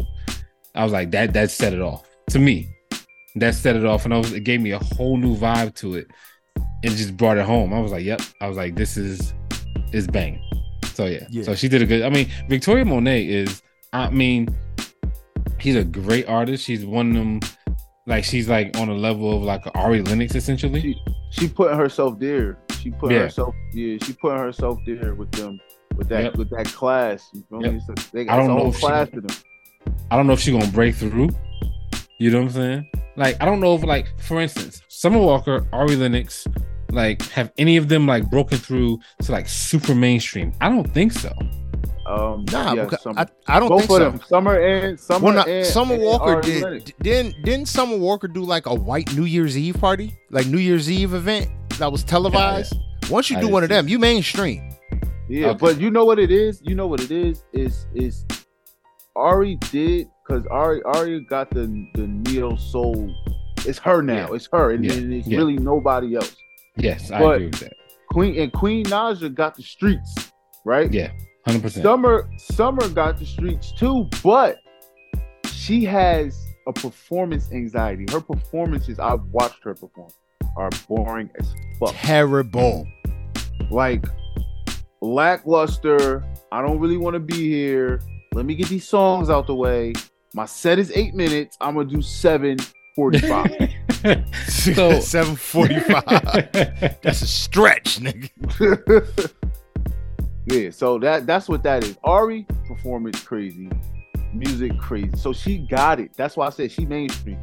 [0.79, 2.69] I was like that that set it off to me.
[3.37, 5.97] That set it off, and I was it gave me a whole new vibe to
[5.97, 6.07] it.
[6.85, 7.73] and just brought it home.
[7.75, 8.21] I was like, yep.
[8.41, 9.35] I was like, this is
[9.93, 10.41] is bang.
[10.95, 11.27] So yeah.
[11.31, 11.43] Yeah.
[11.45, 12.03] So she did a good.
[12.03, 13.63] I mean, Victoria Monet is.
[13.93, 14.49] I mean,
[15.59, 16.65] she's a great artist.
[16.65, 17.41] She's one of them.
[18.07, 20.81] Like she's like on a level of like Ari Lennox essentially.
[20.81, 20.97] She
[21.31, 22.59] she putting herself there.
[22.81, 23.21] She put Yeah.
[23.21, 23.99] herself yeah.
[24.03, 25.61] She putting herself there with them
[25.97, 26.37] with that Yep.
[26.37, 27.29] with that class.
[27.35, 27.73] You feel Yep.
[27.75, 27.81] me?
[28.13, 29.37] They I got don't a know whole if she- class to them.
[30.11, 31.31] I don't know if she's gonna break through.
[32.19, 32.91] You know what I'm saying?
[33.17, 36.47] Like, I don't know if, like, for instance, Summer Walker, Ari Lennox,
[36.91, 40.53] like, have any of them like broken through to like super mainstream?
[40.61, 41.33] I don't think so.
[42.07, 44.11] Um, Nah, yeah, some- I, I don't both think of so.
[44.11, 44.21] them.
[44.29, 46.63] Summer and Summer Well, not, and Summer and Walker Ari did.
[46.63, 46.93] Lennox.
[47.03, 50.91] Didn't didn't Summer Walker do like a white New Year's Eve party, like New Year's
[50.91, 52.75] Eve event that was televised?
[53.11, 54.71] Once you I do one of see them, you mainstream.
[55.29, 55.59] Yeah, Okay.
[55.61, 56.63] but you know what it is?
[56.65, 57.45] You know what it is?
[57.53, 58.25] Is is
[59.19, 63.15] Ari did because Ari Ari got the the neo soul.
[63.67, 64.29] It's her now.
[64.29, 64.35] Yeah.
[64.37, 64.93] It's her, and, Yeah.
[64.95, 65.39] and it's Yeah.
[65.39, 66.35] really nobody else.
[66.77, 67.73] Yes, I agree with that.
[68.11, 70.15] Queen and Queen Naija got the streets,
[70.65, 70.91] right?
[70.93, 71.11] Yeah,
[71.45, 71.83] hundred percent.
[71.85, 74.57] Summer Summer got the streets too, but
[75.47, 76.39] she has
[76.69, 78.07] a performance anxiety.
[78.11, 80.11] Her performances, I've watched her perform,
[80.57, 81.95] are boring as fuck.
[81.97, 82.87] Terrible.
[83.71, 84.05] like
[85.03, 86.23] lackluster.
[86.53, 88.01] I don't really want to be here.
[88.33, 89.93] Let me get these songs out the way.
[90.35, 91.57] My set is eight minutes.
[91.61, 92.59] I'm gonna do seven
[92.95, 93.51] forty-five.
[94.47, 96.05] So- seven forty five.
[97.03, 99.33] That's a stretch, nigga.
[100.47, 101.99] yeah, so that that's what that is.
[102.05, 103.69] Ari performance crazy,
[104.33, 105.11] music crazy.
[105.17, 106.13] So she got it.
[106.17, 107.39] That's why I said she mainstream.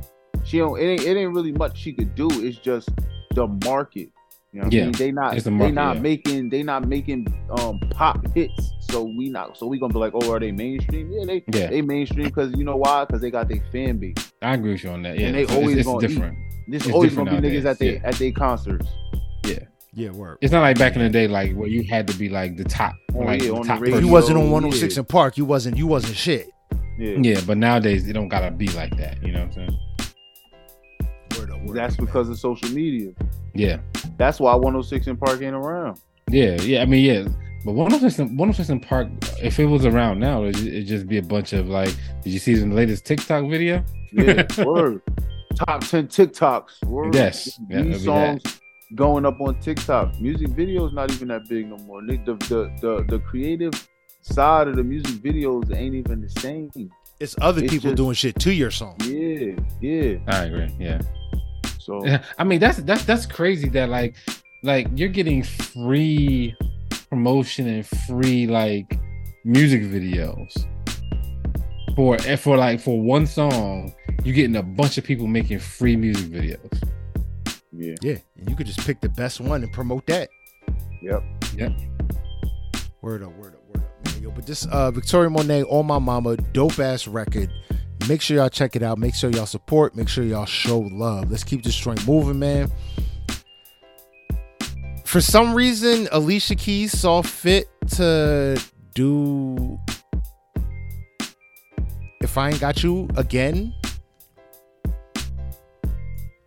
[0.46, 0.80] She don't.
[0.80, 1.02] It ain't.
[1.04, 2.30] It ain't really much she could do.
[2.32, 2.90] It's just
[3.34, 4.10] the market.
[4.56, 4.92] You know what Yeah, I mean?
[4.94, 5.36] They not.
[5.36, 6.02] it's the they not yeah.
[6.02, 6.50] making.
[6.50, 7.28] They not making
[7.60, 8.72] um pop hits.
[8.80, 9.58] So we not.
[9.58, 11.12] So we gonna be like, oh, are they mainstream?
[11.12, 13.04] Yeah, they Yeah, they mainstream because you know why?
[13.04, 14.16] Because they got their fan base.
[14.42, 15.20] I agree with you on that.
[15.20, 16.38] Yeah, And they So always it's, it's different.
[16.70, 18.02] This It's always different gonna be niggas at they yeah.
[18.08, 18.88] at their concerts.
[19.98, 20.38] Yeah, word.
[20.42, 22.64] It's not like back in the day, like where you had to be like the
[22.66, 24.00] top, Oh, like yeah, the on the top radio.
[24.00, 24.52] You wasn't on yeah.
[24.52, 26.50] 106 in Park, you wasn't you wasn't shit.
[26.98, 29.22] Yeah, Yeah, but nowadays it don't gotta be like that.
[29.22, 29.80] You know what I'm saying?
[31.66, 32.06] Word that's up, man.
[32.06, 33.12] because of social media.
[33.54, 33.78] Yeah,
[34.18, 36.00] That's why 106 in Park ain't around.
[36.30, 36.82] yeah, yeah.
[36.82, 37.28] I mean, yeah.
[37.64, 39.08] But 106 in, 106 in Park,
[39.42, 41.96] if it was around now, it'd, it'd just be a bunch of like.
[42.24, 43.84] Did you see the latest TikTok video?
[44.12, 45.02] Yeah, word.
[45.66, 46.84] Top 10 TikToks.
[46.86, 47.16] Word.
[47.16, 48.42] Yes, yeah, These it'd that.
[48.44, 48.60] songs
[48.94, 50.20] going up on TikTok.
[50.22, 52.02] Music videos not even that big no more.
[52.06, 53.74] The, the, the, the, the creative
[54.22, 56.70] side of the music videos ain't even the same.
[57.20, 58.96] It's other It's people just- doing shit to your song.
[59.06, 60.18] Yeah, yeah.
[60.28, 60.70] I agree.
[60.78, 61.00] Yeah.
[61.86, 62.04] So
[62.40, 64.16] I mean, that's that's that's crazy that like
[64.64, 66.56] like you're getting free
[67.10, 69.00] promotion and free like
[69.44, 70.52] music videos
[71.96, 73.94] for for like for one song.
[74.24, 76.90] You're getting a bunch of people making free music videos.
[77.72, 80.30] yeah, Yeah, and you could just pick the best one and promote that.
[81.04, 81.24] Yep
[81.58, 81.72] yep.
[83.02, 84.24] Word up, word up, word up, man.
[84.24, 87.52] Yo, but this uh Victoria Monet, On My Mama, dope ass record.
[88.08, 89.00] Make sure y'all check it out.
[89.00, 89.96] Make sure y'all support.
[89.96, 91.32] Make sure y'all show love.
[91.32, 92.72] Let's keep this joint moving, man.
[95.06, 98.62] For some reason, Alicia Keys saw fit to
[98.94, 99.80] do
[102.22, 103.74] If I Ain't Got You again.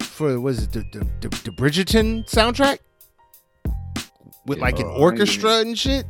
[0.00, 2.78] For was it the the, the, the Bridgerton soundtrack?
[4.46, 6.04] With like an I orchestra and shit?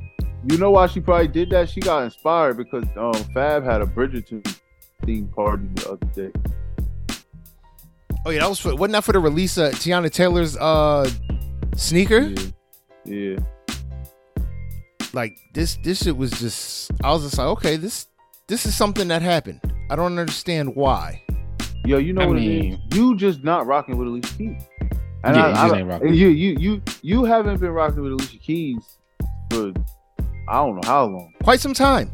[0.51, 1.69] You know why she probably did that?
[1.69, 4.43] She got inspired because um Fab had a Bridgerton
[5.05, 6.33] theme party the other day.
[8.27, 11.09] Oh yeah, that was for wasn't that for the release of Teyana Taylor's uh
[11.77, 12.21] sneaker?
[12.21, 12.47] Yeah.
[13.05, 13.39] Yeah.
[15.13, 18.07] Like this this shit was just I was just like, okay, this
[18.49, 19.61] this is something that happened.
[19.91, 21.23] I don't understand why.
[21.85, 22.97] Yo, you know what I what mean- it is?
[22.99, 24.63] You just not rocking with Alicia Keys.
[25.25, 26.15] And Yeah, I, you I, just ain't rocking.
[26.15, 28.99] you you you you haven't been rocking with Alicia Keys
[29.51, 29.73] for
[30.49, 31.33] I don't know how long.
[31.43, 32.11] Quite some time.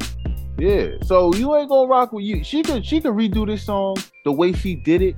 [0.59, 0.91] Yeah.
[1.05, 2.45] So you ain't gonna rock with you.
[2.45, 5.17] She could she could redo this song the way she did it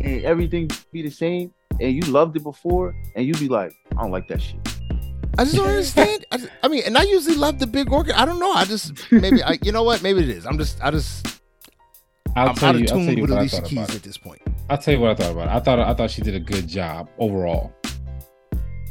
[0.00, 1.52] and everything be the same.
[1.80, 4.60] And you loved it before, and you'd be like, I don't like that shit.
[5.36, 6.24] I just don't understand.
[6.30, 8.14] I, just- I mean, and I usually love the big organ.
[8.14, 8.52] I don't know.
[8.52, 10.00] I just maybe I you know what?
[10.02, 10.46] Maybe it is.
[10.46, 11.40] I'm just I just
[12.36, 12.84] I'll I'm tell out you.
[12.84, 14.40] of I'll tell tune you with what Alicia Keys at this point.
[14.70, 15.50] I'll tell you what I thought about it.
[15.52, 17.72] I thought I thought she did a good job overall.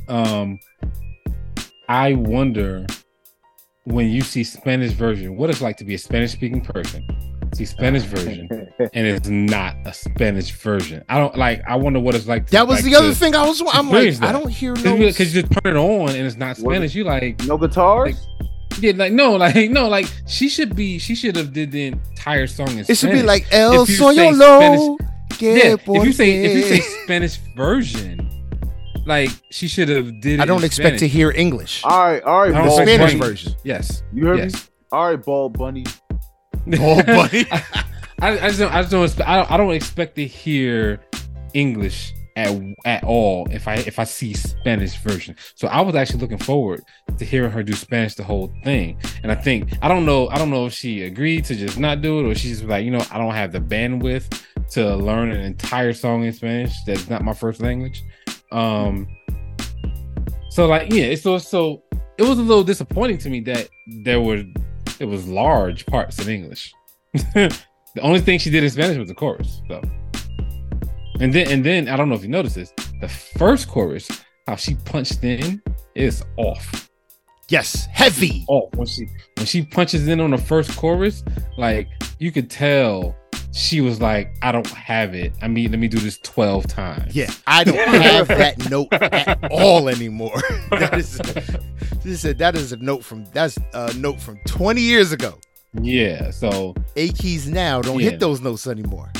[0.10, 0.60] Um,
[1.88, 2.86] I wonder
[3.86, 7.06] when you see Spanish version, what it's like to be a Spanish speaking person.
[7.54, 8.48] See Spanish version,
[8.80, 11.04] and it's not a Spanish version.
[11.08, 11.62] I don't like.
[11.68, 12.48] I wonder what it's like.
[12.48, 14.50] To, That was like, the other to- thing I was I'm experience like, I don't
[14.50, 16.96] hear no Because you just turn it on and it's not Spanish.
[16.96, 18.28] You like, no guitars?
[18.80, 20.98] yeah, like no, like no, like she should be.
[20.98, 22.90] She should have did the entire song in Spanish.
[22.90, 24.98] It should be like El If you Soy say Lo.
[25.30, 28.23] que yeah, if you say if you say Spanish version,
[29.06, 30.40] like she should have did.
[30.40, 31.84] It I don't in expect to hear English.
[31.84, 33.20] All right, all right, The ball Spanish bunny.
[33.20, 33.54] version.
[33.64, 34.54] Yes, You heard yes.
[34.54, 34.60] me?
[34.92, 35.86] All right, ball bunny.
[36.68, 37.46] Ball bunny.
[38.22, 38.74] I, I just don't.
[38.74, 39.04] I just don't.
[39.06, 39.52] Expect, I don't.
[39.52, 41.00] I don't expect to hear
[41.54, 42.50] English at
[42.86, 45.36] at all if I if I see Spanish version.
[45.56, 46.82] So I was actually looking forward
[47.18, 48.98] to hearing her do Spanish the whole thing.
[49.24, 50.30] And I think I don't know.
[50.30, 52.92] I don't know if she agreed to just not do it or she's like, you
[52.92, 54.42] know, I don't have the bandwidth
[54.72, 56.74] to learn an entire song in Spanish.
[56.88, 58.02] That's not my first language.
[58.54, 59.08] Um.
[60.52, 61.84] So like yeah, it's so so
[62.18, 63.70] it was a little disappointing to me that
[64.04, 64.44] there were
[65.00, 66.74] it was large parts in English.
[67.14, 67.60] the
[68.02, 69.82] only thing she did in Spanish was the chorus, though.
[71.20, 74.10] And then and then I don't know if you noticed this, the first chorus,
[74.48, 75.62] how she punched in
[75.96, 76.90] is off.
[77.50, 78.46] yes, heavy.
[78.48, 81.24] Off when she when she punches in on the first chorus,
[81.58, 81.88] like
[82.20, 83.16] you could tell
[83.54, 85.32] she was like, I don't have it.
[85.42, 87.16] I mean, let me do this 12 times.
[87.16, 90.42] Yeah, I don't have that note at all anymore.
[90.72, 91.18] that is,
[92.04, 95.40] this is that is a note from that's a note from 20 years ago.
[95.82, 96.32] Yeah.
[96.32, 98.12] So A keys now don't Yeah.
[98.12, 99.12] hit those notes anymore.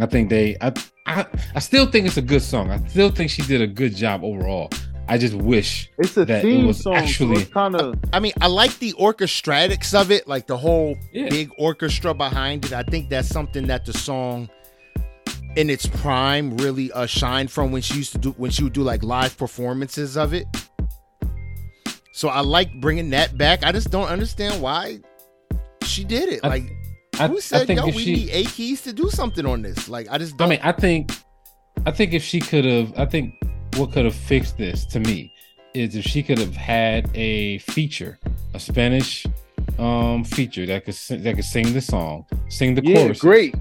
[0.00, 0.72] I think they I,
[1.06, 2.70] I I still think it's a good song.
[2.70, 4.70] I still think she did a good job overall.
[5.08, 6.94] I just wish It's a That it was song.
[6.94, 11.28] actually- kind of I mean, I like the orchestratics of it, like the whole Yeah.
[11.28, 12.72] big orchestra behind it.
[12.72, 14.48] I think that's something that the song
[15.56, 18.72] in its prime really uh shined from when she used to do when she would
[18.72, 20.46] do like live performances of it.
[22.14, 23.64] So I like bringing that back.
[23.64, 25.00] I just don't understand why
[25.84, 26.40] she did it.
[26.44, 26.72] I- Like
[27.18, 29.60] I, who I said, think "Yo, we she need A keys to do something on
[29.62, 29.88] this"?
[29.88, 30.48] Like I just I don't.
[30.50, 31.12] mean, I think,
[31.84, 33.34] I think if she could have, I think
[33.76, 35.32] what could have fixed this to me
[35.74, 38.18] is if she could have had a feature,
[38.54, 39.26] a Spanish
[39.78, 43.20] um feature that could sing, that could sing the song, sing the yeah, chorus.
[43.20, 43.54] great.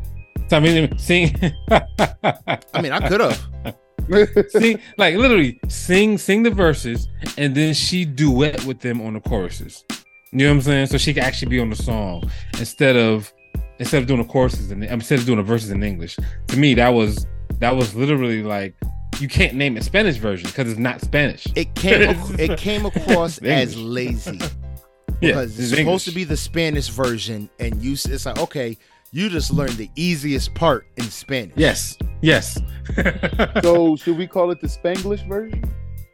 [0.51, 1.33] I mean, sing.
[1.71, 3.75] I mean, I could have.
[4.49, 7.07] sing like literally sing sing the verses
[7.37, 9.85] and then she duet with them on the choruses.
[10.31, 10.87] You know what I'm saying?
[10.87, 13.31] So she could actually be on the song instead of
[13.79, 16.17] instead of doing the choruses and instead of doing the verses in English.
[16.47, 17.25] To me, that was
[17.59, 18.75] that was literally like
[19.19, 21.45] you can't name it Spanish version because it's not Spanish.
[21.55, 22.09] It came.
[22.09, 24.25] ac- it came across as English.
[24.25, 24.39] lazy.
[25.21, 28.77] Yeah, because it's, supposed to be the Spanish version, and you it's like okay,
[29.11, 31.53] you just learned the easiest part in Spanish.
[31.55, 32.59] Yes, yes.
[33.61, 35.63] so should we call it the Spanglish version?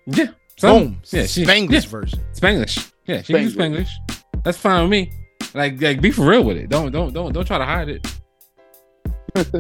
[0.07, 0.27] yeah.
[0.57, 2.19] some- Boom, Yeah, she, Spanglish yeah, version.
[2.33, 2.91] Spanglish.
[3.05, 3.87] Yeah, she can do Spanglish.
[4.09, 4.43] Spanglish.
[4.43, 5.11] That's fine with me.
[5.53, 6.69] Like, like, be for real with it.
[6.69, 8.05] Don't, don't, don't, don't try to hide it.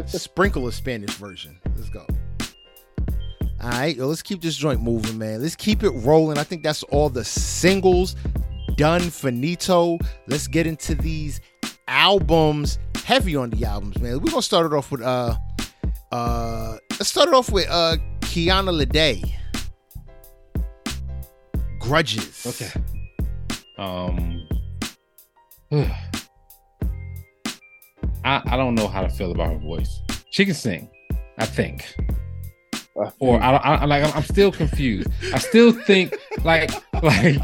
[0.09, 1.59] Sprinkle a Spanish version.
[1.75, 2.05] Let's go.
[3.67, 5.41] All right, yo, let's keep this joint moving, man.
[5.41, 6.37] Let's keep it rolling.
[6.37, 8.15] I think that's all the singles
[8.77, 9.01] done.
[9.01, 9.97] Finito.
[10.25, 11.41] Let's get into these
[11.89, 12.79] albums.
[13.03, 14.21] Heavy on the albums, man.
[14.21, 15.35] We're gonna start it off with uh
[16.13, 19.33] uh let's start it off with uh Kiana Lede.
[21.77, 22.47] Grudges.
[22.47, 22.71] Okay.
[23.77, 24.47] Um.
[28.23, 29.99] I I don't know how to feel about her voice.
[30.29, 30.89] She can sing,
[31.37, 31.97] I think.
[33.19, 35.09] Or I, I, I like I'm, still confused.
[35.33, 36.71] I still think like
[37.03, 37.37] like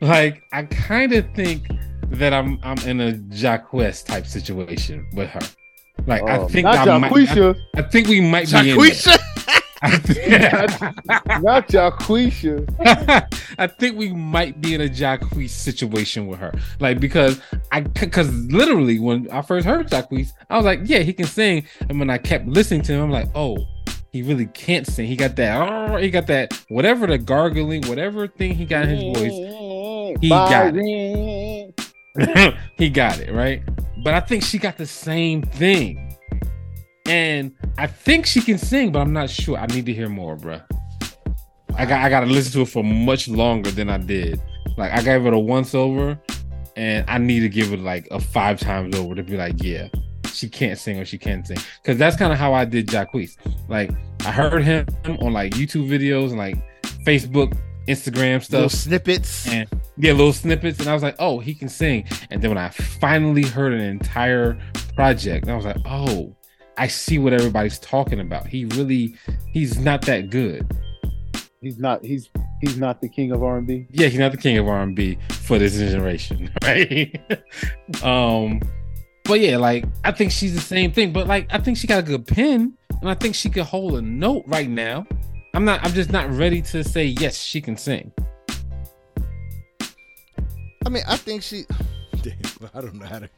[0.00, 1.66] like I kind of think
[2.10, 5.40] that I'm I'm in a Jacquees type situation with her.
[6.06, 7.12] Like I Oh, think not I might.
[7.12, 8.78] I, I think we might be in.
[9.82, 9.90] I
[11.40, 12.66] not Jaquisha.
[13.58, 16.52] I think we might be in a Jacquees situation with her.
[16.80, 17.40] Like because
[17.72, 21.64] I because literally when I first heard Jacquees, I was like, yeah, he can sing.
[21.88, 23.56] And when I kept listening to him, I'm like, oh,
[24.10, 25.06] he really can't sing.
[25.06, 28.96] He got that, oh, he got that, whatever the gargling, whatever thing he got in
[28.96, 32.54] his voice, he got it.
[32.76, 33.62] he got it, right?
[34.02, 36.16] But I think she got the same thing.
[37.06, 39.56] And I think she can sing, but I'm not sure.
[39.56, 40.62] I need to hear more, bruh.
[41.76, 44.40] I got I gotta listen to it for much longer than I did.
[44.76, 46.18] Like I gave it a once over,
[46.76, 49.88] and I need to give it like a five times over to be like, yeah,
[50.32, 51.58] she can't sing or she can sing.
[51.84, 53.36] Cause that's kind of how I did Jacquees.
[53.68, 53.90] Like
[54.24, 56.56] I heard him on like YouTube videos and like
[57.04, 57.56] Facebook,
[57.88, 58.72] Instagram Little stuff.
[58.72, 59.48] snippets.
[59.48, 62.58] And yeah, little snippets, and I was like, "Oh, he can sing." And then when
[62.58, 64.58] I finally heard an entire
[64.94, 66.34] project, I was like, "Oh,
[66.76, 68.46] I see what everybody's talking about.
[68.46, 69.14] He really,
[69.52, 70.66] he's not that good.
[71.60, 72.02] He's not.
[72.02, 72.30] He's
[72.62, 73.86] he's not the king of R and B.
[73.90, 77.20] Yeah, he's not the king of R and B for this generation, right?
[78.02, 78.62] um,
[79.30, 81.12] but yeah, like I think she's the same thing.
[81.12, 83.94] But like, I think she got a good pen, and I think she could hold
[83.94, 85.06] a note right now.
[85.54, 85.84] I'm not.
[85.84, 88.10] I'm just not ready to say yes, she can sing.
[90.84, 91.62] I mean, I think she.
[92.22, 92.34] Damn,
[92.74, 93.30] I don't know how to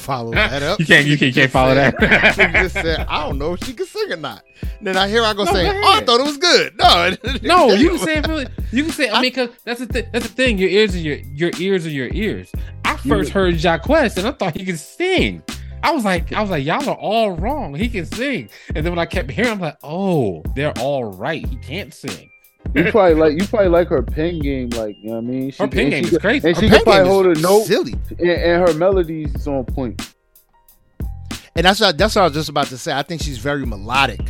[0.00, 0.80] follow that up.
[0.80, 1.06] You can't.
[1.06, 1.94] You can't, can't follow that.
[2.34, 4.42] She just said, I don't know if she can sing or not.
[4.80, 6.76] Then I hear I go No, say, go Oh, I thought it was good.
[6.78, 7.10] No,
[7.42, 8.26] No, you can say it.
[8.26, 9.10] Really, you can say.
[9.10, 10.06] I mean, cause that's the thing.
[10.12, 10.58] That's the thing.
[10.58, 12.50] Your ears are your your ears are your ears.
[12.84, 15.42] I first heard Jacquees and I thought he could sing.
[15.82, 17.74] I was like, I was like, y'all are all wrong.
[17.74, 18.50] He can sing.
[18.74, 21.44] And then when I kept hearing, I'm like, oh, they're all right.
[21.46, 22.29] He can't sing.
[22.74, 25.50] You probably like you probably like her pen game, like you know what I mean.
[25.50, 26.48] She, Her pen and game she is crazy.
[26.48, 27.94] and Her she can probably hold is a note, Silly.
[28.18, 30.14] and, and her melodies is on point.
[31.56, 32.92] And that's what that's what I was just about to say.
[32.92, 34.20] I think she's very melodic.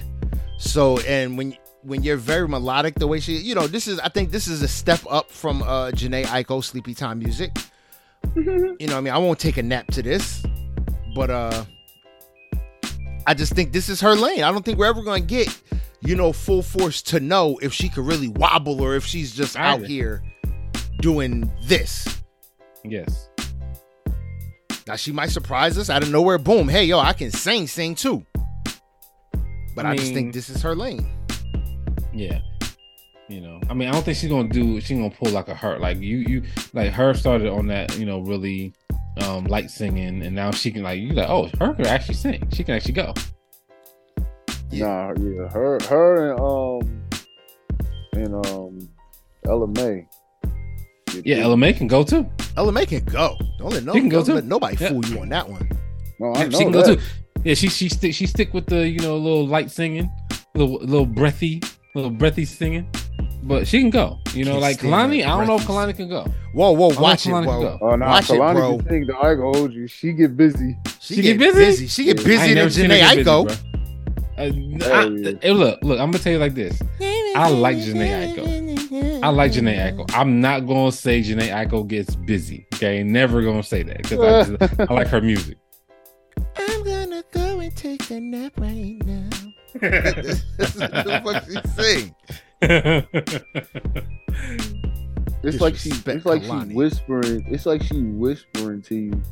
[0.58, 4.08] So and when when you're very melodic the way she you know, this is I
[4.08, 7.56] think this is a step up from uh Jhené Aiko Sleepy Time music.
[8.34, 9.12] You know what I mean?
[9.12, 10.42] I won't take a nap to this,
[11.14, 11.64] but uh
[13.26, 14.42] I just think this is her lane.
[14.42, 15.48] I don't think we're ever gonna get,
[16.02, 19.58] you know, full force to know if she could really wobble or if she's just
[19.58, 19.88] I out agree.
[19.88, 20.22] here
[21.00, 22.22] doing this.
[22.84, 23.28] Yes.
[24.86, 26.38] Now she might surprise us out of nowhere.
[26.38, 26.68] Boom!
[26.68, 28.24] Hey, yo, I can sing, sing too.
[29.76, 31.06] But I, I just think this is her lane.
[32.12, 32.40] Yeah.
[33.28, 34.80] You know, I mean, I don't think she's gonna do.
[34.80, 35.78] She's gonna pull like a her.
[35.78, 36.42] Like you, you
[36.72, 37.96] like her started on that.
[37.96, 38.74] You know, really
[39.18, 41.28] um light singing, and now she can like you like.
[41.28, 42.48] Oh, her can actually sing.
[42.52, 43.14] She can actually go.
[44.70, 44.86] Yeah.
[44.86, 47.02] Nah, yeah, her, her, and um,
[48.12, 48.88] and um,
[49.46, 50.06] Ella Mai.
[51.24, 52.24] Yeah, Ella Mai can go too.
[52.56, 53.36] Ella Mai can go.
[53.58, 54.34] Don't let, no, She can go don't too.
[54.34, 54.90] let nobody Yeah.
[54.90, 55.68] fool you on that one.
[56.20, 57.00] No, I Yeah, know she can go too.
[57.44, 60.10] Yeah, she she stick she stick with the you know a little light singing,
[60.54, 61.62] little little breathy,
[61.94, 62.86] little breathy singing.
[63.42, 64.18] But she can go.
[64.34, 66.26] You know, Can't like stand Kehlani, I don't know if breathy Kehlani can go.
[66.52, 67.60] Whoa, whoa, know watch it, Kehlani can bro.
[67.62, 67.78] go.
[67.80, 68.76] Oh no, Watch it, Kehlani bro.
[68.78, 69.06] can sing.
[69.06, 69.14] though.
[69.18, 69.86] I ain't gonna hold you.
[69.88, 70.76] She get busy.
[71.00, 71.64] She, She get, get busy?
[71.64, 71.86] busy?
[71.88, 72.22] She get Yeah.
[72.22, 73.46] I busier than never seen her Jhené get busy, Aiko.
[73.46, 73.79] bro.
[74.40, 74.44] Uh,
[75.42, 76.80] I- look, look, I'm gonna tell you like this.
[77.36, 79.22] I like Jhené Aiko.
[79.22, 80.10] I like Jhené Aiko.
[80.14, 82.66] I'm not gonna say Jhené Aiko gets busy.
[82.74, 85.58] Okay, never gonna say that because I, I like her music.
[86.56, 89.28] I'm gonna go and take a nap right now.
[89.80, 90.80] this is
[91.22, 92.14] what she sing.
[95.42, 97.46] It's like she, it's like she whispering.
[97.48, 99.22] It's like she whispering to you,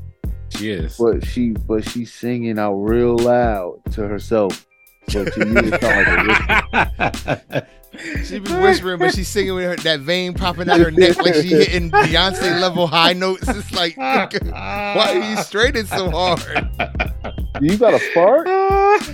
[0.57, 0.97] she is.
[0.97, 4.65] but she, but she's singing out real loud to herself.
[5.13, 7.67] But to you, it sound like a whisper.
[8.25, 11.35] She be whispering, but she's singing with her that vein popping out her neck like
[11.35, 13.49] she hitting Beyonce level high notes.
[13.49, 14.29] It's like, why
[14.97, 16.69] are you straining so hard?
[17.61, 18.45] You got a fart?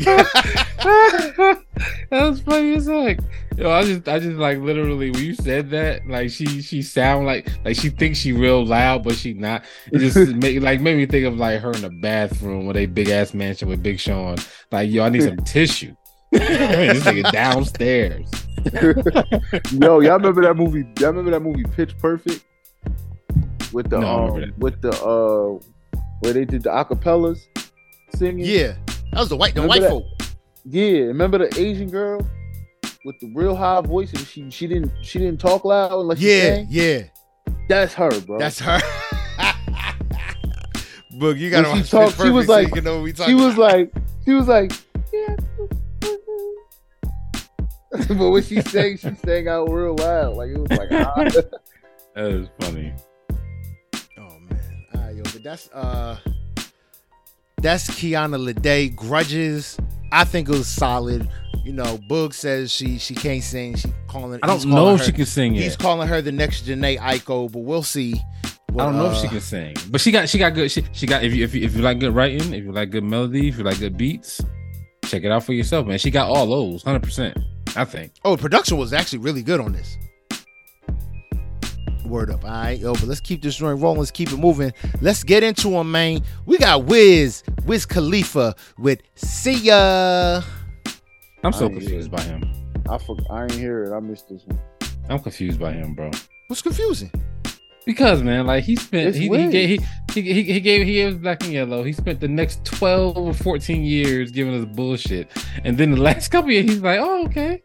[2.11, 3.19] that was funny as heck.
[3.57, 7.27] Yo, I just, I just like literally when you said that, like she, she sound
[7.27, 9.65] like, like she thinks she real loud, but she not.
[9.93, 12.87] It just made, like made me think of like her in the bathroom with a
[12.87, 14.37] big ass mansion with Big Sean.
[14.73, 15.95] Like, yo, I need some tissue.
[16.33, 18.29] this nigga downstairs.
[19.73, 20.85] Yo, y'all remember that movie?
[21.01, 22.45] Y'all remember that movie Pitch Perfect?
[23.73, 25.59] With the No, um, with the uh,
[26.21, 27.41] where they did the acapellas
[28.15, 28.45] singing.
[28.47, 28.75] Yeah,
[29.13, 29.91] that was the white, the Remember white that?
[29.91, 30.05] folk.
[30.67, 32.27] Yeah, remember the Asian girl
[33.05, 36.29] with the real high voice and she she didn't she didn't talk loud unless she
[36.39, 37.03] Yeah, yeah,
[37.69, 38.39] That's her, bro.
[38.39, 38.81] that's her.
[41.19, 43.05] Book, you gotta she watch talked, Pitch she was Perfect so like- you know what
[43.05, 43.73] we she was about.
[43.73, 43.93] like
[44.25, 44.73] she was like
[45.13, 45.37] yeah.
[48.09, 50.37] but when she sang, she sang out real loud.
[50.37, 51.15] Like it was like ah.
[52.15, 52.93] That is funny.
[54.19, 56.17] Oh man, all right, yo, but that's uh,
[57.61, 58.95] that's Kiana Lede.
[58.95, 59.79] Grudges.
[60.13, 61.29] I think it was solid.
[61.65, 63.75] You know, Boog says she she can't sing.
[63.77, 64.39] She calling.
[64.43, 65.79] I don't he's know if her- she can sing He's yet.
[65.79, 68.21] calling her the next Jhené Aiko, but we'll see.
[68.71, 70.71] I don't know if she Uh, can sing, but she got she got good.
[70.71, 72.91] She, she got if you if you if you like good writing, if you like
[72.91, 74.41] good melody, if you like good beats,
[75.07, 75.99] check it out for yourself, man.
[75.99, 77.37] She got all those, hundred percent.
[77.77, 78.13] I think.
[78.25, 79.99] Oh, production was actually really good on this.
[82.07, 82.93] Word up, all right, yo.
[82.93, 83.99] But let's keep this joint rolling.
[83.99, 84.73] Let's keep it moving.
[85.01, 86.21] Let's get into them, man.
[86.45, 90.43] We got Wiz, Wiz Khalifa with "See Ya."
[91.43, 92.45] I'm so confused by him.
[92.89, 93.97] I for, I ain't hear it.
[93.97, 94.61] I missed this one.
[95.09, 96.11] I'm confused by him, bro.
[96.49, 97.11] What's confusing?
[97.87, 99.81] Because man, like he spent he, he gave
[100.15, 101.83] he, he he gave he gave black and yellow.
[101.83, 105.31] He spent the next 12 or 14 years giving us bullshit.
[105.65, 107.63] And then the last couple years he's like, oh, okay.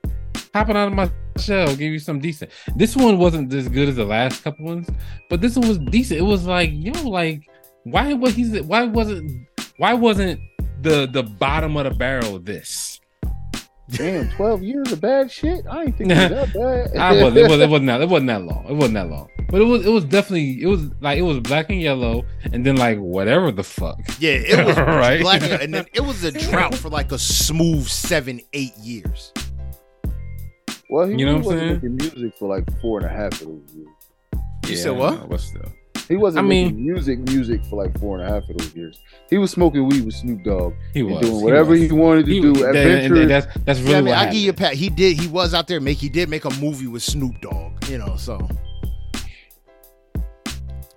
[0.54, 2.52] Hopping out of my shell, give you some decent.
[2.76, 4.90] This one wasn't as good as the last couple ones,
[5.30, 6.20] but this one was decent.
[6.20, 7.48] It was like, yo, like,
[7.84, 8.60] why was he?
[8.62, 9.48] why wasn't
[9.78, 10.40] why wasn't
[10.82, 12.89] the the bottom of the barrel this?
[13.92, 15.66] Damn, twelve years of bad shit.
[15.70, 16.54] I ain't think it was that
[16.94, 16.98] bad.
[16.98, 18.66] I was it was it wasn't that it wasn't that long.
[18.70, 19.30] It wasn't that long.
[19.50, 22.24] But it was it was definitely it was like it was black and yellow
[22.54, 24.00] and then like whatever the fuck.
[24.20, 25.22] Yeah, it was Right.
[25.22, 29.34] black, and, and then it was a drought for like a smooth seven, eight years.
[30.90, 33.10] well, he You know really what I'm wasn't making music for like four and a
[33.10, 33.88] half of those years.
[34.68, 35.28] You said what?
[35.28, 35.72] But still.
[36.10, 38.76] He wasn't I making mean- music music for like four and a half of those
[38.76, 39.00] years.
[39.30, 41.82] He was smoking weed with Snoop Dogg He and was doing whatever was.
[41.82, 42.54] he, wanted to He- do.
[42.56, 43.22] that- Adventure.
[43.22, 44.74] and that's that's really Yeah, I mean, what I give you a pat.
[44.74, 45.18] He did.
[45.20, 46.00] He was out there make.
[46.00, 47.88] He did make a movie with Snoop Dogg.
[47.88, 48.40] You know, so.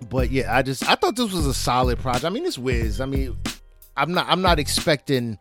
[0.09, 2.25] But yeah, I just I thought this was a solid project.
[2.25, 2.99] I mean, it's Wiz.
[3.01, 3.37] I mean,
[3.95, 5.37] I'm not I'm not expecting,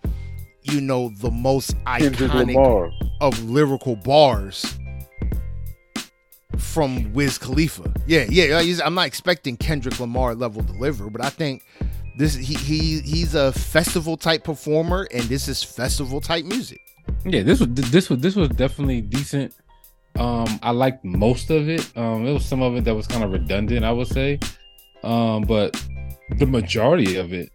[0.62, 4.78] you know, the most iconic of lyrical bars
[6.58, 7.92] from Wiz Khalifa.
[8.06, 8.62] Yeah, yeah.
[8.84, 11.62] I'm not expecting Kendrick Lamar level deliver, but I think
[12.16, 16.80] this he he he's a festival type performer, and this is festival type music.
[17.24, 19.54] Yeah, this was this was this was definitely decent.
[20.18, 21.90] Um, I liked most of it.
[21.96, 24.38] Um, there was some of it that was kind of redundant, I would say.
[25.02, 25.82] Um, but
[26.36, 27.50] the majority of it,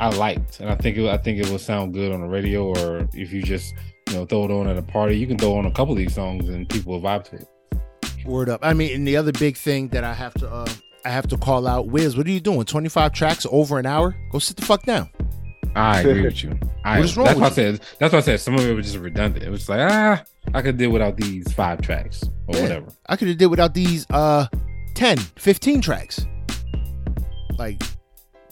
[0.00, 2.66] I liked, and I think it, I think it will sound good on the radio,
[2.66, 3.72] or if you just
[4.08, 5.98] you know throw it on at a party, you can throw on a couple of
[5.98, 7.48] these songs and people will vibe to it.
[8.26, 8.60] Word up.
[8.62, 10.66] I mean, and the other big thing that I have to uh
[11.04, 12.64] I have to call out, Wiz, what are you doing?
[12.64, 14.16] 25 tracks over an hour?
[14.32, 15.08] Go sit the fuck down.
[15.76, 16.58] I agree with you.
[16.84, 18.66] I, What is wrong that's with why I said that's why I said some of
[18.66, 19.44] it was just redundant.
[19.44, 20.22] It was like ah,
[20.54, 22.62] I could deal without these five tracks or Yeah.
[22.62, 22.86] whatever.
[23.08, 24.46] I could have did without these uh
[24.94, 26.26] 10, 15 tracks.
[27.58, 27.80] Like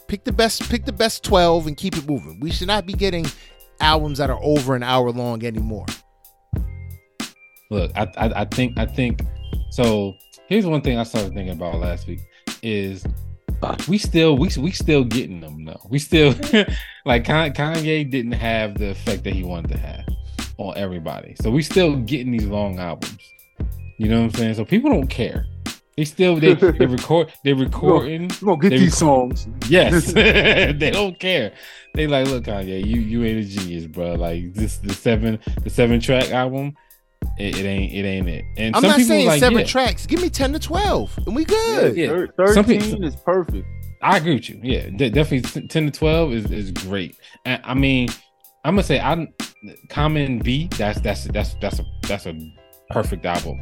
[0.07, 2.39] pick the best pick the best 12 and keep it moving.
[2.41, 3.27] We should not be getting
[3.81, 5.87] albums that are over an hour long anymore.
[7.71, 9.21] Look, I, I I think I think
[9.75, 10.17] so.
[10.47, 12.21] Here's one thing I started thinking about last week
[12.63, 13.03] is
[13.89, 15.81] we still we we still getting them though.
[15.89, 16.31] We still
[17.07, 20.07] like Kanye didn't have the effect that he wanted to have
[20.59, 21.35] on everybody.
[21.41, 23.19] So we still getting these long albums.
[23.99, 24.55] You know what I'm saying?
[24.55, 25.47] So people don't care.
[25.97, 28.31] They still they they record they recording.
[28.43, 29.47] We're gonna get these songs.
[29.69, 31.53] Yes, they don't care.
[31.95, 34.15] They like, look, Kanye, you you ain't a genius, bro.
[34.15, 36.75] Like this, the seven the seven track album,
[37.39, 38.45] it, it ain't it ain't it.
[38.57, 40.07] And I'm some not people saying like, seven yeah, tracks.
[40.07, 41.97] Give me 10 to 12 and we good.
[41.97, 42.09] Yeah.
[42.09, 43.67] thir- Some thirteen people- is perfect.
[44.03, 44.61] I agree with you.
[44.63, 47.17] Yeah, de- definitely ten to twelve is is great.
[47.47, 48.11] And I mean,
[48.65, 49.33] I'm gonna say I'm
[49.89, 50.69] Common B.
[50.77, 52.39] That's that's that's that's a that's a
[52.91, 53.59] perfect album.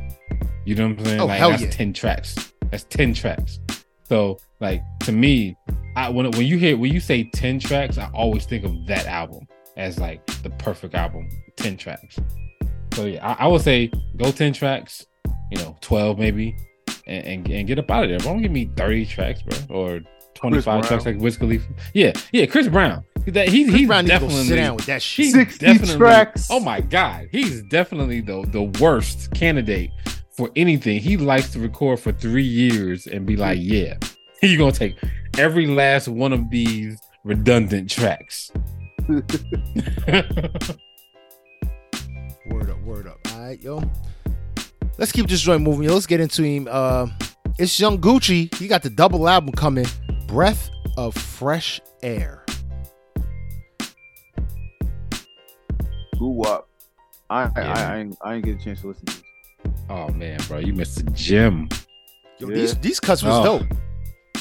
[0.64, 1.20] You know what I'm saying?
[1.20, 1.70] Oh, like hell that's yeah.
[1.70, 2.52] ten tracks.
[2.72, 3.60] That's ten tracks.
[4.08, 5.56] So like to me,
[5.94, 9.06] I when when you hear when you say ten tracks, I always think of that
[9.06, 9.46] album
[9.76, 11.28] as like the perfect album.
[11.56, 12.18] Ten tracks.
[12.94, 15.06] So yeah, I, I would say go ten tracks.
[15.50, 16.56] You know, twelve maybe,
[17.06, 18.18] and and, and get up out of there.
[18.18, 20.00] Don't give me thirty tracks, bro, or
[20.34, 21.64] twenty five tracks like Wiz Khalifa.
[21.94, 23.04] Yeah, yeah, Chris Brown.
[23.26, 25.32] That he's Chris he's Brown needs to go definitely sit down with that shit.
[25.32, 26.48] 60 tracks.
[26.50, 29.90] Oh my god, he's definitely the the worst candidate
[30.36, 31.00] for anything.
[31.00, 33.96] He likes to record for three years and be like, yeah,
[34.42, 34.96] you're gonna take
[35.38, 38.50] every last one of these redundant tracks.
[42.46, 43.18] Word up, word up.
[43.32, 43.82] All right, yo.
[44.98, 45.84] Let's keep this joint moving.
[45.84, 46.68] Yo, let's get into him.
[46.70, 47.06] Uh,
[47.58, 48.52] it's Young Gucci.
[48.54, 49.86] He got the double album coming.
[50.26, 52.44] Breath of Fresh Air.
[56.16, 56.64] Guwop.
[57.30, 57.72] I, I, Yeah.
[57.72, 59.22] I, I, ain't, I ain't get a chance to listen to this.
[59.88, 61.68] oh man, bro, you missed the gym.
[62.38, 62.54] Yo, Yeah.
[62.54, 63.58] these these cuts was Oh.
[63.60, 63.68] dope.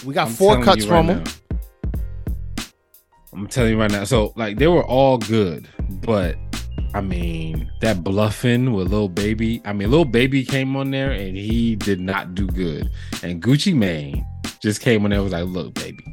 [0.06, 1.24] We got I'm four cuts you from right him.
[1.24, 1.32] now.
[3.34, 4.04] I'm telling you right now.
[4.04, 5.68] So like they were all good,
[6.06, 6.36] but
[6.94, 9.62] I mean that bluffing with Lil Baby.
[9.66, 12.90] I mean Lil Baby came on there and he did not do good.
[13.24, 14.26] And Gucci Mane
[14.62, 16.04] just came on there and was like, "Look, baby."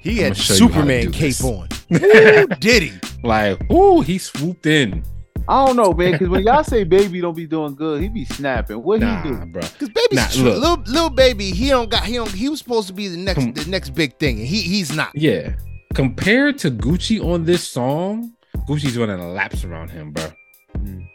[0.00, 1.44] He I'ma had show you how to Superman cape this.
[1.44, 1.68] on.
[1.94, 2.92] Ooh, did he?
[3.22, 5.02] Like, ooh, he swooped in.
[5.48, 8.24] I don't know, man, because when y'all say baby don't be doing good, he be
[8.24, 8.80] snapping.
[8.82, 9.36] What Nah, he do?
[9.46, 9.60] bro.
[9.62, 10.60] Because baby's Nah, tr- look.
[10.60, 11.50] little little baby.
[11.50, 12.30] He don't got he don't.
[12.30, 14.94] He was supposed to be the next Come- the next big thing, and he he's
[14.94, 15.10] not.
[15.14, 15.54] Yeah.
[15.94, 18.32] Compared to Gucci on this song,
[18.66, 20.24] Gucci's running laps around him, bro.
[20.76, 21.06] Mm.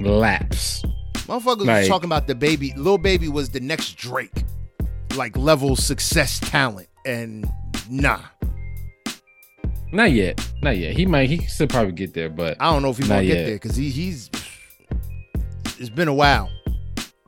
[0.00, 0.82] Laps.
[1.26, 2.72] Motherfuckers was talking about the baby.
[2.76, 4.44] Little baby was the next Drake,
[5.16, 7.50] like level success talent, and
[7.90, 8.20] nah.
[9.92, 10.44] Not yet.
[10.62, 10.96] Not yet.
[10.96, 11.28] He might.
[11.28, 13.46] He still probably get there, but I don't know if he's Not gonna get yet.
[13.46, 14.30] there because he he's.
[15.78, 16.50] It's been a while.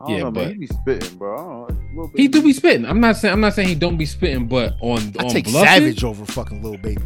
[0.01, 0.53] I don't Yeah, know, but- man.
[0.55, 1.35] He be spitting, bro.
[1.35, 1.39] I
[1.73, 2.03] don't know.
[2.03, 2.85] Little he do be spitting.
[2.87, 3.33] I'm not saying.
[3.33, 6.25] I'm not saying he don't be spitting, but on I on take bluffing, Savage over
[6.25, 7.03] fucking little baby.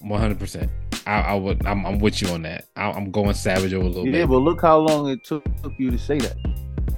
[0.00, 0.38] 100.
[0.38, 0.70] percent
[1.06, 1.64] I, I would.
[1.66, 2.66] I'm, I'm with you on that.
[2.76, 4.28] I, I'm going Savage over a little Yeah, bit.
[4.28, 6.36] but look how long it took, took you to say that.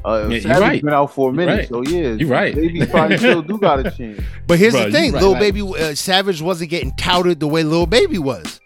[0.04, 0.82] Uh, Yeah, you Savage right.
[0.82, 1.68] been out for a minute, right.
[1.68, 2.54] so yeah, you're right.
[2.54, 4.20] Baby probably still do got a chance.
[4.46, 7.46] But here's Bro, the thing, right, little like- baby uh, Savage wasn't getting touted the
[7.46, 8.60] way little baby was.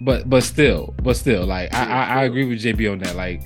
[0.00, 3.14] But but still, but still, like I, I, I agree with JB on that.
[3.14, 3.42] Like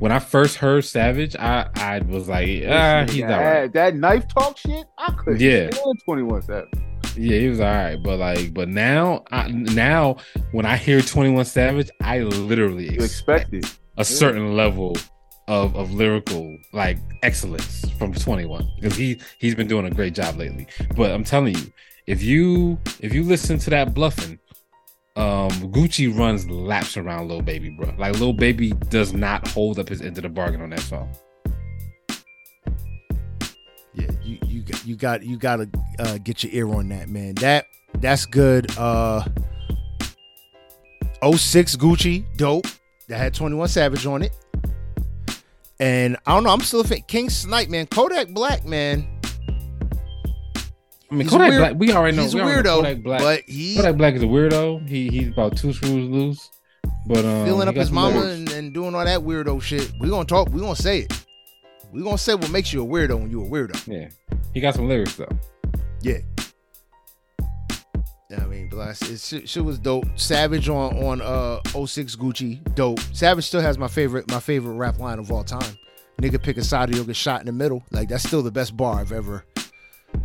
[0.00, 3.38] when I first heard Savage, I I was like, ah, he's nigga all right.
[3.38, 5.40] had That knife talk shit, I could.
[5.40, 5.70] Yeah.
[6.04, 6.68] Twenty One Savage.
[7.16, 7.96] Yeah, he was all right.
[7.96, 10.16] But like, but now, I, now
[10.52, 13.78] when I hear Twenty One Savage, I literally You expect expect it.
[13.98, 14.96] a certain level
[15.48, 20.36] of of lyrical like excellence from 21 because he he's been doing a great job
[20.38, 20.66] lately.
[20.96, 21.72] But I'm telling you,
[22.06, 24.38] if you if you listen to that bluffing,
[25.16, 27.92] um Gucci runs laps around Lil Baby, bro.
[27.98, 31.10] Like Lil Baby does not hold up his end of the bargain on that song.
[34.84, 35.68] You got you got to
[35.98, 37.34] uh, get your ear on that, man.
[37.36, 38.70] That that's good.
[38.78, 39.24] Uh
[41.24, 42.66] 06 Gucci, dope.
[43.08, 44.32] That had 21 Savage on it.
[45.78, 47.02] And I don't know, I'm still a fan.
[47.08, 47.86] King Snipe, man.
[47.86, 49.06] Kodak Black, man.
[51.10, 52.22] I mean, He's Kodak weird- Black, we already know.
[52.22, 53.20] He's we already weirdo, Kodak Black.
[53.20, 54.88] but he Kodak Black is a weirdo.
[54.88, 56.50] He he's about two screws loose.
[57.06, 59.92] But um, filling up his mama and, and doing all that weirdo shit.
[60.00, 60.48] We gonna talk.
[60.50, 61.26] We gonna say it.
[61.92, 63.86] We gonna say what makes you a weirdo when you're a weirdo.
[63.86, 64.08] Yeah,
[64.54, 65.28] he got some lyrics though.
[66.00, 66.18] Yeah.
[68.30, 70.06] Yeah, I mean, but like said, it, shit, shit was dope.
[70.16, 72.98] Savage on on uh 06 Gucci, dope.
[73.12, 75.76] Savage still has my favorite my favorite rap line of all time.
[76.20, 77.82] Nigga pick a side, you'll get shot in the middle.
[77.90, 79.44] Like that's still the best bar I've ever.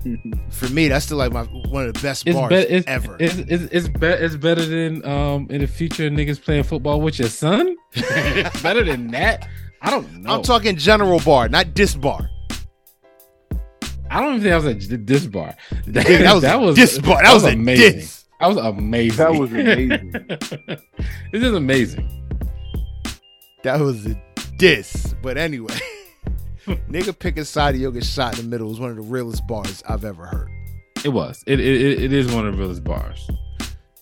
[0.51, 3.17] For me, that's still like my one of the best It's, bars be- it's, ever.
[3.19, 7.19] it's, it's, it's, be- it's better than um in the future niggas playing football with
[7.19, 7.75] your son.
[7.93, 9.47] it's better than that.
[9.81, 10.35] I don't know.
[10.35, 12.29] I'm talking general bar, not diss bar.
[14.09, 15.53] I don't even think that was a diss bar.
[15.87, 17.21] That, that was a diss bar.
[17.21, 17.93] That was a amazing.
[17.99, 18.25] diss.
[18.39, 19.17] That was amazing.
[19.17, 20.11] That was amazing.
[21.31, 22.35] this is amazing.
[23.63, 24.21] That was a
[24.57, 25.13] diss.
[25.21, 25.73] But anyway,
[26.67, 29.45] nigga pick a side, you'll get shot in the middle is one of the realest
[29.47, 30.49] bars I've ever heard.
[31.03, 31.43] It was.
[31.47, 33.27] It it, it is one of the realest bars.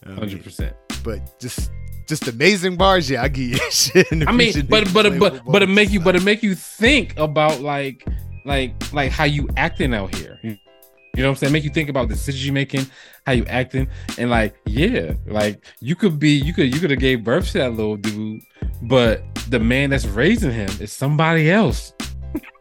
[0.04, 0.76] I mean, Hundred percent.
[1.04, 1.72] but just
[2.08, 3.10] just amazing bars.
[3.10, 4.08] Yeah, I give you shit.
[4.12, 7.18] I mean, future, but but but but it make you but it make you think
[7.18, 8.06] about like
[8.46, 10.40] like like how you acting out here.
[10.44, 11.54] You know what I'm saying?
[11.54, 12.88] Make you think about decisions you making,
[13.26, 13.88] how you acting,
[14.18, 17.60] and like yeah, like you could be you could you could have gave birth to
[17.60, 18.42] that little dude,
[18.84, 21.94] but the man that's raising him is somebody else.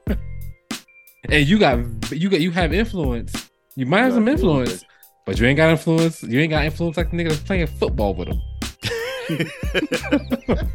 [1.28, 1.78] and you got
[2.12, 3.51] you got you have influence.
[3.74, 4.84] You might have some influence,
[5.26, 6.22] but you ain't got influence.
[6.22, 8.40] You ain't got influence like the nigga that's playing football with him.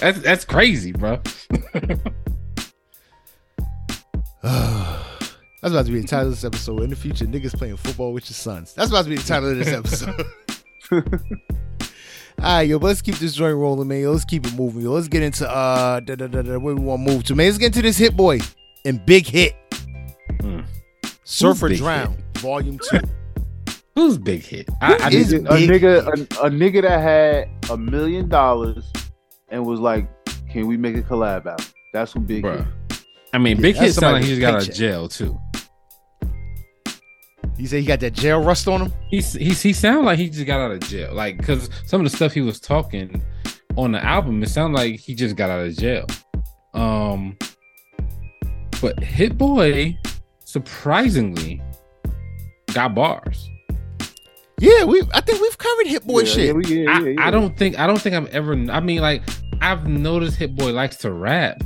[0.00, 1.20] That's that's crazy, bro.
[4.42, 6.82] That's about to be the title of this episode.
[6.82, 8.74] In the future, niggas playing football with your sons.
[8.74, 10.26] That's about to be the title of this episode.
[12.40, 14.00] All right, yo, but let's keep this joint rolling, man.
[14.00, 14.82] Yo, let's keep it moving.
[14.82, 17.36] Yo, let's get into uh, da, da, da, da, where we want to move to,
[17.36, 17.46] man.
[17.46, 18.40] Let's get into this hit boy
[18.84, 19.54] and big hit,
[20.40, 20.62] Hmm.
[21.22, 22.98] Surf or Drown, Volume Two.
[23.94, 24.68] Who's big hit?
[24.80, 28.28] I, I Who is need a Big nigga, a, a nigga that had a million
[28.28, 28.90] dollars
[29.48, 30.08] and was like,
[30.50, 32.42] "Can we make a collab out?" That's who big.
[32.42, 32.64] Bruh.
[32.88, 33.04] hit.
[33.34, 35.38] I mean, Yeah, Big Hit sound like somebody he just got out of jail too.
[37.56, 38.92] He said he got that jail rust on him.
[39.10, 41.14] He's he's he sound like he just got out of jail.
[41.14, 43.22] Like because some of the stuff he was talking
[43.76, 46.06] on the album, it sounded like he just got out of jail.
[46.74, 47.36] Um,
[48.80, 49.96] but Hit Boy
[50.44, 51.62] surprisingly
[52.72, 53.48] got bars.
[54.62, 55.02] Yeah, we.
[55.12, 56.46] I think we've covered hit boy Yeah, shit.
[56.46, 57.26] yeah, we- yeah, I, yeah, yeah.
[57.26, 58.52] I don't think I don't think I've ever.
[58.70, 59.22] I mean, like
[59.60, 61.62] I've noticed Hit Boy likes to rap,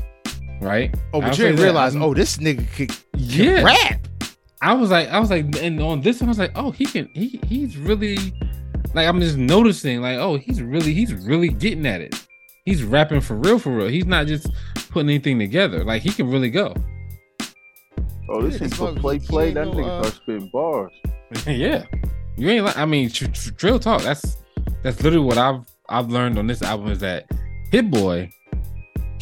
[0.60, 0.94] right?
[1.12, 1.62] oh, I'll but say you didn't that.
[1.64, 1.94] realize.
[1.94, 3.62] I'm- Oh, this nigga could, could Yeah.
[3.62, 4.06] rap.
[4.62, 6.86] I was like, I was like, and on this one, I was like, oh, he
[6.86, 8.16] can, he he's really,
[8.94, 12.14] like, I'm just noticing, like, oh, he's really, he's really getting at it.
[12.64, 13.88] He's rapping for real, for real.
[13.88, 14.48] He's not just
[14.90, 15.84] putting anything together.
[15.84, 16.74] Like, he can really go.
[18.28, 19.46] Oh, this Yeah, is for play, play.
[19.46, 20.92] ain't That no, nigga uh, start spitting bars.
[21.46, 21.84] yeah,
[22.36, 24.02] you ain't like, I mean, tr- tr- drill talk.
[24.02, 24.36] That's
[24.82, 27.30] that's literally what I've I've learned on this album is that
[27.70, 28.30] Hit Boy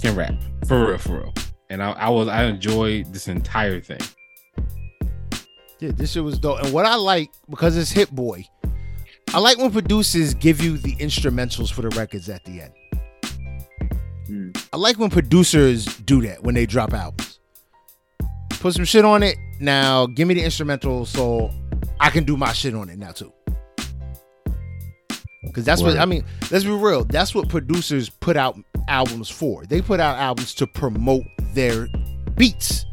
[0.00, 0.34] can rap
[0.66, 1.34] for real, for real.
[1.70, 4.00] And I, I was I enjoyed this entire thing.
[5.80, 6.62] Yeah, this shit was dope.
[6.62, 8.44] And what I like because it's Hit Boy,
[9.32, 12.72] I like when producers give you the instrumentals for the records at the end.
[14.26, 14.50] Hmm.
[14.72, 17.38] I like when producers do that when they drop albums.
[18.50, 19.36] Put some shit on it.
[19.60, 21.50] Now give me the instrumental so
[22.04, 23.32] I can do my shit on it now too.
[25.54, 26.22] Cause that's what I mean.
[26.50, 27.04] Let's be real.
[27.04, 29.64] That's what producers put out albums for.
[29.64, 31.22] They put out albums to promote
[31.54, 31.88] their
[32.36, 32.84] beats.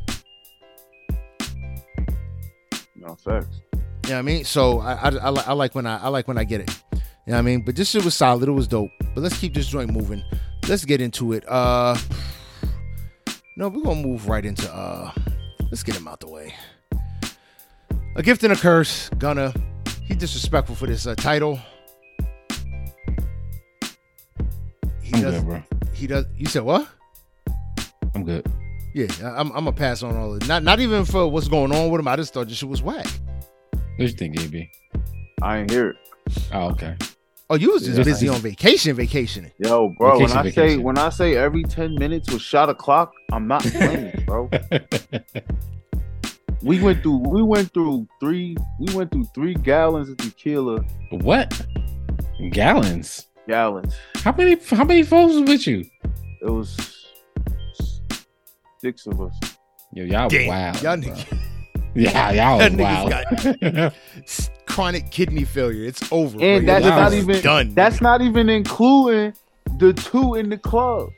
[2.95, 3.59] No facts.
[3.73, 4.45] You know what I mean?
[4.45, 6.69] So I I, I, I like when I I like when I get it.
[6.93, 7.63] You know what I mean?
[7.65, 8.47] But this shit was solid.
[8.47, 8.91] It was dope.
[9.13, 10.23] But let's keep this joint moving.
[10.69, 11.43] Let's get into it.
[11.49, 11.97] Uh
[13.57, 15.11] No, we're gonna move right into uh
[15.63, 16.53] let's get him out the way.
[18.15, 19.09] A gift and a curse.
[19.17, 19.53] Gonna
[20.05, 21.59] he's disrespectful for this uh, title.
[25.01, 25.63] He I'm does good, bro.
[25.93, 26.87] he does you said what?
[28.15, 28.45] I'm good.
[28.93, 30.47] Yeah, I- I'm I'm gonna pass on all of it.
[30.47, 32.07] Not not even for what's going on with him.
[32.07, 33.07] I just thought this shit was whack.
[33.71, 34.69] What you think, AB?
[35.41, 35.95] I ain't hear it.
[36.53, 36.95] Oh, okay.
[37.49, 38.03] Oh, you was just Yeah.
[38.03, 39.51] busy on vacation, vacationing.
[39.57, 43.11] Yo, bro, when Vacation, I say when I say every 10 minutes was shot o'clock,
[43.31, 44.49] I'm not playing, bro.
[46.63, 50.81] We went through we went through three we went through three gallons of tequila.
[51.09, 51.65] what?
[52.51, 53.27] Gallons?
[53.47, 53.95] Gallons.
[54.17, 54.57] How many?
[54.69, 55.85] How many folks was with you?
[56.41, 56.77] It was
[58.79, 59.35] six of us.
[59.93, 60.81] Yo, y'all Damn, wild.
[60.81, 61.11] y'all bro.
[61.13, 61.37] niggas-
[61.93, 63.93] Yeah, y'all That was wild.
[64.23, 65.83] s- chronic kidney failure.
[65.85, 66.37] It's over.
[66.41, 66.73] And bro.
[66.73, 67.73] that's Your not even- done.
[67.73, 69.33] That's not even including
[69.77, 71.09] the two in the club.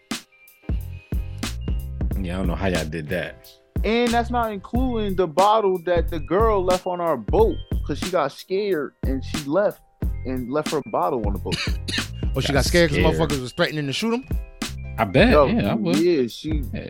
[2.19, 3.47] yeah, I don't know how y'all did that.
[3.83, 8.09] And that's not including the bottle that the girl left on our boat because she
[8.09, 9.81] got scared and she left
[10.25, 11.55] and left her bottle on the boat.
[12.35, 14.25] oh, she got got scared because motherfuckers was threatening to shoot him.
[14.97, 15.29] I bet.
[15.31, 15.97] Yo, yeah, I would.
[15.97, 16.89] yeah, she Yeah.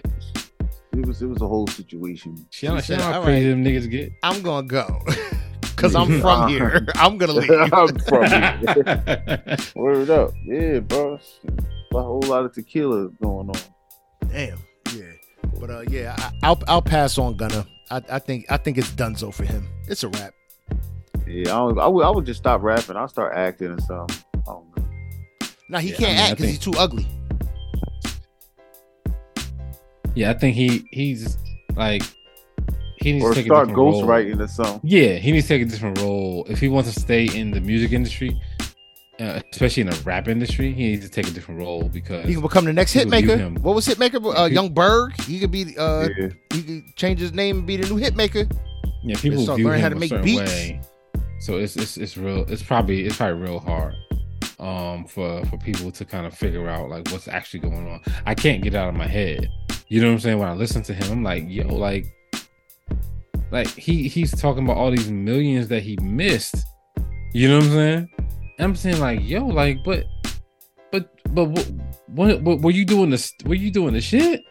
[0.91, 2.45] it was it was a whole situation.
[2.51, 4.11] She don't She said, how "All crazy them niggas get.
[4.21, 5.01] I'm gonna go
[5.61, 6.85] because I'm from here.
[6.95, 7.49] I'm gonna leave.
[7.49, 9.57] I'm from here.
[9.75, 10.31] Word up.
[10.45, 11.19] Yeah, bro.
[11.95, 13.55] A whole lot of tequila going on.
[14.29, 14.59] Damn.
[15.63, 15.67] Yeah.
[15.67, 17.65] But uh, yeah, I, I'll I'll pass on Gunna.
[17.89, 19.67] I, I think I think it's Dunzo for him.
[19.87, 20.33] It's a wrap.
[21.25, 22.97] Yeah, I, don't, I, would, I would just stop rapping.
[22.97, 24.25] I'll start acting and stuff.
[24.35, 24.65] I don't.
[25.69, 27.07] Now he Yeah, can't mean, act because he's too ugly.
[30.15, 31.37] yeah, I think he he's
[31.75, 32.03] like
[32.97, 34.03] he needs Or to take a start different role.
[34.03, 34.79] ghostwriting or something.
[34.83, 37.61] Yeah, he needs to take a different role if he wants to stay in the
[37.61, 38.39] music industry,
[39.19, 40.73] uh, especially in the rap industry.
[40.73, 43.57] He needs to take a different role because He can become the next hitmaker.
[43.59, 44.37] What was Hitmaka?
[44.37, 45.19] Uh, Young Berg.
[45.21, 45.77] He could be.
[45.77, 46.27] Uh, Yeah.
[46.53, 48.51] he could change his name and be the new Hitmaka.
[49.03, 50.51] yeah, people start view learning him how to make beats.
[50.51, 50.81] way.
[51.39, 52.45] So it's it's it's real.
[52.47, 53.93] It's probably it's probably real hard
[54.59, 58.01] um for for people to kind of figure out like what's actually going on.
[58.25, 59.49] I can't get out of my head.
[59.89, 60.39] You know what I'm saying?
[60.39, 62.05] When I listen to him, I'm like, yo, like,
[63.51, 66.55] like he he's talking about all these millions that he missed.
[67.33, 68.09] You know what I'm saying?
[68.57, 70.05] And I'm saying like, yo, like, but,
[70.91, 71.67] but, but, what,
[72.07, 73.33] what, what were you doing this?
[73.45, 74.41] Were you doing the shit?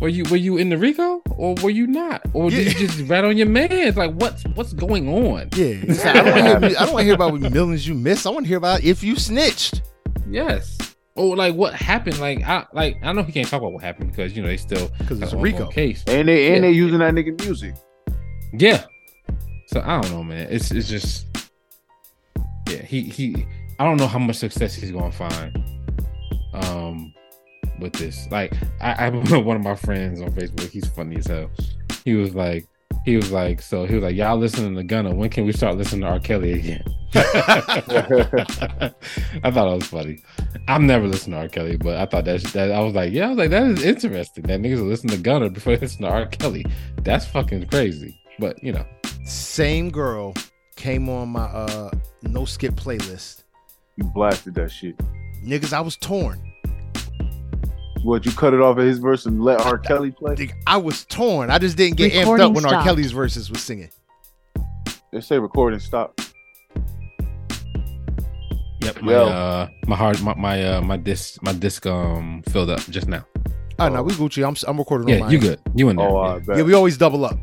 [0.00, 2.20] Were you were you in the Rico or were you not?
[2.34, 3.96] Or did you just rat on your man's?
[3.96, 5.48] Like, what's what's going on?
[5.56, 5.76] Yeah.
[5.88, 6.76] Like, I don't want to hear.
[6.78, 8.26] I don't want to hear about what millions you missed.
[8.26, 9.80] I want to hear about if you snitched.
[10.28, 10.76] Yes.
[11.14, 12.18] Or like what happened?
[12.18, 14.58] Like I like I know he can't talk about what happened because you know they
[14.58, 15.66] still Because it's a got Rico.
[15.68, 16.04] case.
[16.06, 16.70] And they and Yeah.
[16.70, 17.74] they using that nigga music.
[18.52, 18.84] Yeah.
[19.68, 20.48] So I don't know, man.
[20.50, 21.24] It's it's just
[22.68, 22.82] yeah.
[22.82, 23.46] He he.
[23.78, 25.62] I don't know how much success he's gonna find.
[26.54, 27.12] Um,
[27.80, 29.08] with this, like I, I
[29.38, 30.70] one of my friends on Facebook.
[30.70, 31.50] He's funny as hell.
[32.04, 32.66] He was like.
[33.04, 35.14] He was like, so he was like, y'all listening to Gunna.
[35.14, 36.18] When can we start listening to R.
[36.18, 36.82] Kelly again?
[37.14, 38.92] I
[39.44, 40.18] thought it was funny.
[40.66, 41.48] I've never listened to R.
[41.48, 43.84] Kelly, but I thought that that I was like, yeah, I was like, that is
[43.84, 44.42] interesting.
[44.44, 46.26] That niggas listen to Gunna before they listen to R.
[46.26, 46.66] Kelly.
[47.02, 48.20] That's fucking crazy.
[48.40, 48.84] But you know,
[49.24, 50.34] Same girl
[50.76, 51.90] came on my uh
[52.22, 53.42] no skip playlist.
[53.96, 54.96] You blasted that shit.
[55.44, 56.40] Niggas, I was torn.
[58.02, 59.78] What you cut it off at his verse and let R.
[59.78, 60.34] Kelly play?
[60.36, 61.50] Nigga, I was torn.
[61.50, 62.82] I just didn't get amped up when R.
[62.84, 63.90] Kelly's verses was singing.
[65.12, 66.20] They say recording stop.
[68.82, 69.26] yep, my Yo.
[69.28, 73.24] uh, my hard, my my uh, my disc, my disc um filled up just now.
[73.78, 74.46] Oh, no, we Gucci.
[74.46, 75.30] I'm I'm recording on Yeah, mine.
[75.32, 75.60] you good?
[75.74, 76.08] You in there?
[76.08, 76.38] Oh, I yeah.
[76.40, 76.56] bet.
[76.58, 77.38] Yeah, we always double up.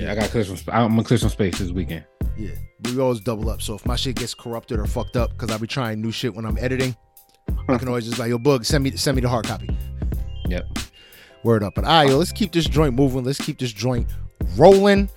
[0.00, 0.56] Yeah, I got clear some.
[0.72, 2.04] I'm gonna clear some space this weekend.
[2.36, 2.52] Yeah,
[2.84, 3.60] we always double up.
[3.60, 6.34] So if my shit gets corrupted or fucked up, because I be trying new shit
[6.34, 6.96] when I'm editing,
[7.68, 9.68] I can always just like, yo, bug, send me send me the hard copy.
[10.48, 10.64] Yep.
[11.44, 11.74] Word up.
[11.74, 13.24] But all right, yo, let's keep this joint moving.
[13.24, 14.08] Let's keep this joint
[14.56, 15.10] rolling.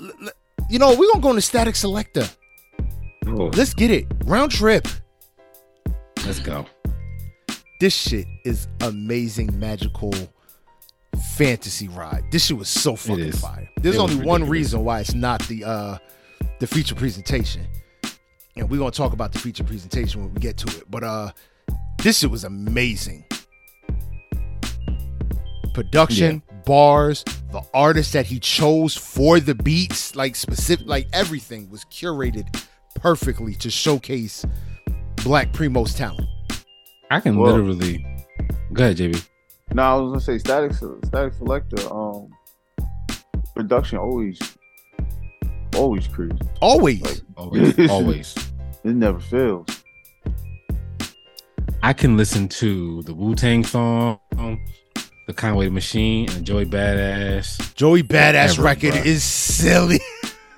[0.00, 0.28] L- l-
[0.70, 2.34] You know, we're gonna go into Statik Selektah.
[3.26, 4.06] Oh, Let's get it.
[4.24, 4.86] Round trip.
[6.26, 6.66] let's go.
[7.80, 10.12] This shit is amazing, magical
[11.16, 12.24] fantasy ride.
[12.30, 13.68] This shit was so fucking fire.
[13.78, 15.98] There's It only one reason why it's not the uh
[16.60, 17.66] the feature presentation.
[18.56, 20.90] And we're gonna talk about the feature presentation when we get to it.
[20.90, 21.30] But uh
[21.98, 23.24] this shit was amazing.
[25.72, 31.84] Production, bars, the artist that he chose for the beats, like specific like everything was
[31.86, 34.44] curated perfectly to showcase
[35.24, 36.28] Black Primo's talent.
[37.10, 37.46] I can Whoa.
[37.46, 38.04] literally.
[38.72, 39.28] Go ahead, JB.
[39.74, 41.90] No, I was gonna say static Statik Selektah.
[41.90, 42.30] Um,
[43.54, 44.38] production always
[45.76, 46.38] always crazy.
[46.60, 47.02] Always.
[47.02, 48.34] Like, Always, always.
[48.84, 49.66] It never fails.
[51.82, 54.18] I can listen to the Wu Tang song,
[55.26, 59.04] the Conway Machine, and Joey Badass Joey Badass Forever, record bruh.
[59.06, 60.00] is silly.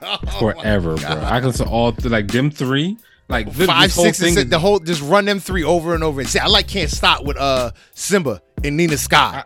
[0.08, 1.08] Oh forever, bro.
[1.24, 2.96] I can listen to all th- like them three,
[3.28, 5.94] like Five, this whole six, and six, is- the whole just run them three over
[5.96, 6.20] and over.
[6.20, 9.44] And see, I like Can't Stop with uh Simba and Nina Sky.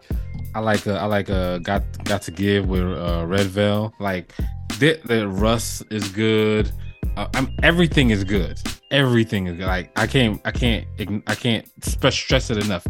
[0.55, 3.93] I like uh, I like uh got got to give with uh Redveil.
[4.01, 4.33] Like
[4.79, 6.73] the, the Russ is good.
[7.17, 8.59] uh, I'm, everything is good.
[8.91, 9.67] Everything is good.
[9.67, 10.87] like I can't I can't
[11.27, 12.87] I can't stress it enough.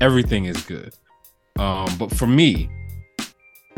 [0.00, 0.94] Everything is good.
[1.58, 2.70] Um, but for me,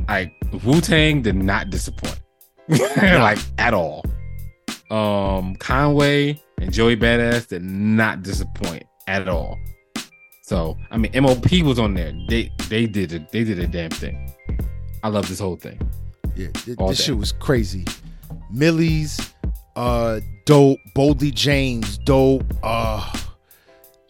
[0.08, 0.32] like
[0.64, 2.20] Wu Tang did not disappoint,
[2.68, 4.04] like at all.
[4.90, 9.58] Um, Conway and Joey Badass did not disappoint at all.
[10.44, 12.12] So I mean, MOP was on there.
[12.28, 13.30] They they did it.
[13.30, 14.30] They did a damn thing.
[15.02, 15.80] I love this whole thing.
[16.36, 17.86] Yeah, th- this shit was crazy.
[18.50, 19.32] Millie's,
[19.74, 20.80] uh, dope.
[20.94, 22.44] Boldy James, dope.
[22.62, 23.10] Uh,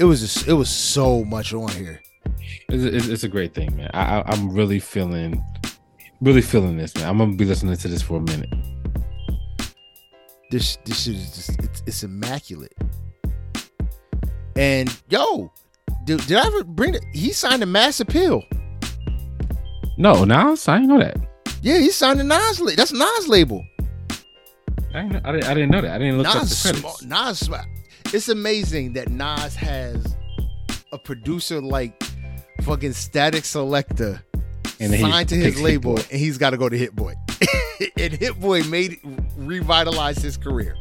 [0.00, 2.02] it was just, it was so much on here.
[2.68, 3.90] It's, it's, a great thing, man.
[3.94, 5.40] I, I, I'm really feeling,
[6.20, 7.10] really feeling this, man.
[7.10, 8.52] I'm gonna be listening to this for a minute.
[10.50, 12.74] This this shit is just it's, it's immaculate.
[14.56, 15.52] And yo,
[16.04, 17.04] did, did I ever bring it?
[17.12, 18.42] He signed a Mass Appeal.
[19.96, 21.16] No, Nas, I didn't know that.
[21.62, 22.60] Yeah, he signed a Nas.
[22.76, 23.64] That's Nas label.
[24.94, 25.92] I didn't, I didn't, I didn't know that.
[25.92, 27.04] I didn't look Nas, up the credits.
[27.04, 27.50] Nas,
[28.12, 30.16] it's amazing that Nas has
[30.92, 32.00] a producer like
[32.62, 34.22] fucking Statik Selektah
[34.80, 37.14] and signed to his label, and he's got to go to Hit Boy.
[37.96, 38.98] and Hit Boy made
[39.36, 40.76] revitalized his career.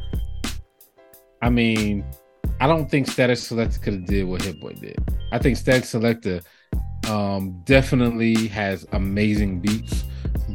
[1.42, 2.04] I mean,
[2.60, 4.96] I don't think Statik Selektah could have did what Hit Boy did.
[5.32, 6.44] I think Statik Selektah
[7.10, 10.04] um, definitely has amazing beats,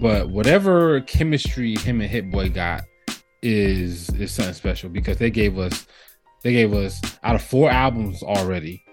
[0.01, 2.83] but whatever chemistry him and Hit Boy got
[3.41, 5.87] is is something special because they gave us
[6.43, 8.83] they gave us out of four albums already,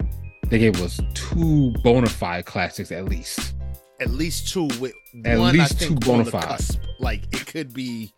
[0.48, 3.54] they gave us two bona fide classics at least.
[4.00, 4.92] At least two with
[5.24, 6.61] at one, least two bona fide.
[6.98, 8.12] Like it could be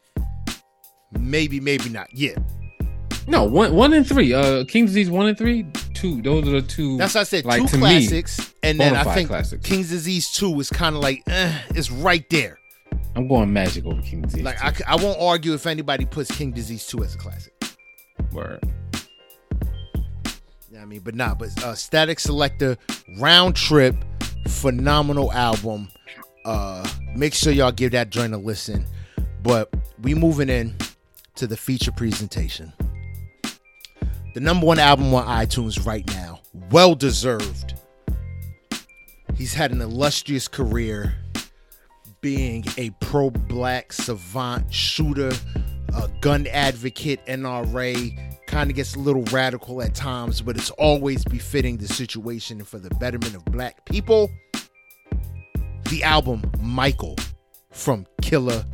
[1.12, 2.09] maybe, maybe not.
[2.12, 2.36] Yeah.
[3.29, 4.33] No, one one and three.
[4.33, 6.22] Uh King's Disease one and three, two.
[6.22, 6.97] Those are the two.
[6.97, 7.45] That's what I said.
[7.45, 9.66] Like, two classics, me, and then I think classics.
[9.66, 12.59] King's Disease two is kind of like eh, it's right there.
[13.14, 14.43] I'm going Magic over King Disease.
[14.43, 17.53] Like I, I won't argue if anybody puts King Disease two as a classic.
[18.33, 18.62] Word.
[20.70, 22.79] Yeah, I mean, but nah, but uh, Statik Selektah
[23.20, 23.95] Round Trip,
[24.49, 25.91] phenomenal album.
[26.47, 28.87] Uh, make sure y'all give that joint a listen.
[29.43, 29.68] But
[30.01, 30.74] we moving in
[31.35, 32.72] to the feature presentation
[34.39, 36.39] the number one album on iTunes right now.
[36.70, 37.74] Well deserved.
[39.34, 41.12] He's had an illustrious career
[42.20, 45.32] being a pro black savant shooter,
[45.93, 48.16] a gun advocate, NRA.
[48.47, 52.78] Kind of gets a little radical at times, but it's always befitting the situation for
[52.78, 54.30] the betterment of black people.
[55.91, 57.16] The album Michael
[57.72, 58.64] from Killer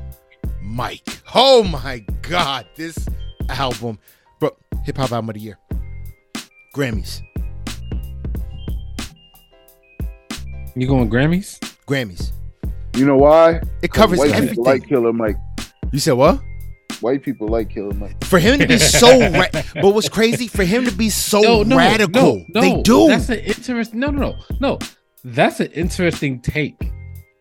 [0.60, 1.22] Mike.
[1.34, 3.08] Oh my God, this
[3.48, 3.98] album
[4.40, 5.58] Bro, hip Hop Album of the Year.
[6.74, 7.22] Grammys.
[10.76, 11.58] You going Grammys?
[11.86, 12.32] Grammys.
[12.96, 13.60] You know why?
[13.82, 14.48] It covers white everything.
[14.50, 15.36] People like Killer Mike.
[15.92, 16.40] You said what?
[17.00, 18.24] White people like Killer Mike.
[18.24, 21.62] For him to be so, ra- but what's crazy for him to be so no,
[21.62, 22.44] no, radical?
[22.48, 23.08] No, no, they do.
[23.08, 24.00] That's an interesting.
[24.00, 24.78] No, no, no, no.
[25.24, 26.78] That's an interesting take,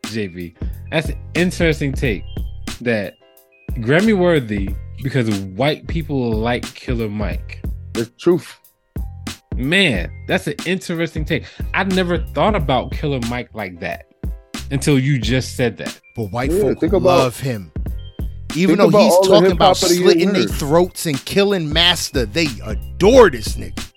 [0.04, 0.56] JV.
[0.92, 2.24] That's an interesting take.
[2.82, 3.16] That
[3.78, 7.64] Grammy worthy because white people like Killer Mike.
[7.94, 8.60] The truth.
[9.56, 11.46] Man, that's an interesting take.
[11.74, 14.06] I never thought about Killer Mike like that
[14.72, 16.00] until you just said that.
[16.16, 17.72] But white yeah, folk about, love him.
[18.56, 23.92] Even though he's talking about slitting their throats and killing Master, they adore this nigga.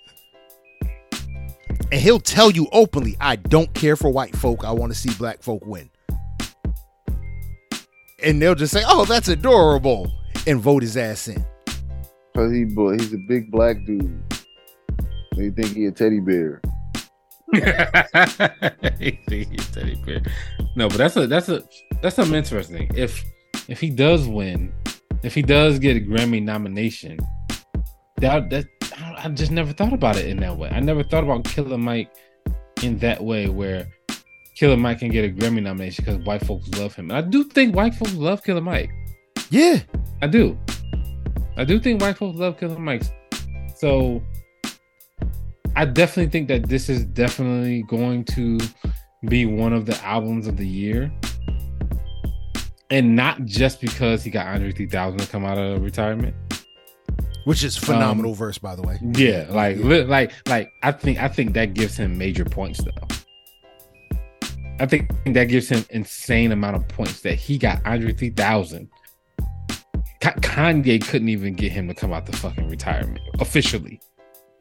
[1.92, 4.64] And he'll tell you openly, I don't care for white folk.
[4.64, 5.90] I want to see black folk win.
[8.22, 10.10] And they'll just say, oh, that's adorable
[10.46, 11.44] and vote his ass in.
[12.34, 14.22] Cause he he's a big black dude.
[15.36, 16.60] They think he a teddy bear.
[17.52, 17.60] he
[19.28, 20.22] think he's teddy bear.
[20.76, 21.62] No, but that's a that's a
[22.02, 22.90] that's something interesting.
[22.94, 23.24] If
[23.68, 24.72] if he does win,
[25.22, 27.18] if he does get a Grammy nomination,
[28.18, 28.66] that that
[29.18, 30.68] I just never thought about it in that way.
[30.70, 32.10] I never thought about Killer Mike
[32.82, 33.86] in that way where
[34.56, 37.10] Killer Mike can get a Grammy nomination because white folks love him.
[37.10, 38.90] And I do think white folks love Killer Mike.
[39.50, 39.80] Yeah,
[40.22, 40.58] I do.
[41.56, 43.02] I do think white folks love Killer Mike.
[43.76, 44.22] So
[45.74, 48.58] I definitely think that this is definitely going to
[49.28, 51.12] be one of the albums of the year.
[52.90, 56.34] And not just because he got Andre 3000 to come out of retirement.
[57.44, 58.98] Which is phenomenal um, verse, by the way.
[59.14, 60.02] Yeah, like yeah.
[60.02, 64.18] like like I think I think that gives him major points though.
[64.80, 68.88] I think that gives him insane amount of points that he got Andre 3000
[70.20, 74.00] Kanye couldn't even get him to come out the fucking retirement officially.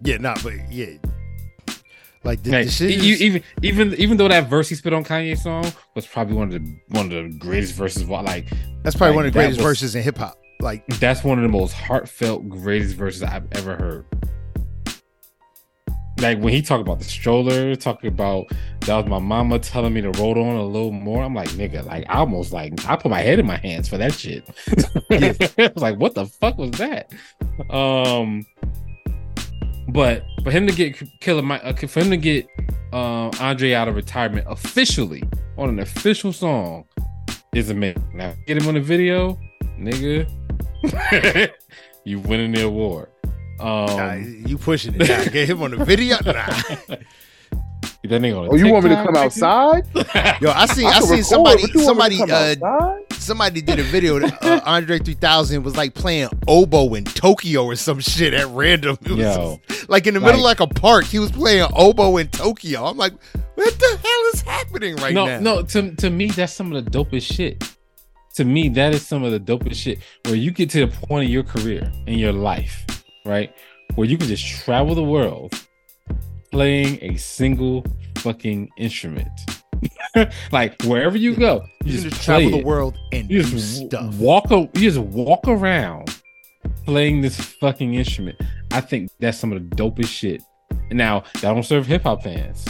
[0.02, 0.98] Yeah, not, but yeah.
[2.24, 3.22] Like the, the shit is...
[3.22, 6.54] even even even though that verse he spit on Kanye's song was probably one of
[6.54, 8.08] the one of the greatest verses.
[8.10, 8.50] Like
[8.84, 10.36] that's probably like, one of the greatest was, verses in hip hop.
[10.60, 14.06] Like that's one of the most heartfelt, greatest verses I've ever heard.
[16.20, 18.48] Like when he talked about the stroller, talking about
[18.82, 21.24] that was my mama telling me to roll on a little more.
[21.24, 23.98] I'm like, nigga, like I almost like I put my head in my hands for
[23.98, 24.48] that shit.
[25.12, 27.12] I was like, what the fuck was that?
[27.70, 28.46] Um,
[29.90, 32.48] but for him to get Killer Mike, uh, for him to get
[32.94, 35.24] uh, Andre out of retirement officially
[35.58, 36.86] on an official song
[37.54, 38.04] is amazing.
[38.14, 39.38] Now get him on the video,
[39.78, 40.30] nigga.
[42.06, 43.10] you winning the award.
[43.60, 45.08] Um, nah, you pushing it.
[45.08, 46.18] Nah, get him on the video.
[46.24, 46.96] Nah.
[48.10, 49.88] That nigga on oh, you want me to come outside?
[50.42, 52.56] Yo, I seen I, I seen somebody somebody uh,
[53.12, 54.20] somebody did a video.
[54.20, 58.98] Uh, Andre 3000 was like playing oboe in Tokyo or some shit at random.
[59.06, 62.86] Yo, like in the middle like, like, a park, he was playing oboe in Tokyo.
[62.86, 63.14] I'm like,
[63.56, 65.40] what the hell is happening right no, now?
[65.40, 67.64] No, to to me, that's some of the dopest shit.
[68.36, 71.26] To me, that is some of the dopest shit where you get to the point
[71.26, 72.86] of your career in your life,
[73.26, 73.54] right,
[73.96, 75.54] where you can just travel the world
[76.52, 77.86] playing a single
[78.20, 79.28] fucking instrument.
[80.52, 84.16] like wherever you go, you, you just, travel the world and you just stuff.
[84.16, 84.50] walk.
[84.50, 86.22] You just walk around
[86.86, 88.40] playing this fucking instrument.
[88.72, 90.42] I think that's some of the dopest shit.
[90.92, 92.66] Now that don't serve hip hop fans,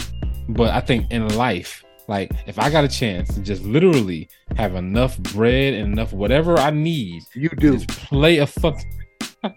[0.48, 4.74] but I think in life, like if I got a chance to just literally have
[4.74, 8.78] enough bread and enough whatever I need, you do just play a fuck.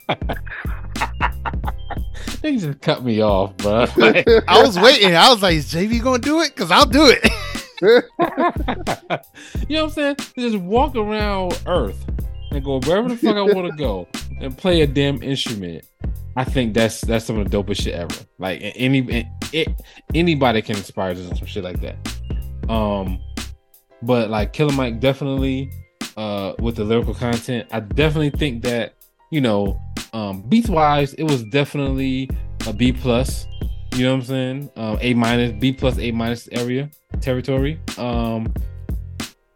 [2.42, 3.86] they just cut me off, bro.
[3.98, 5.16] Like, I was waiting.
[5.16, 6.56] I was like, "Is JV gonna do it?
[6.56, 7.32] Cause I'll do it."
[7.82, 8.02] you
[9.76, 10.16] know what I'm saying?
[10.38, 12.06] Just walk around Earth
[12.52, 14.08] and go wherever the fuck I want to go
[14.40, 15.86] and play a damn instrument.
[16.36, 18.16] I think that's that's some of the dopest shit ever.
[18.38, 19.70] Like any it,
[20.14, 22.70] anybody can inspire to some shit like that.
[22.70, 23.20] Um,
[24.02, 25.72] but like Killer Mike definitely
[26.18, 28.96] uh with the lyrical content, I definitely think that
[29.32, 29.80] you know
[30.14, 32.30] um, beats wise, it was definitely
[32.68, 33.48] a B plus.
[33.96, 34.70] You know what I'm saying?
[34.76, 36.90] Um, a minus, B plus, A minus area
[37.22, 37.80] territory.
[37.98, 38.54] Um,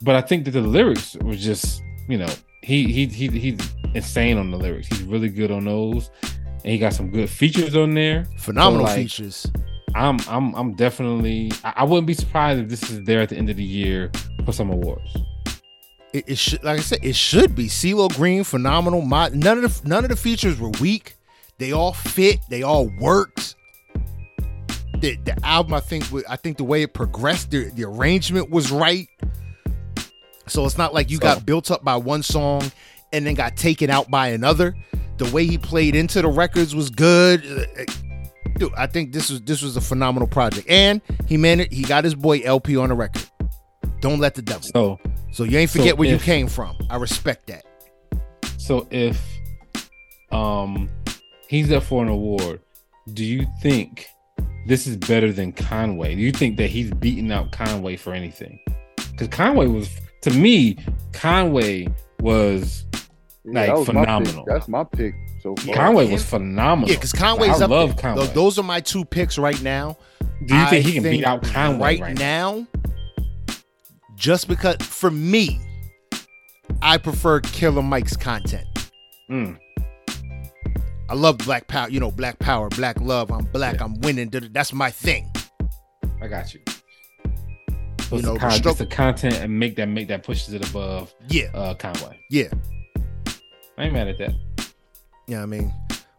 [0.02, 2.30] but I think that the lyrics was just, you know,
[2.62, 3.60] he he he he's
[3.94, 4.88] insane on the lyrics.
[4.88, 8.26] He's really good on those, and he got some good features on there.
[8.38, 9.48] Phenomenal so like, features.
[9.96, 11.52] I'm I'm I'm definitely.
[11.64, 14.12] I, I wouldn't be surprised if this is there at the end of the year
[14.46, 15.16] for some awards
[16.14, 19.02] it, it should like I said, it should be CeeLo Green, phenomenal.
[19.02, 21.16] My, none of the none of the features were weak.
[21.58, 22.40] They all fit.
[22.50, 23.56] They all worked.
[25.00, 28.72] The, the album, I think, I think the way it progressed, the, the arrangement was
[28.72, 29.10] right.
[30.48, 32.72] So it's not like you got built up by one song
[33.12, 34.76] and then got taken out by another.
[35.18, 37.46] The way he played into the records was good.
[37.46, 37.84] Uh,
[38.58, 41.72] dude, I think this was this was a phenomenal project, and he managed.
[41.72, 43.30] He got his boy El-P on the record.
[44.00, 44.64] Don't let the devil.
[44.64, 45.00] So
[45.34, 46.78] so you ain't forget so where if, you came from.
[46.92, 47.66] I respect that.
[48.58, 49.20] So if
[50.32, 50.90] um
[51.50, 52.62] he's up for an award,
[53.14, 54.08] do you think
[54.68, 56.16] this is better than Conway?
[56.16, 58.60] Do you think that he's beating out Conway for anything?
[58.96, 59.90] Because Conway was
[60.22, 60.78] to me,
[61.14, 61.88] Conway
[62.20, 62.86] was
[63.44, 64.46] yeah, like was phenomenal.
[64.46, 65.16] My That's my pick.
[65.42, 65.76] So far.
[65.76, 66.90] Conway was phenomenal.
[66.90, 68.14] Yeah, because Conway's I up love there.
[68.14, 68.28] Conway.
[68.28, 69.98] Those are my two picks right now.
[70.46, 72.60] Do you think I he can beat out Conway right, right now?
[72.60, 72.83] now
[74.24, 75.60] just because for me,
[76.82, 78.66] I prefer Killer Mike's content.
[79.30, 79.60] Mm.
[81.10, 83.32] I love Black Power, you know, Black Power, Black Love.
[83.32, 83.84] I'm black, yeah.
[83.84, 84.30] I'm winning.
[84.30, 85.30] That's my thing.
[86.22, 86.62] I got you.
[88.04, 90.70] So you know, kind of just the content and make that make that pushes it
[90.70, 91.14] above.
[91.28, 92.18] Yeah, uh, Conway.
[92.30, 92.48] Yeah,
[93.78, 94.36] I ain't mad at that.
[95.28, 95.74] Yeah, I mean,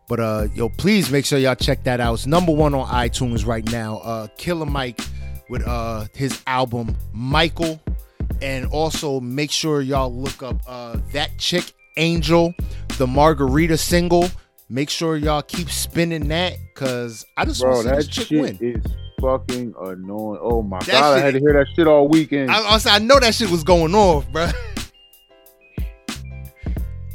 [0.09, 2.13] but uh, yo, please make sure y'all check that out.
[2.15, 3.97] It's number one on iTunes right now.
[3.99, 5.01] Uh, Killer Mike
[5.49, 7.81] with uh his album Michael
[8.43, 12.55] and also make sure y'all look up uh, that chick Angel,
[12.99, 14.29] the Margarita single.
[14.69, 18.59] Make sure y'all keep spinning that because I just want to see this chick win.
[18.61, 18.85] Is
[19.21, 20.41] fucking annoying.
[20.43, 22.51] Oh my that god, shit, I had to hear that shit all weekend.
[22.51, 24.47] I, I, I know that shit was going off, bro.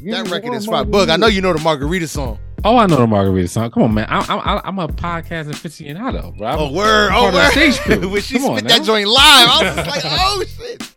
[0.04, 0.90] that record is fine.
[0.90, 2.40] Bug, I know you know the Margarita song.
[2.64, 3.72] Oh, I know the Margarita song.
[3.72, 4.06] Come on, man.
[4.10, 6.48] I, I, I'm a podcast aficionado, bro.
[6.48, 7.12] I'm oh, word.
[7.14, 8.06] Oh, word.
[8.12, 10.96] when she Come spit that joint live, I was just like, oh, shit.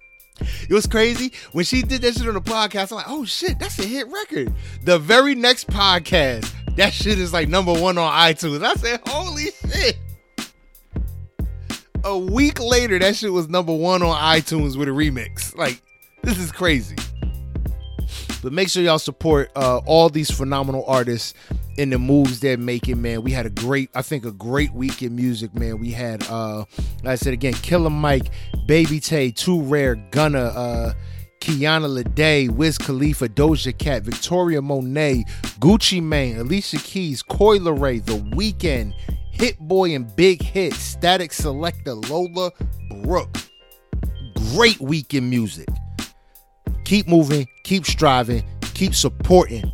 [0.72, 2.92] It was crazy when she did that shit on the podcast.
[2.92, 4.54] I'm like, oh shit, that's a hit record.
[4.84, 8.64] The very next podcast, that shit is like number one on iTunes.
[8.64, 9.98] I said, holy shit.
[12.04, 15.54] A week later, that shit was number one on iTunes with a remix.
[15.54, 15.82] Like,
[16.22, 16.96] this is crazy.
[18.42, 21.34] But make sure y'all support uh, all these phenomenal artists
[21.76, 23.22] in the moves they're making, man.
[23.22, 25.78] We had a great, I think, a great week in music, man.
[25.78, 26.64] We had, uh,
[27.02, 28.30] like I said again, Killer Mike,
[28.66, 30.94] Baby Tay, 2Rare, Gunna, uh,
[31.40, 35.24] Kiana Lede, Wiz Khalifa, Doja Cat, Victoria Monet,
[35.58, 38.92] Gucci Mane, Alicia Keys, Coi Leray, The Weeknd,
[39.32, 42.50] Hit Boy and Big Hit, Statik Selektah, Lola
[43.02, 43.36] Brooke.
[44.54, 45.68] Great weekend music.
[46.84, 48.44] Keep moving, keep striving,
[48.74, 49.64] keep supporting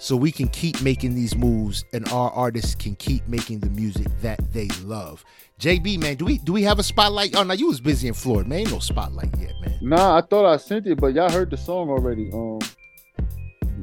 [0.00, 4.06] so we can keep making these moves and our artists can keep making the music
[4.22, 5.24] that they love.
[5.60, 7.36] JB, man, do we do we have a spotlight?
[7.36, 8.60] Oh no, you was busy in Florida, man.
[8.60, 9.78] Ain't no spotlight yet, man.
[9.82, 12.30] Nah, I thought I sent it, but y'all heard the song already.
[12.32, 12.60] Um,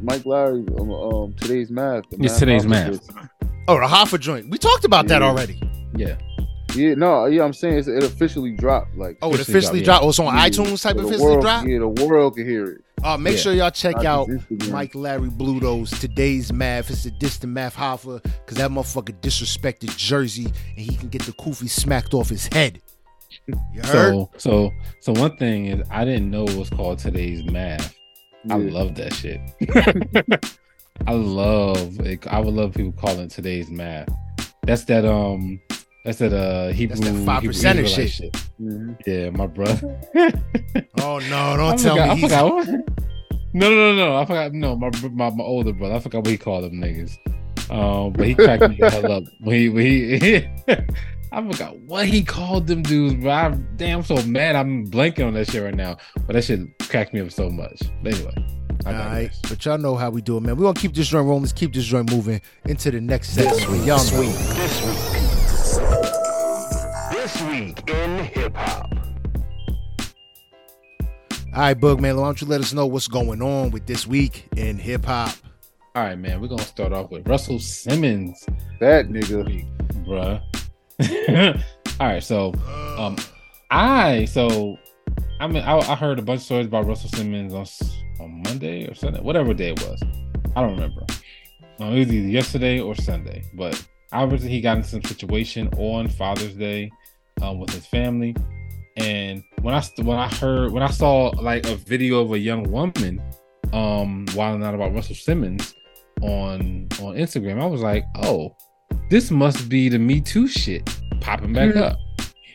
[0.02, 2.10] Mike Larry, um, um today's math.
[2.10, 3.08] the It's today's Office.
[3.68, 4.50] Oh, the Hoffa joint.
[4.50, 5.62] We talked about that already.
[5.96, 6.16] Yeah.
[6.76, 8.96] Yeah, no, yeah, I'm saying it's, it officially dropped.
[8.98, 10.06] Like, Oh, it Officially officially dropped, dropped.
[10.06, 11.68] Oh, it's on yeah, iTunes type so of the officially world, dropped.
[11.68, 12.82] Yeah, the world can hear it.
[13.04, 13.40] Uh, make Yeah.
[13.40, 14.30] sure y'all check Not out.
[14.70, 16.90] Mike Larry Bluto's today's math.
[16.90, 21.32] It's a distant math Hoffa because that motherfucker disrespected Jersey and he can get the
[21.34, 22.82] kufi smacked off his head.
[23.48, 24.14] You heard?
[24.14, 24.72] So so
[25.02, 27.96] so one thing is I didn't know it was called today's math.
[28.50, 29.40] I love that shit.
[31.08, 32.26] I love it.
[32.28, 34.10] I would love people calling today's math.
[34.64, 35.60] That's that um
[36.08, 38.34] that's that uh Hebrew that five Hebrew percenter Israelite shit.
[38.62, 38.98] Mhm.
[39.06, 40.00] Yeah, my brother.
[41.02, 42.68] oh no, don't I tell forgot, me I he's forgot what-
[43.54, 44.16] No, no, no, no.
[44.18, 44.54] I forgot.
[44.54, 45.96] No, my, my my older brother.
[45.96, 47.18] I forgot what he called them niggas.
[47.70, 50.48] Um, but he cracked me the hell up when he when he.
[51.34, 54.56] I forgot what he called them dudes, but I damn so mad.
[54.56, 55.98] I'm blanking on that shit right now.
[56.26, 57.82] But that shit cracked me up so much.
[58.02, 58.34] But anyway,
[58.86, 59.42] All right, digress.
[59.50, 60.56] but y'all know how we do it, man.
[60.56, 61.42] We gonna keep this joint rolling.
[61.44, 63.60] Let's keep this joint moving into the next segment.
[63.86, 64.04] Y'all know.
[64.04, 65.27] This week
[67.42, 68.92] in hip hop.
[71.54, 74.48] All right, Bugman, why don't you let us know what's going on with this week
[74.56, 75.36] in hip hop?
[75.96, 76.42] All right, man.
[76.42, 78.44] We're gonna start off with Russell Simmons,
[78.80, 79.66] That nigga.
[80.06, 80.42] bruh.
[82.00, 82.54] All right, so
[82.98, 83.16] um,
[83.70, 84.78] I so
[85.40, 87.66] I mean I, I heard a bunch of stories about Russell Simmons on
[88.20, 90.02] on Monday or Sunday, whatever day it was.
[90.56, 91.06] I don't remember.
[91.80, 96.08] Um, it was either yesterday or Sunday, but obviously he got into some situation on
[96.08, 96.90] Father's Day
[97.42, 98.36] um, with his family.
[98.98, 102.64] And when I when I heard when I saw like a video of a young
[102.72, 103.22] woman
[103.74, 105.76] um wilding out about Russell Simmons
[106.22, 108.56] on on Instagram, I was like, oh,
[109.10, 110.90] this must be the Me Too shit
[111.22, 111.82] popping back Mhm.
[111.82, 111.98] up.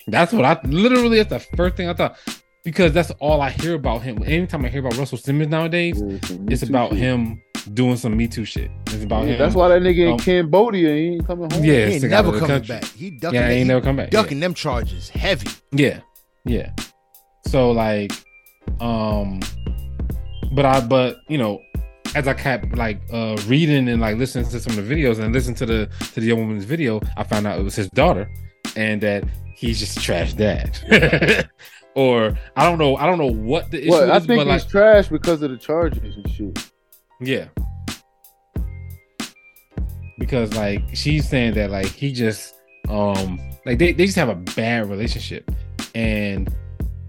[0.08, 2.18] That's what I literally that's the first thing I thought
[2.64, 4.22] because that's all I hear about him.
[4.24, 6.18] Anytime I hear about Russell Simmons nowadays, Me
[6.48, 7.40] it's about him
[7.74, 8.70] doing some Me Too shit.
[8.88, 9.38] It's about Yeah, him.
[9.38, 11.64] That's why that nigga in Um, Cambodia he ain't coming home.
[11.64, 12.76] Yeah, he ain't never coming country.
[12.76, 12.84] back.
[12.84, 14.10] He ducking, yeah, he ain't he never come back.
[14.10, 15.48] ducking them charges heavy.
[15.72, 16.00] Yeah.
[16.44, 16.84] yeah, yeah.
[17.46, 18.12] So like,
[18.80, 19.40] um,
[20.52, 21.60] but I but you know,
[22.14, 25.32] as I kept like uh reading and like listening to some of the videos and
[25.32, 28.30] listening to the to the young woman's video, I found out it was his daughter,
[28.76, 29.24] and that
[29.56, 30.78] he's just a trash dad.
[31.94, 34.62] or I don't know, I don't know what the issue Well, I think but he's
[34.62, 36.71] like, trash because of the charges and shit.
[37.22, 37.46] Yeah.
[40.18, 42.54] Because like she's saying that like he just
[42.88, 45.50] um like they, they just have a bad relationship
[45.94, 46.54] and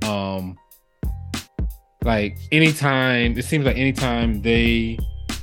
[0.03, 0.57] um
[2.03, 4.97] like anytime it seems like anytime they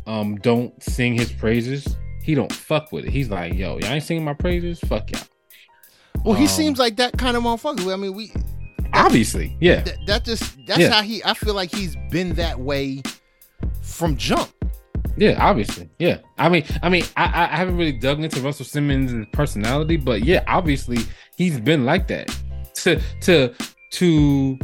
[0.06, 4.04] um don't sing his praises he don't fuck with it he's like yo y'all ain't
[4.04, 5.22] singing my praises fuck y'all
[6.24, 7.92] Well, he Um, seems like that kind of motherfucker.
[7.92, 8.32] I mean, we
[8.92, 10.90] obviously yeah that, that just that's Yeah.
[10.90, 11.22] how he.
[11.24, 13.02] I feel like he's been that way
[13.82, 14.50] from jump.
[15.20, 15.90] Yeah, obviously.
[15.98, 16.20] Yeah.
[16.38, 20.42] I mean, I mean, I, I haven't really dug into Russell Simmons' personality, but yeah,
[20.48, 21.00] obviously
[21.36, 22.34] he's been like that.
[22.76, 23.54] To to
[23.92, 24.58] to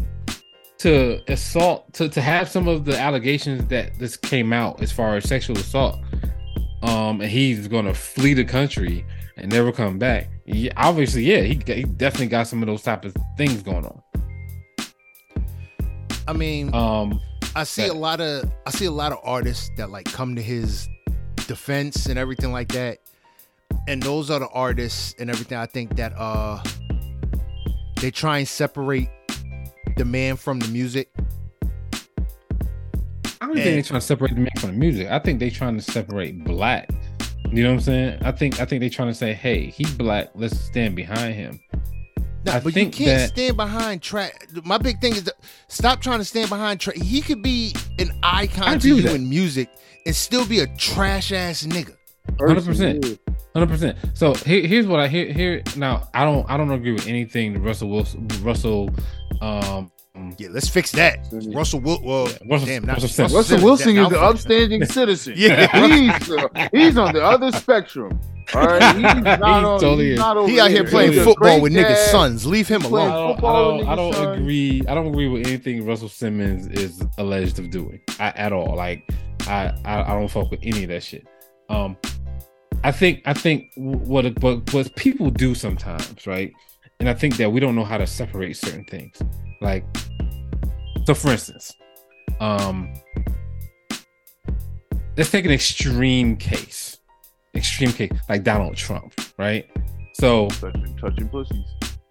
[0.78, 5.16] to assault to to have some of the allegations that this came out as far
[5.16, 5.98] as sexual assault,
[6.82, 9.04] um, and he's gonna flee the country
[9.36, 10.30] and never come back.
[10.46, 14.02] Yeah, obviously, yeah, he, he definitely got some of those type of things going on.
[16.26, 17.20] I mean, Um,
[17.56, 20.42] I see a lot of I see a lot of artists that like come to
[20.42, 20.90] his
[21.46, 22.98] defense and everything like that.
[23.88, 26.62] And those are the artists and everything I think that uh
[28.02, 29.08] they try and separate
[29.96, 31.08] the man from the music.
[33.40, 35.08] I don't think they're trying to separate the man from the music.
[35.08, 36.90] I think they're trying to separate black.
[37.50, 38.18] You know what I'm saying?
[38.22, 40.28] I think I think they're trying to say, hey, he's black.
[40.34, 41.58] Let's stand behind him.
[42.46, 44.30] No, I but think you can't that- stand behind trash.
[44.64, 45.34] My big thing is that
[45.68, 46.96] stop trying to stand behind trash.
[46.96, 49.14] He could be an I icon to you that.
[49.16, 49.68] in music
[50.06, 51.94] and still be a trash ass nigga.
[52.38, 53.18] 100%.
[53.54, 53.96] Hundred percent.
[54.14, 55.32] So here, here's what I hear.
[55.32, 58.90] Here now, I don't I don't agree with anything Russell Wilson, Russell,
[59.40, 59.90] um,
[60.36, 61.26] Yeah, let's fix that.
[61.32, 63.32] Russell Wil- well, Yeah, Russell- damn, not Russell Simmons.
[63.34, 64.52] Russell Simmons, Wilson that- is the I'll fix that.
[64.52, 65.34] upstanding citizen.
[65.36, 65.86] Yeah.
[65.88, 68.20] he's uh, he's on the other spectrum.
[68.54, 70.90] All right, he's not, on, totally he's not over He out here there.
[70.90, 72.46] playing He's football great with niggas' sons.
[72.46, 73.36] Leave him He playing I alone.
[73.40, 74.82] don't, I don't, I don't agree.
[74.88, 78.76] I don't agree with anything Russell Simmons is alleged of doing I, at all.
[78.76, 79.08] Like
[79.48, 81.26] I, I, I don't fuck with any of that shit.
[81.68, 81.96] Um,
[82.84, 86.52] I think, I think what what what people do sometimes, right?
[87.00, 89.20] And I think that we don't know how to separate certain things.
[89.60, 89.84] Like,
[91.04, 91.74] so for instance,
[92.40, 92.94] um,
[95.16, 96.95] let's take an extreme case,
[97.56, 99.68] extreme case like Donald Trump, right?
[100.14, 101.64] So Touching, touching pussies.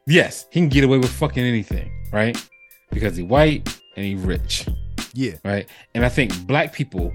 [0.08, 2.38] yes, he can get away with fucking anything, right?
[2.92, 4.68] Because he white and he rich,
[5.14, 5.34] Yeah.
[5.44, 5.68] right?
[5.96, 7.14] And I think black people,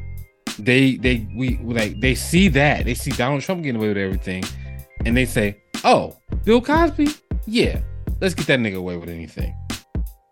[0.59, 4.43] they they we like they see that they see Donald Trump getting away with everything,
[5.07, 7.09] and they say, "Oh, Bill Cosby,
[7.47, 7.81] yeah,
[8.21, 9.55] let's get that nigga away with anything."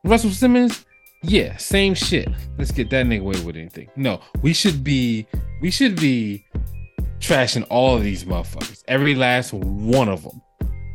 [0.05, 0.85] Russell Simmons,
[1.23, 2.29] yeah, same shit.
[2.59, 3.89] Let's get that nigga away with anything.
[3.97, 5.27] No, we should be
[5.63, 6.45] we should be
[7.21, 10.41] trashing all of these motherfuckers, every last one of them.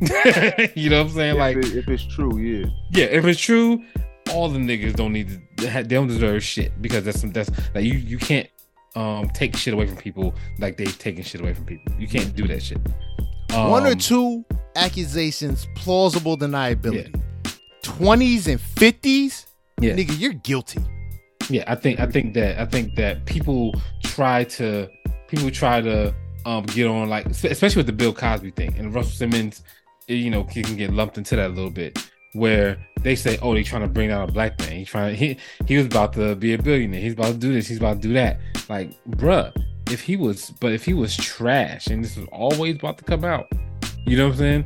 [0.74, 1.34] you know what I'm saying?
[1.34, 2.66] If, Like, it- if it's true, yeah.
[2.92, 3.82] yeah, if it's true,
[4.30, 5.40] all the niggas don't need to.
[5.70, 8.48] They don't deserve shit because that's some that's like you you can't
[8.96, 11.92] um take shit away from people like they've taken shit away from people.
[11.98, 12.78] You can't do that shit.
[13.54, 14.44] Um, One or two
[14.76, 17.14] accusations, plausible deniability.
[17.82, 19.46] 20s and 50s,
[19.80, 20.80] Yeah, nigga, you're guilty.
[21.50, 21.64] yeah.
[21.66, 24.88] I think I think that I think that people try to
[25.34, 26.14] people try to
[26.46, 29.62] um get on like especially with the Bill Cosby thing and Russell Simmons,
[30.08, 31.98] eh, you know, can get lumped into that a little bit
[32.34, 34.72] where they say, oh, they trying to bring down a black man.
[34.72, 35.36] He trying to he
[35.66, 37.00] he was about to be a billionaire.
[37.00, 37.68] He's about to do this.
[37.68, 38.40] He's about to do that.
[38.68, 39.52] Like, bruh,
[39.90, 43.24] if he was, but if he was trash and this was always about to come
[43.24, 43.46] out,
[44.06, 44.64] you know what I'm saying?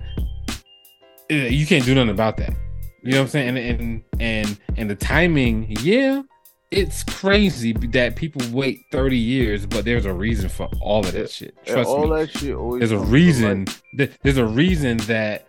[1.30, 2.54] Eh, You can't do nothing about that.
[3.02, 3.48] You know what I'm saying?
[3.48, 6.22] And and and and the timing, yeah,
[6.70, 11.30] it's crazy that people wait 30 years, but there's a reason for all of that
[11.30, 11.54] shit.
[11.64, 15.46] Trust all me that shit there's a reason like, th- there's a reason that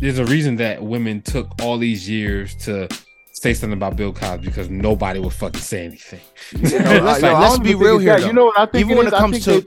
[0.00, 2.88] there's a reason that women took all these years to
[3.32, 6.20] say something about Bill Cosby because nobody would fucking say anything.
[6.52, 8.26] you know, Let's- I- yo, let's be real here, though.
[8.26, 8.84] You know what I think?
[8.86, 9.12] Even when is?
[9.12, 9.66] it comes to-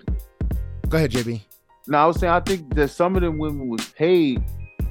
[0.89, 1.41] Go ahead, JB.
[1.87, 4.43] No, I was saying I think that some of them women was paid,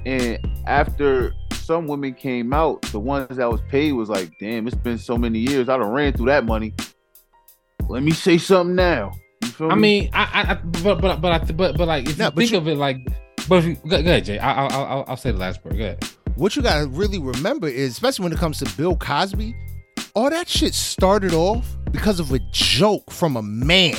[0.06, 1.32] and after
[1.66, 5.16] some women came out, the ones that was paid was like, "Damn, it's been so
[5.18, 5.68] many years.
[5.68, 6.72] I done ran through that money.
[7.88, 9.12] Let me say something now."
[9.42, 9.72] You feel me?
[9.72, 9.80] I me?
[10.00, 12.38] mean, I, I, I but but but I, but but like if No, you but
[12.38, 12.98] think you- of it like,
[13.48, 14.38] but if you, go, go ahead, Jay.
[14.38, 15.76] I, I, I'll I'll say the last part.
[15.76, 16.04] Go ahead.
[16.36, 19.54] What you gotta really remember is, especially when it comes to Bill Cosby,
[20.14, 23.94] all that shit started off because of a joke from a man.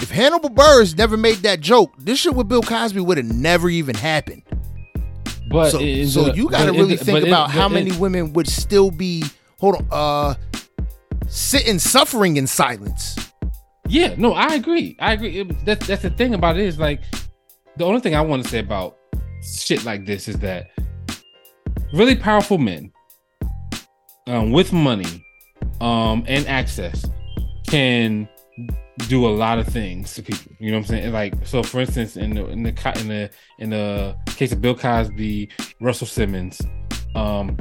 [0.00, 3.68] If Hannibal Buress never made that joke, this shit with Bill Cosby would have never
[3.68, 4.42] even happened.
[5.48, 7.84] But so, in so the- you got to really the- think about how but in-
[7.88, 9.24] many women would still be
[9.58, 10.34] hold on uh
[11.28, 13.16] sitting suffering in silence.
[13.88, 14.96] Yeah, no, I agree.
[15.00, 15.40] I agree.
[15.40, 17.00] It, that's that's the thing about it is like
[17.76, 18.96] the only thing I want to say about
[19.42, 20.70] shit like this is that
[21.94, 22.92] really powerful men
[24.26, 25.24] um, with money
[25.80, 27.04] um, and access
[27.66, 28.28] can
[29.08, 30.52] do a lot of things to people.
[30.58, 31.12] You know what I'm saying?
[31.12, 34.74] Like so, for instance, in the in the in the in the case of Bill
[34.74, 35.48] Cosby,
[35.80, 36.60] Russell Simmons,
[37.14, 37.56] um,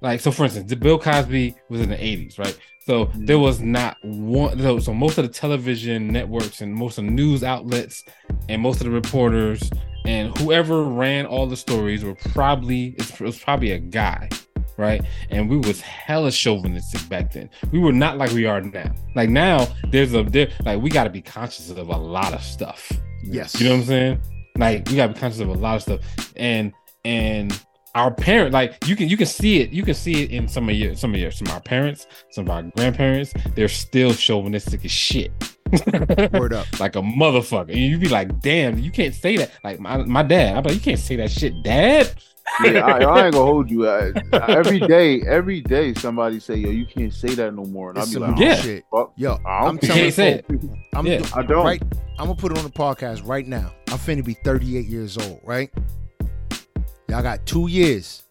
[0.00, 2.58] like so for instance, the Bill Cosby was in the 80s, right?
[2.86, 4.58] So there was not one.
[4.58, 8.04] So, so most of the television networks and most of the news outlets
[8.48, 9.68] and most of the reporters
[10.04, 14.28] and whoever ran all the stories were probably it was probably a guy,
[14.76, 15.02] right?
[15.30, 17.50] And we was hella chauvinistic back then.
[17.72, 18.92] We were not like we are now.
[19.14, 22.42] Like now, there's a there like we got to be conscious of a lot of
[22.42, 22.92] stuff.
[23.22, 23.60] Yes.
[23.60, 24.20] You know what I'm saying?
[24.58, 26.00] Like we gotta be conscious of a lot of stuff.
[26.36, 26.72] And
[27.04, 27.58] and
[27.94, 30.68] our parent, like you can you can see it, you can see it in some
[30.68, 34.14] of your some of your some of our parents, some of our grandparents, they're still
[34.14, 35.32] chauvinistic as shit.
[36.32, 36.66] Word up.
[36.78, 37.70] like a motherfucker.
[37.70, 39.50] And you be like, damn, you can't say that.
[39.64, 42.14] Like my, my dad, I'm like, you can't say that shit, dad.
[42.64, 43.88] Yeah, I, I ain't gonna hold you.
[43.88, 47.90] I, I- every day, every day, somebody say, "Yo, you can't say that no more,"
[47.90, 48.54] and I'll It's be some like, Yeah.
[48.58, 48.84] Oh, shit.
[48.92, 50.46] "Fuck, Yo, I I'm don't You telling can't say it.
[50.94, 51.26] I'm Yeah.
[51.34, 51.82] I don't." right.
[52.18, 53.72] I'm gonna put it on the podcast right now.
[53.88, 55.70] I'm finna be 38 years old, right?
[57.08, 58.22] Y'all got two years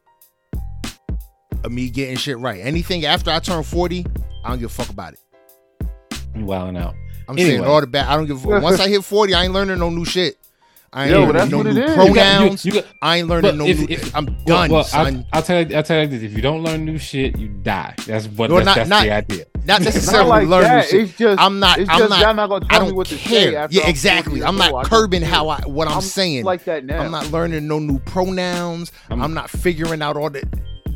[1.63, 2.59] of me getting shit right.
[2.61, 4.05] Anything after I turn 40,
[4.43, 5.19] I don't give a fuck about it.
[6.35, 6.95] You wilding out.
[7.27, 8.07] I'm saying all the bad.
[8.07, 8.63] I don't give a fuck.
[8.63, 10.37] Once I hit 40, I ain't learning no new shit.
[10.95, 11.77] I ain't Yo, learning no new it is.
[11.77, 12.65] You got- you- pronouns.
[12.65, 13.85] you got- I ain't learning no if- new.
[13.89, 15.25] if- I'm done, well, son.
[15.33, 17.49] I, will tell you, I'll tell you this: if you don't learn new shit, you
[17.49, 17.93] die.
[18.07, 18.49] That's what.
[18.49, 19.45] No, that's, not- that's not- the idea.
[19.65, 20.85] not necessarily not like learn that.
[20.85, 21.01] new shit.
[21.09, 21.79] It's just, I'm not.
[21.79, 22.19] It's I'm just not.
[22.21, 23.67] y'all not gonna I tell me don't what to care.
[23.69, 23.75] say.
[23.77, 24.41] Yeah, exactly.
[24.41, 26.45] I'm not I curbing how I what I'm, saying.
[26.45, 27.01] like that now.
[27.01, 28.93] I'm not learning no new pronouns.
[29.09, 30.43] I'm, I'm- not figuring out all the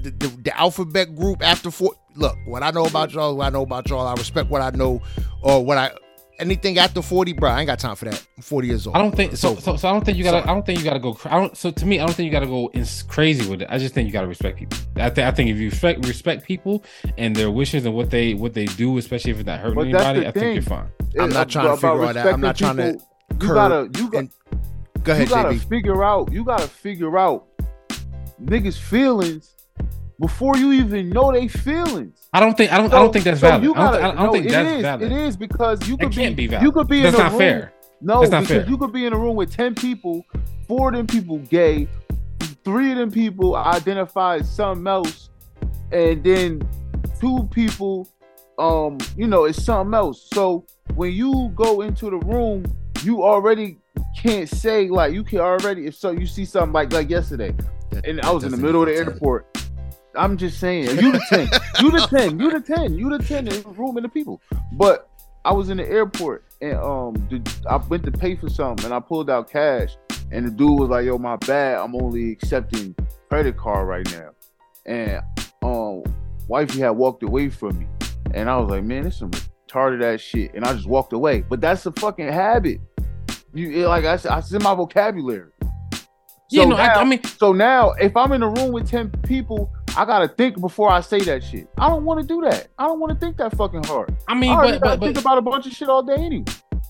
[0.02, 1.94] the, the the alphabet group after four.
[2.16, 4.08] Look, what I know about y'all, what I know about y'all.
[4.08, 5.02] I respect what I know,
[5.42, 5.92] or what I
[6.40, 8.26] anything after 40, bro, I ain't got time for that.
[8.38, 8.96] I'm 40 years old.
[8.96, 9.76] I don't think so, So- so.
[9.78, 10.40] So I don't think you gotta.
[10.40, 10.50] Sorry.
[10.50, 11.14] I don't think you gotta go.
[11.14, 11.56] cra- I don't.
[11.58, 13.68] So to me, I don't think you gotta go in crazy with it.
[13.70, 14.78] I just think you gotta respect people.
[14.98, 15.28] I think.
[15.28, 16.84] I think if you respect respect people
[17.18, 19.82] and their wishes and what they what they do, especially if it's not hurting But
[19.88, 20.62] anybody, the I think you're thing.
[20.64, 20.88] fine.
[21.20, 22.18] I'm not It- trying to figure all that.
[22.34, 23.00] I'm not respecting trying to
[23.34, 24.30] people, You gotta, you got, and-
[25.04, 25.70] Go ahead, you gotta JB.
[25.70, 26.32] figure out.
[26.32, 27.46] You gotta figure out
[28.44, 29.56] niggas' feelings
[30.20, 32.28] before you even know they feelings.
[32.34, 32.72] I don't think.
[32.72, 32.94] I don't.
[32.94, 33.64] I don't think that's so valid.
[33.64, 35.12] You I don't, gotta, I don't no, think it that's is, valid.
[35.12, 36.66] It is because you It could can't be be, valid.
[36.66, 37.40] you could be That's in a not room.
[37.40, 37.74] fair.
[38.02, 38.70] No, That's not because fair.
[38.70, 40.26] you could be in a room with ten people,
[40.68, 41.88] four of them people gay,
[42.64, 45.30] three of them people identify as something else,
[45.92, 46.62] and then
[47.20, 48.08] two people,
[48.58, 50.30] um, you know, it's something else.
[50.34, 50.66] So
[50.96, 52.66] when you go into the room,
[53.04, 53.78] you already
[54.18, 57.54] can't say like you can already if so you see something like like yesterday,
[57.92, 59.14] That- and I was in the middle of the even tell.
[59.14, 59.46] airport.
[60.16, 61.48] I'm just saying, you the ten,
[61.82, 64.42] you the ten, you the ten, you the ten in the room and the people.
[64.74, 65.10] But
[65.46, 68.94] I was in the airport and um, the, I went to pay for something and
[68.94, 69.96] I pulled out cash
[70.32, 72.96] and the dude was like, "Yo, my bad, I'm only accepting
[73.30, 74.30] credit card right now."
[74.86, 75.22] And
[75.64, 76.04] um,
[76.48, 77.88] wifey had walked away from me,
[78.34, 79.32] and I was like, "Man, this some
[79.68, 81.42] retarded ass shit," and I just walked away.
[81.48, 82.80] But that's a fucking habit.
[83.54, 85.52] You it- like I said, I said my vocabulary.
[86.52, 89.10] Yeah, no, now- I, I mean, so now, if I'm in a room with 10
[89.24, 91.68] people, I gotta think before I say that shit.
[91.78, 92.68] I don't wanna do that.
[92.78, 94.16] I don't wanna think that fucking hard.
[94.28, 96.04] I I mean, already but gotta but think but, about a bunch of shit all
[96.04, 96.46] day anyway.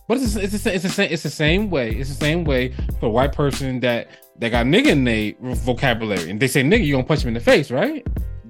[0.08, 1.92] but it's it's the, it's the same it's the same way.
[1.92, 4.10] It's the same way for a white person that
[4.40, 7.34] that got nigga in their vocabulary, and they say nigga, you gonna punch him in
[7.34, 8.06] the face, right?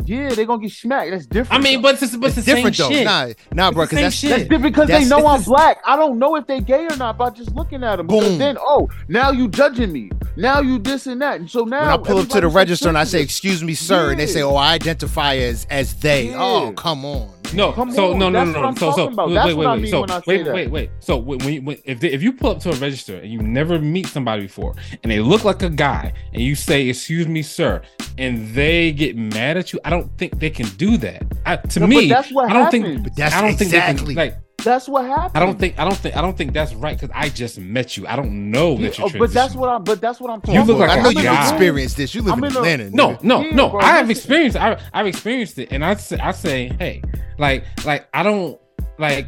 [0.10, 1.11] Yeah, they're gonna get smacked.
[1.11, 1.61] That's different.
[1.61, 1.94] I mean, though.
[1.94, 2.95] but it's, but it's, It's the different same though.
[2.95, 3.06] shit.
[3.06, 3.84] Nah, nah, bro.
[3.84, 4.30] It's Because the same that's shit.
[4.31, 5.77] that's different because they know I'm black.
[5.86, 8.07] I don't know if they gay or not by just looking at them.
[8.07, 8.40] Boom.
[8.40, 10.10] then, oh, now you judging me.
[10.36, 11.40] Now you this and that.
[11.40, 13.76] And so now when I pull up to the register and I say, "Excuse me,
[13.76, 16.41] sir," and they say, "Oh, I identify as as they." Yeah.
[16.41, 17.30] Oh, come on.
[17.52, 18.76] No, Come so on, no, no, that's no, no.
[18.76, 19.30] So, so talking about.
[19.30, 20.53] wait, wait, I wait, mean so when wait, that.
[20.53, 20.91] wait, wait.
[20.99, 23.40] So when, when, when if they, if you pull up to a register and you
[23.41, 27.41] never meet somebody before, and they look like a guy, and you say, "Excuse me,
[27.41, 27.81] sir,"
[28.19, 31.23] and they get mad at you, I don't think they can do that.
[31.45, 32.84] I, to No, but me, that's what I don't happens.
[32.85, 33.03] think.
[33.03, 34.38] But that's I don't think they can like.
[34.63, 35.31] That's what happened.
[35.35, 35.80] I don't think.
[35.80, 36.17] I don't think.
[36.17, 38.05] I don't think that's right because I just met you.
[38.07, 39.07] I don't know Yeah, that you're.
[39.07, 39.84] oh, but that's what I'm.
[39.85, 40.89] But that's what I'm talking You look about.
[40.89, 41.43] like I a know I'm you in a guy.
[41.45, 42.13] room- experienced this.
[42.13, 42.89] You live I'm in in a- Atlanta.
[42.89, 43.23] No, nigga.
[43.23, 43.69] no, Yeah, no.
[43.69, 44.21] bro, I have listen.
[44.21, 44.57] experienced.
[44.57, 47.01] I, I've experienced it, and I say, I say, hey,
[47.38, 48.59] like, like I don't
[48.97, 49.27] like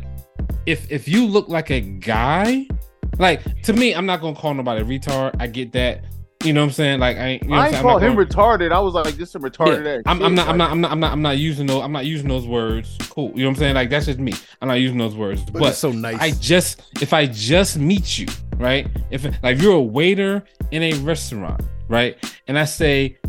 [0.66, 2.68] if if you look like a guy,
[3.18, 5.36] like to me, I'm not gonna call nobody a retard.
[5.40, 6.04] I get that.
[6.44, 7.00] You know what I'm saying?
[7.00, 8.12] Like I, you know what I I'm saying?
[8.12, 8.72] him gonna- retarded.
[8.72, 10.02] I was like, this some retarded Yeah.
[10.06, 10.48] I'm, I'm not.
[10.48, 10.72] I'm not.
[10.72, 10.92] I'm not.
[10.92, 11.12] I'm not.
[11.12, 11.84] I'm not using those.
[11.84, 12.98] I'm not using those words.
[13.10, 13.32] Cool.
[13.36, 13.76] You know what I'm saying?
[13.76, 14.34] Like that's just me.
[14.62, 15.44] I'm not using those words.
[15.44, 16.18] But, But, it's so nice.
[16.20, 18.28] I just if I just meet you,
[18.58, 18.88] right?
[19.12, 22.18] If like you're a waiter in a restaurant, right?
[22.48, 23.20] And I say,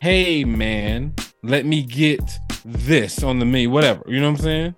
[0.00, 2.22] "Hey man, let me get
[2.64, 4.74] this on the menu, whatever." You know what I'm saying?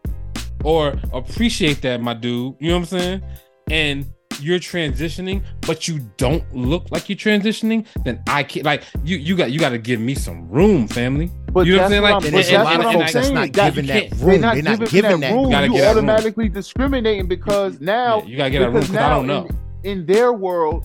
[0.64, 2.56] Or appreciate that, my dude.
[2.58, 3.22] You know what I'm saying?
[3.70, 9.16] And you're transitioning, but you don't look like you're transitioning, then I can't like you
[9.16, 11.30] you got you got to give me some room, family.
[11.52, 12.02] But You know what I'm saying?
[12.02, 14.18] Like, and a and- lot of and folks that's not giving that room.
[14.18, 15.50] They're not They're not giving that room.
[15.50, 15.82] Gotta You room.
[15.84, 19.46] automatically discriminating because now Yeah, you gotta get that room because I don't know.
[19.84, 20.84] In, in their world,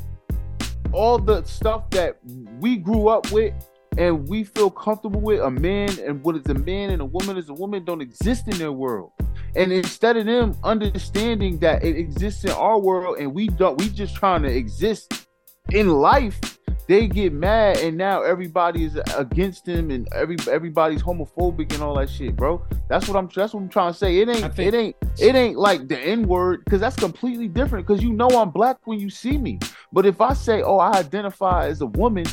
[0.92, 2.18] all the stuff that
[2.60, 3.54] we grew up with
[4.00, 7.38] and we feel comfortable with, a man and what is a man and a woman
[7.38, 9.12] is a woman, don't exist in their world.
[9.56, 13.90] And instead of them understanding that it exists in our world and we don't, we
[13.90, 15.28] just trying to exist
[15.72, 16.40] in life.
[16.88, 21.96] They get mad and now everybody is against them and every everybody's homophobic and all
[21.98, 22.66] that shit, bro.
[22.88, 23.30] That's what I'm.
[23.36, 24.18] That's what I'm trying to say.
[24.18, 24.56] It ain't.
[24.56, 24.96] think- it ain't.
[25.20, 27.86] It ain't like the N word because that's completely different.
[27.86, 29.60] Because you know I'm black when you see me.
[29.94, 32.26] But if I say, "Oh, I identify as a woman,"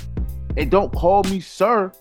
[0.57, 1.93] and don't call me sir,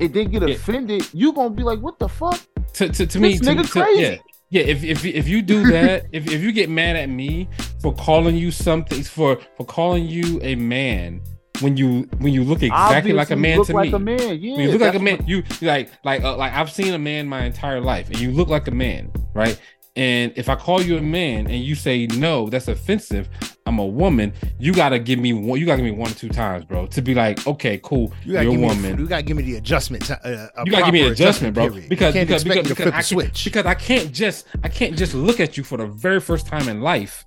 [0.00, 0.54] and then get Yeah.
[0.54, 2.40] offended, you gonna be like, "What the fuck?"
[2.74, 4.02] to, to, to me, to, to- crazy.
[4.02, 4.16] yeah,
[4.50, 4.62] yeah.
[4.62, 7.48] If if if you do that, if if you get mad at me
[7.80, 11.20] for calling you something for for calling you a man
[11.60, 13.94] when you when you look exactly like a Obviously, you man look to like me.
[13.94, 14.38] a man.
[14.40, 16.94] Yeah, when you look like a man, you you like like uh, like I've seen
[16.94, 19.58] a man my entire life, and you look like a man, right?
[19.98, 23.28] And if I call you a man and you say no, that's offensive.
[23.66, 24.32] I'm a woman.
[24.60, 25.58] You gotta give me one.
[25.58, 28.12] You gotta give me one or two times, bro, to be like, okay, cool.
[28.24, 28.68] You gotta you're give a me.
[28.68, 28.96] woman.
[28.96, 30.04] The, you gotta give me the adjustment.
[30.04, 31.70] To, uh, you gotta give me an proper adjustment, bro.
[31.88, 33.44] Because because because, because can't, switch.
[33.44, 36.68] because I can't just I can't just look at you for the very first time
[36.68, 37.24] in life,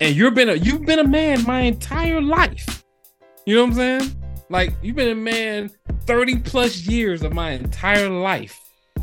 [0.00, 2.82] and you've been a you've been a man my entire life.
[3.46, 4.16] You know what I'm saying?
[4.48, 5.70] Like you've been a man
[6.06, 8.59] thirty plus years of my entire life,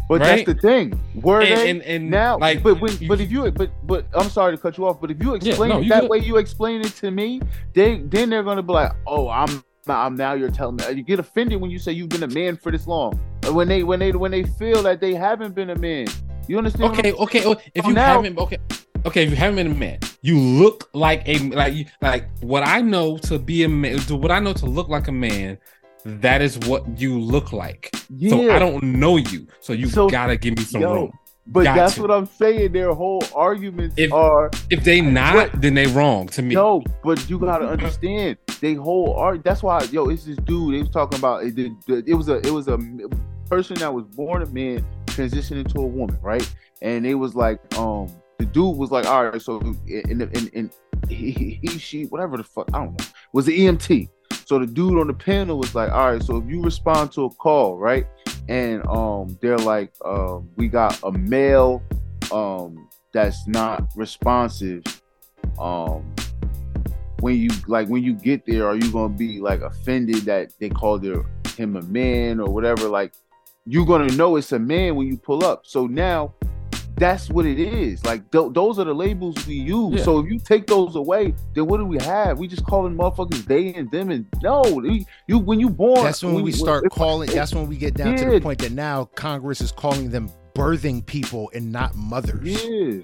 [0.09, 0.45] But right?
[0.45, 0.99] that's the thing.
[1.15, 2.37] Were and, they and and now?
[2.37, 5.01] like but when, you- but if you but but I'm sorry to cut you off.
[5.01, 6.09] But if you explain no, it you that good.
[6.09, 7.41] way, you explain it to me.
[7.73, 9.63] They then they're gonna be like, oh, I'm.
[9.89, 12.57] I'm now you're telling me you get offended when you say you've been a man
[12.57, 13.17] for this long.
[13.49, 16.07] When they when they when they feel that they haven't been a man.
[16.49, 16.91] You understand?
[16.91, 17.45] okay, okay.
[17.45, 18.57] oh, If you now- haven't, okay,
[19.05, 19.23] okay.
[19.23, 23.17] If you haven't been a man, you look like a like like what I know
[23.19, 23.99] to be a man.
[23.99, 25.57] To what I know to look like a man.
[26.05, 27.93] That is what you look like.
[28.09, 29.47] Yeah, So I don't know you.
[29.59, 31.11] So you So, gotta give me some yo, room.
[31.47, 32.01] but got that's to.
[32.01, 32.71] what I'm saying.
[32.71, 36.55] Their whole arguments If- are If they not, then they wrong to me.
[36.55, 38.37] no, but you gotta understand.
[38.61, 39.43] They whole art.
[39.43, 40.75] That's why, yo, it's this dude.
[40.75, 41.55] They was talking about it.
[41.55, 42.77] the- It was a it was a
[43.49, 46.47] person that was born a man transitioned to a woman, right?
[46.81, 48.07] And it was like, um,
[48.39, 50.71] the dude was like, all right, so in in in
[51.09, 54.09] he, he, he she whatever the fuck I don't know was the EMT.
[54.47, 57.25] So the dude on the panel was like, all right, so if you respond to
[57.25, 58.07] a call, right,
[58.47, 61.83] and um, they're like, um, we got a male,
[62.31, 64.85] um, that's not responsive,
[65.59, 66.15] um,
[67.19, 70.69] when you like when you get there, are you gonna be like offended that they
[70.69, 71.25] called their,
[71.57, 72.87] him a man or whatever?
[72.87, 73.11] Like,
[73.65, 75.65] you're gonna know it's a man when you pull up.
[75.65, 76.33] So now.
[76.97, 78.03] That's what it is.
[78.05, 79.99] Like th- those are the labels we use.
[79.99, 80.03] Yeah.
[80.03, 82.39] So if you take those away, then what do we have?
[82.39, 84.63] We just calling motherfuckers they and them and no.
[84.65, 86.03] You, you when you born.
[86.03, 87.29] That's when we start calling.
[87.29, 91.05] That's when we get down to the point that now Congress is calling them birthing
[91.05, 92.43] people and not mothers.
[92.43, 93.01] Yeah.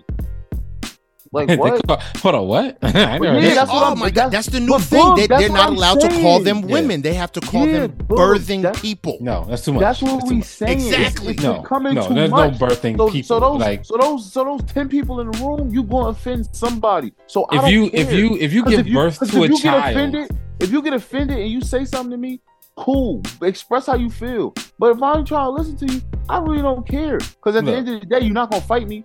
[1.33, 1.85] Like what?
[1.87, 2.77] call- hold on, what?
[2.83, 3.67] I never Yeah, that's that.
[3.69, 5.01] what oh my god, that's- that's the new thing.
[5.01, 6.43] Boog, they, they're not I'm allowed to call saying.
[6.43, 6.65] them Yeah.
[6.73, 7.01] women.
[7.01, 9.17] They have to call Yeah, them Boog, birthing that's- people.
[9.19, 9.81] No, that's too much.
[9.81, 10.45] That's what That's we much.
[10.45, 10.79] saying.
[10.79, 11.33] It's- Exactly.
[11.33, 12.59] It's, No, becoming no, too there's much.
[12.59, 13.27] no birthing so, people.
[13.27, 16.47] so those, like so those, so those ten people in the room, you gonna offend
[16.53, 17.13] somebody.
[17.27, 18.01] So I if you care.
[18.01, 20.31] if you if you 'Cause give birth 'cause to a if you get child, offended,
[20.59, 22.39] if you get offended and you say something to me,
[22.75, 23.21] cool.
[23.41, 24.53] Express how you feel.
[24.79, 27.17] But if I'm trying to listen to you, I really don't care.
[27.17, 29.03] Because at the end of the day, you're not gonna fight me.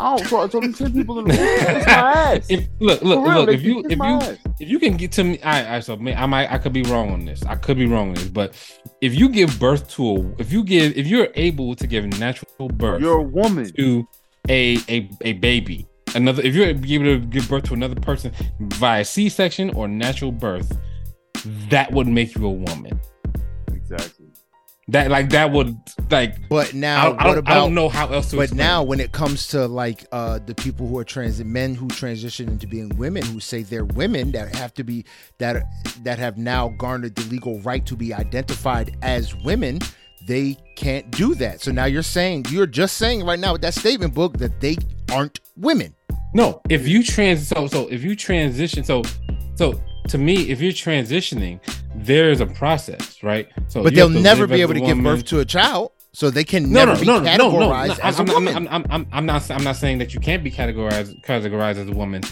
[0.00, 0.52] Oh, I don't.
[0.52, 2.46] So them ten people in the room, it's my ass.
[2.48, 4.38] if look look real, look if you if you ass.
[4.58, 6.82] if you can get to me, I I so man, I might I could be
[6.82, 7.44] wrong on this.
[7.44, 8.54] I could be wrong on this, but
[9.00, 12.68] if you give birth to a if you give if you're able to give natural
[12.68, 13.70] birth you're a woman.
[13.76, 14.06] to
[14.48, 19.04] a a a baby, another if you're able to give birth to another person via
[19.04, 20.76] C-section or natural birth,
[21.70, 23.00] that would make you a woman.
[24.88, 25.78] That like that would
[26.10, 27.52] like But I now, don't, I what don't, about?
[27.52, 30.40] I don't know how else to But explain now, when it comes to like uh,
[30.44, 34.32] the people who are trans, men who transition into being women, who say they're women
[34.32, 35.06] that have to be
[35.38, 35.62] that
[36.02, 39.78] that have now garnered the legal right to be identified as women,
[40.26, 41.62] they can't do that.
[41.62, 44.76] So now you're saying you're just saying right now with that statement book that they
[45.10, 45.94] aren't women.
[46.34, 49.02] No, if you trans so so if you transition so
[49.54, 51.58] so to me if you're transitioning
[51.94, 55.24] there is a process right so But they'll never be able a to give birth
[55.26, 57.98] to a child, so they can no, never no, be no, no, no, no, categorized
[57.98, 58.04] no.
[58.04, 58.56] as a I'm, I'm, woman.
[58.56, 59.50] I'm, I'm, I'm, I'm not.
[59.50, 62.22] I'm not saying that you can't be categorized categorized as a woman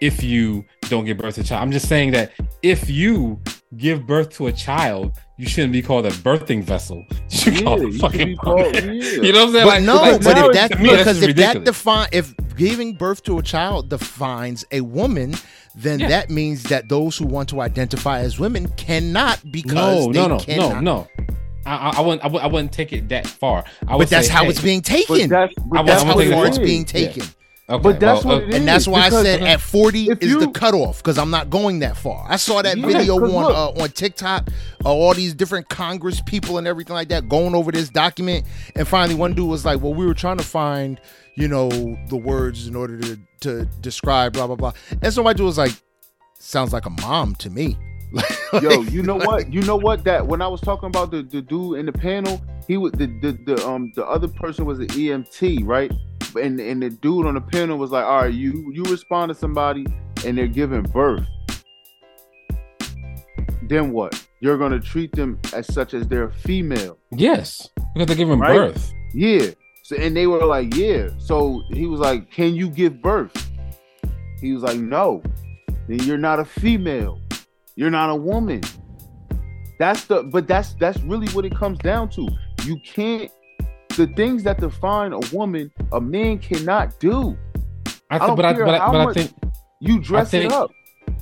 [0.00, 1.62] if you don't give birth to a child.
[1.62, 2.32] I'm just saying that
[2.62, 3.40] if you
[3.76, 7.04] give birth to a child, you shouldn't be called a birthing vessel.
[7.30, 8.80] You should Yeah, call you a fucking be called- yeah.
[8.82, 9.66] You know what I'm saying?
[9.66, 11.64] But Like- no, like, but if that me, that's because just if that ridiculous.
[11.64, 12.34] define if
[12.70, 15.34] giving birth to a child defines a woman,
[15.74, 16.08] then Yeah.
[16.08, 20.28] that means that those who want to identify as women cannot because no, they no,
[20.28, 20.74] no, cannot.
[20.74, 21.08] no, no.
[21.64, 22.22] I, I, I wouldn't.
[22.24, 23.64] I, wouldn't- I wouldn't take it that far.
[23.86, 25.28] I would But that's say, how hey, it's being But taken.
[25.30, 26.64] that's, but that's I That's what how to it take far it's is.
[26.64, 26.86] being Yeah.
[26.86, 27.22] taken.
[27.70, 30.08] Okay, But that's well, what uh, it And that's is, why I said at 40
[30.10, 32.26] is you- the cutoff because I'm not going that far.
[32.28, 34.48] I saw that Yeah, video 'cause on look- uh, on TikTok,
[34.84, 38.44] uh, all these different Congress people and everything like that going over this document,
[38.74, 41.00] and finally one dude was like, "Well, we were trying to find,
[41.36, 41.68] you know,
[42.08, 44.72] the words in order to to describe blah blah blah,"
[45.02, 45.72] and so my dude was like,
[46.38, 47.76] "Sounds like a mom to me."
[48.60, 49.50] Yo, you know what?
[49.52, 50.04] You know what?
[50.04, 53.06] That when I was talking about the, the dude in the panel, he was the,
[53.22, 55.90] the the um the other person was an EMT, right?
[56.40, 59.34] And and the dude on the panel was like, all right, you you respond to
[59.34, 59.86] somebody
[60.26, 61.26] and they're giving birth.
[63.68, 64.22] Then what?
[64.40, 66.98] You're gonna treat them as such as they're female.
[67.12, 68.54] yes, because they're giving Right?
[68.56, 68.92] birth.
[69.14, 69.50] Yeah.
[69.92, 71.08] So and they were like, yeah.
[71.18, 73.32] So he was like, can you give birth?
[74.40, 75.22] He was like, no.
[75.88, 77.20] Then you're not a female.
[77.76, 78.60] You're not a woman.
[79.78, 82.28] That's the but that's that's really what it comes down to.
[82.64, 83.30] You can't
[83.96, 87.36] the things that define a woman, a man cannot do.
[88.10, 89.32] I I don't but I, care but, I, how but I much- think,
[89.80, 90.70] You dress think- it up.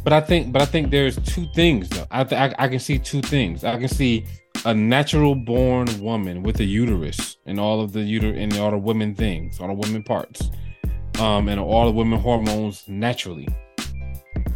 [0.05, 2.07] but I think, but I think there's two things though.
[2.11, 3.65] I, th- I I can see two things.
[3.65, 4.25] I can see
[4.65, 8.79] a natural born woman with a uterus and all of the uter and all the
[8.79, 10.51] women things, all the women parts,
[11.19, 13.49] um, and all the women hormones naturally.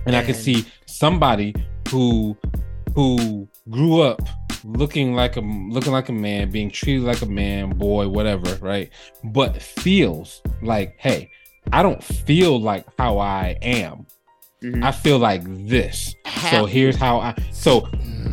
[0.07, 1.55] And I can see somebody
[1.89, 2.37] who
[2.95, 4.21] who grew up
[4.65, 8.91] looking like a looking like a man, being treated like a man, boy, whatever, right?
[9.23, 11.31] But feels like, hey,
[11.73, 14.07] I don't feel like how I am.
[14.65, 14.83] Mhm.
[14.85, 16.15] I feel like this.
[16.51, 17.35] So here's how I.
[17.53, 17.87] So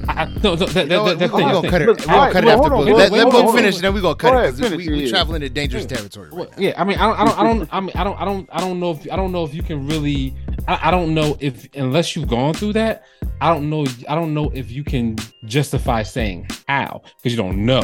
[0.08, 1.20] I, I no, no, that, You know that, what?
[1.20, 1.90] that, we thing, gonna that cut thing.
[1.90, 2.00] it.
[2.00, 2.86] We gonna Right, cut it after hold on, Boog.
[2.86, 4.34] wait, Let, wait, let hold on, Boog hold finish, and then we gonna Go cut
[4.36, 5.10] ahead, it because finish we, it, we yeah.
[5.10, 6.30] traveling into dangerous territory.
[6.32, 6.56] Right now.
[6.58, 8.50] yeah, I mean, I don't, I don't, I don't, I mean, I don't, I don't,
[8.54, 10.34] I don't know if I don't know if you can really
[10.68, 13.04] I, I don't know if unless you've gone through that,
[13.42, 13.86] I don't know.
[14.08, 17.84] I don't know if you can justify saying how because you don't know,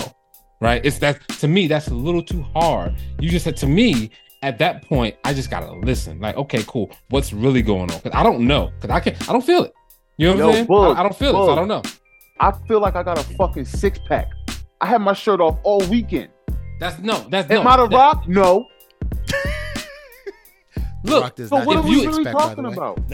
[0.62, 0.84] right?
[0.86, 2.96] It's that to me that's a little too hard.
[3.20, 4.12] You just said to me
[4.42, 6.20] at that point, I just gotta listen.
[6.20, 6.92] Like, okay, cool.
[7.10, 8.00] What's really going on?
[8.00, 8.72] Because I don't know.
[8.80, 9.30] Because I can't.
[9.30, 9.74] I don't feel it.
[10.18, 10.66] You know what Yo, I'm saying?
[10.68, 11.34] Bug, I, I don't feel it.
[11.34, 11.82] So I don't know.
[12.40, 14.30] I feel like I got a fucking six pack.
[14.82, 16.30] I had my shirt off all weekend.
[16.80, 17.26] That's no.
[17.30, 17.70] That's Am no.
[17.70, 18.28] I the that- rock?
[18.28, 18.66] No.
[21.08, 23.00] Look, Rock does So not what are we six really pack, talking about?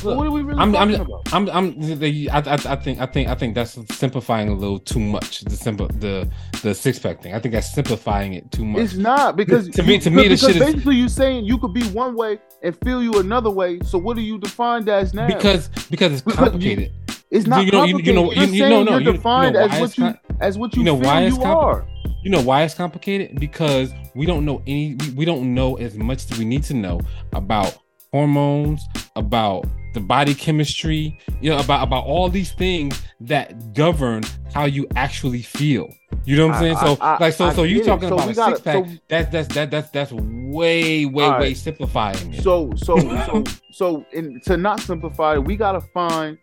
[0.00, 1.32] So what are we really I'm, talking I'm, about?
[1.32, 4.78] I'm, I'm, the, I, I, I think, I think, I think that's simplifying a little
[4.78, 5.40] too much.
[5.42, 6.28] The simple, the,
[6.62, 7.34] the six pack thing.
[7.34, 8.82] I think that's simplifying it too much.
[8.82, 11.58] It's not because To me- to me, because the shit is- basically you saying you
[11.58, 13.78] could be one way and feel you another way.
[13.80, 15.26] So what are you defined as now?
[15.26, 16.92] because, because it's Because you- complicated.
[17.30, 18.54] it's not you know- you- you know- complicated.
[18.54, 20.04] you- You're you know- saying no, you're you- you know defined why as what you
[20.04, 21.86] com- as what you, you know feel why you compli- are.
[22.22, 23.38] You know why it's complicated?
[23.40, 24.94] Because we don't know any.
[24.96, 27.00] We, we don't know as much as we need to know
[27.32, 27.78] about
[28.12, 28.86] hormones,
[29.16, 29.64] about
[29.94, 34.22] the body chemistry, you know, about about all these things that govern
[34.52, 35.88] how you actually feel.
[36.24, 36.76] You know what I'm saying?
[36.76, 38.84] I- so I- like so I so you talking So about a gotta- six pack.
[38.86, 41.56] so- that's that's that that's that's way way All way right.
[41.56, 42.42] simplifying it.
[42.42, 46.36] So so so so in, to not simplify it, we gotta find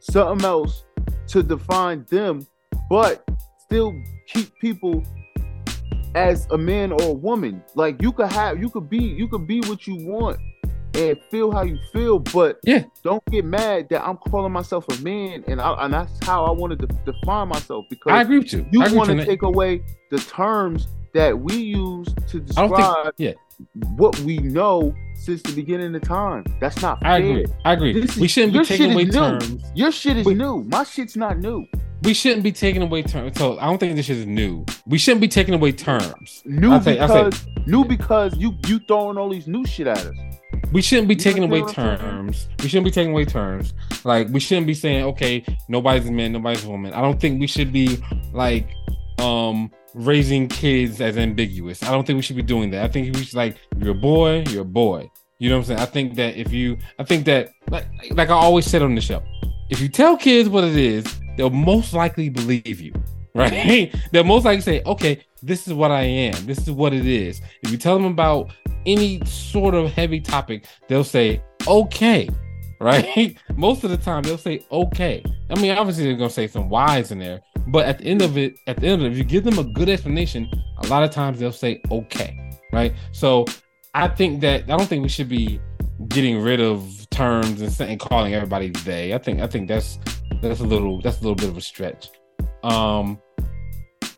[0.00, 0.84] something else
[1.28, 2.46] to define them,
[2.88, 3.28] but
[3.66, 3.92] still
[4.28, 5.02] keep people
[6.14, 7.62] as a man or a woman.
[7.74, 10.38] Like you could have you could be you could be what you want
[10.94, 12.84] and feel how you feel, but Yeah.
[13.04, 16.50] don't get mad that I'm calling myself a man and I, and that's how I
[16.50, 18.66] wanted to define myself because I agree with you.
[18.72, 23.04] you I agree with want to take away the terms that we use to describe
[23.04, 23.14] think.
[23.18, 23.32] Yeah,
[23.96, 26.44] what we know since the beginning of time.
[26.60, 27.10] That's not fair.
[27.10, 27.46] I agree.
[27.64, 27.92] I agree.
[27.92, 29.62] This is- we shouldn't be taking away terms.
[29.74, 30.36] Your shit is Wait.
[30.36, 30.62] new.
[30.64, 31.66] My shit's not new.
[32.02, 33.36] We shouldn't be taking away terms.
[33.38, 34.64] So I don't think this shit is new.
[34.86, 36.42] We shouldn't be taking away terms.
[36.44, 39.98] New say- I'll say- because new because you you throwing all these new shit at
[39.98, 40.14] us.
[40.72, 42.10] We shouldn't be You taking away understand saying?
[42.10, 42.48] terms.
[42.62, 43.74] We shouldn't be taking away terms.
[44.04, 46.92] Like we shouldn't be saying, okay, nobody's a man, nobody's a woman.
[46.92, 47.98] I don't think we should be
[48.32, 48.68] like
[49.20, 51.82] um raising kids as ambiguous.
[51.82, 52.84] I don't think we should be doing that.
[52.84, 55.10] I think we should like you're a boy, you're a boy.
[55.38, 55.80] You know what I'm saying?
[55.80, 59.00] I think that if you I think that like like I always said on the
[59.00, 59.22] show,
[59.70, 61.04] if you tell kids what it is,
[61.36, 62.92] they'll most likely believe you.
[63.34, 63.94] Right?
[64.10, 66.44] they'll most likely say, okay, this is what I am.
[66.44, 67.40] This is what it is.
[67.62, 68.50] If you tell them about
[68.84, 72.28] any sort of heavy topic, they'll say, okay.
[72.80, 73.36] Right?
[73.56, 75.24] Most of the time they'll say okay.
[75.50, 78.36] I mean, obviously they're gonna say some whys in there, but at the end of
[78.38, 81.02] it, at the end of it, if you give them a good explanation, a lot
[81.02, 82.36] of times they'll say okay.
[82.72, 82.94] Right?
[83.12, 83.44] So
[83.94, 85.60] I think that I don't think we should be
[86.08, 89.14] getting rid of terms and, saying, calling everybody they.
[89.14, 89.98] I think I think that's
[90.42, 92.10] that's a little that's a little bit of a stretch.
[92.62, 93.18] Um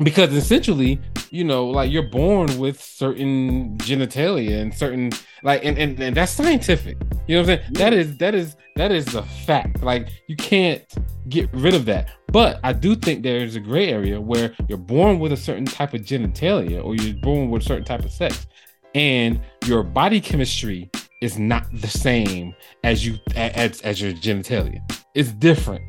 [0.02, 0.98] because essentially,
[1.30, 5.12] you know, like you're born with certain genitalia and certain
[5.42, 6.96] like and, and, and that's scientific.
[7.26, 7.72] You know what I'm saying?
[7.74, 9.82] That is that is that is a fact.
[9.82, 10.82] Like you can't
[11.28, 12.10] get rid of that.
[12.32, 15.94] But I do think there's a gray area where you're born with a certain type
[15.94, 18.46] of genitalia or you're born with a certain type of sex
[18.94, 20.90] and your body chemistry
[21.20, 22.54] is not the same
[22.84, 24.80] as you as, as your genitalia.
[25.14, 25.82] It's different.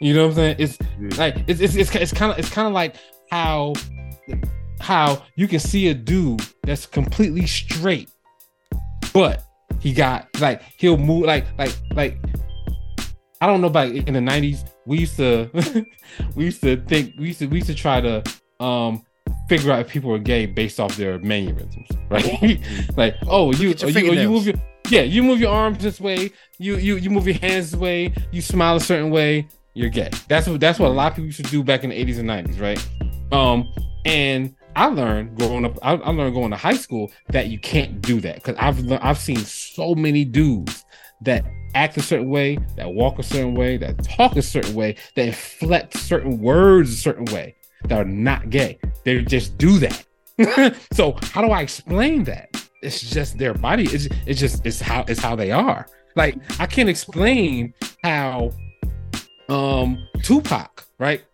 [0.00, 0.56] You know what I'm saying?
[0.58, 2.96] It's like it's it's it's, it's kind of it's kind of like
[3.30, 3.74] how
[4.80, 8.10] how you can see a dude that's completely straight,
[9.12, 9.42] but
[9.80, 12.18] he got like he'll move like like like
[13.40, 14.64] I don't know about in the nineties.
[14.88, 15.50] We used to
[16.34, 18.22] we used to think we used to we used to try to
[18.58, 19.04] um
[19.48, 22.60] figure out if people were gay based off their mannerisms, right?
[22.96, 24.56] like oh you oh, you, oh, you move your
[24.88, 28.12] yeah you move your arms this way you you you move your hands this way
[28.32, 29.46] you smile a certain way
[29.78, 30.10] you're gay.
[30.26, 32.18] That's what that's what a lot of people used to do back in the 80s
[32.18, 32.88] and 90s, right?
[33.32, 33.72] Um,
[34.04, 38.00] and I learned growing up, I, I learned going to high school that you can't
[38.02, 40.84] do that because I've I've seen so many dudes
[41.22, 44.96] that act a certain way, that walk a certain way, that talk a certain way,
[45.14, 47.54] that inflect certain words a certain way
[47.84, 48.78] that are not gay.
[49.04, 50.04] They just do that.
[50.92, 52.48] so how do I explain that?
[52.82, 53.84] It's just their body.
[53.84, 55.86] It's, it's just it's how it's how they are.
[56.14, 57.74] Like I can't explain
[58.04, 58.52] how
[59.48, 61.24] um Tupac, right?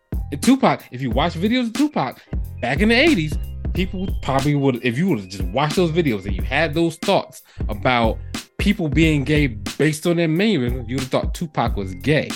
[0.40, 2.20] Tupac, if you watch videos of Tupac
[2.60, 6.24] back in the 80s, people probably would if you would have just watched those videos
[6.24, 8.18] and you had those thoughts about
[8.58, 12.30] people being gay based on their mannerism, you would have thought Tupac was gay.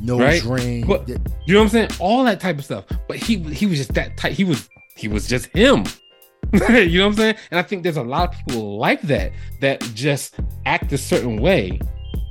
[0.00, 0.86] Nose Right?
[0.86, 1.90] But- You know what I'm saying?
[1.98, 2.84] All that type of stuff.
[3.08, 4.32] But he he was just that type.
[4.32, 5.84] He was he was just him.
[6.52, 7.34] you know what I'm saying?
[7.50, 10.36] And I think there's a lot of people like that that just
[10.66, 11.78] act a certain way,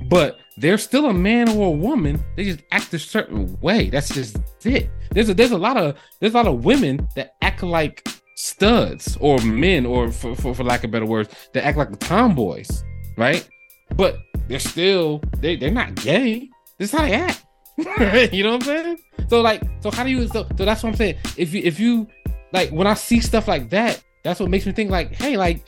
[0.08, 2.22] but they're still a man or a woman.
[2.36, 3.88] They just act a certain way.
[3.88, 4.90] That's just it.
[5.12, 9.16] There's a there's a lot of there's a lot of women that act like studs
[9.20, 12.84] or men or for, for, for lack of better words that act like the tomboys,
[13.20, 13.48] right?
[13.96, 14.18] But
[14.48, 16.48] they're still they they're not gay.
[16.78, 17.44] This is how they act.
[18.32, 18.98] you know what I'm saying?
[19.28, 20.26] So like, so how do you?
[20.28, 21.16] So, so that's what I'm saying.
[21.36, 22.08] If you if you
[22.52, 25.66] like when I see stuff like that, that's what makes me think like, hey, like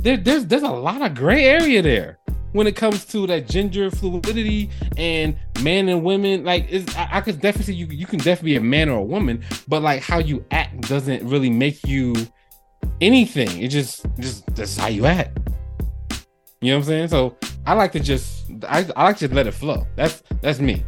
[0.00, 2.18] there, there's there's a lot of gray area there
[2.52, 6.44] when it comes to that gender fluidity and man and women.
[6.44, 9.44] Like, I, I could definitely you you can definitely be a man or a woman,
[9.68, 12.14] but like how you act doesn't really make you
[13.00, 13.62] anything.
[13.62, 15.38] It just just that's how you act.
[16.66, 17.08] You know what I'm saying?
[17.10, 19.86] So I like to just I, I like to let it flow.
[19.94, 20.82] That's that's me.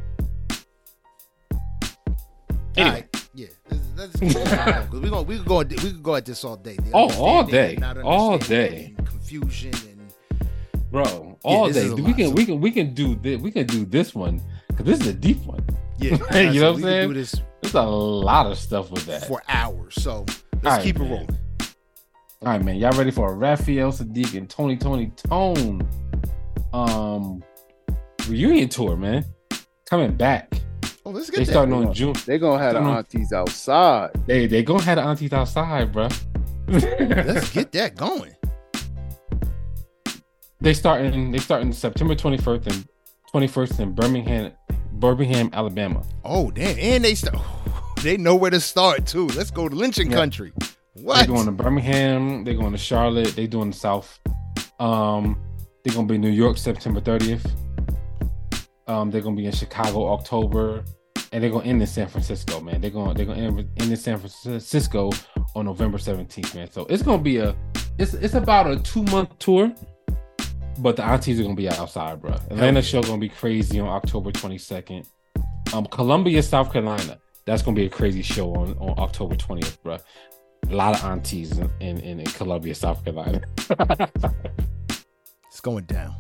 [2.77, 2.79] Anyway.
[2.79, 3.27] All right.
[3.33, 6.77] Yeah, let's, let's we gonna we could go we could go at this all day.
[6.93, 7.79] Oh, all day.
[8.03, 8.93] All day.
[8.99, 10.51] and confusion and
[10.91, 11.39] bro.
[11.45, 12.03] All this day.
[12.03, 13.41] We can we can we can do this.
[13.41, 15.65] We can do this one because this is a deep one.
[15.99, 16.11] yeah,
[16.51, 17.09] You know what I'm we saying?
[17.11, 19.29] Do this There's a lot of stuff with that.
[19.29, 19.95] for hours.
[19.95, 21.39] So let's All right, keep it man.
[22.43, 22.53] Rolling.
[22.53, 22.77] All right, man.
[22.77, 25.87] Y'all ready for a Raphael Saadiq and Tony Toni Toné
[26.75, 27.43] um
[28.29, 29.25] reunion tour, man?
[29.89, 30.53] Coming back.
[31.07, 31.53] Oh, let's They get that.
[31.53, 32.15] starting on June.
[32.27, 32.97] They gonna have the Don't know.
[32.99, 34.11] aunties outside.
[34.27, 36.09] They they gonna have the aunties outside, bro.
[36.69, 38.35] Let's get that going.
[40.61, 42.89] they starting they starting September 21st and
[43.33, 44.53] 21st in Birmingham,
[44.93, 46.03] Birmingham, Alabama.
[46.25, 46.79] Oh damn!
[46.79, 47.39] And they start.
[48.03, 49.27] They know where to start too.
[49.29, 50.19] Let's go to lynching Yeah.
[50.19, 50.53] country.
[51.05, 52.45] They're going to Birmingham.
[52.45, 53.35] They're going to Charlotte.
[53.37, 54.19] They doing the South.
[54.81, 55.41] Um,
[55.85, 57.51] they're gonna be in New York September 30th.
[58.87, 60.85] Um, they're gonna be in Chicago October,
[61.33, 62.81] and they're gonna end in San Francisco, man.
[62.81, 65.11] They're going they're gonna end, end in San Francisco
[65.55, 66.71] on November 17th, man.
[66.71, 67.57] So it's gonna be a
[67.99, 69.73] it's it's about a two month tour,
[70.79, 72.33] but the aunties are gonna be outside, bro.
[72.51, 75.07] Atlanta show gonna be crazy on October 22nd.
[75.73, 77.19] Um, Columbia, South Carolina.
[77.47, 79.99] That's gonna be a crazy show on, on October 20th, bro.
[80.71, 83.41] A lot of aunties in, in, in Columbia, South Carolina.
[85.47, 86.15] It's going down.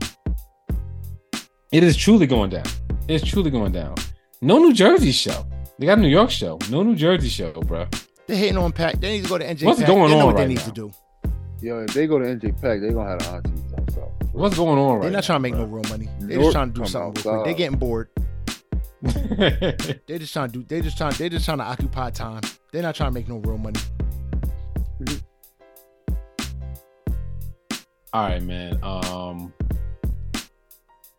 [1.70, 2.64] It is truly going down.
[3.08, 3.94] It's truly going down.
[4.40, 5.46] No New Jersey show.
[5.78, 6.58] They got a New York show.
[6.70, 7.86] No New Jersey show, bro.
[8.26, 9.00] They're hating on Pack.
[9.00, 9.64] They need to go to NJ.
[9.64, 9.88] What's Pack.
[9.88, 10.64] going they know on what they need now?
[10.64, 10.90] to do.
[11.60, 14.32] Yo, if they go to NJPAC, they're gonna have the aunties outside.
[14.32, 16.08] What's going on right They're not trying to make now, no real money.
[16.20, 17.22] They're York just trying to do something.
[17.24, 17.44] Real quick.
[17.44, 18.08] They're getting bored.
[20.06, 20.64] They're just trying to do.
[20.64, 21.14] They just trying.
[21.14, 22.42] They just trying to occupy time.
[22.72, 23.80] They're not trying to make no real money.
[28.12, 28.78] All right, man.
[28.82, 29.52] Um,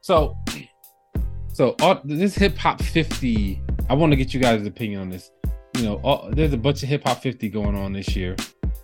[0.02, 0.36] so,
[1.54, 3.62] so all, this hip hop fifty.
[3.90, 5.32] I want to get you guys' opinion on this.
[5.78, 8.36] You know, all, there's a bunch of hip hop fifty going on this year.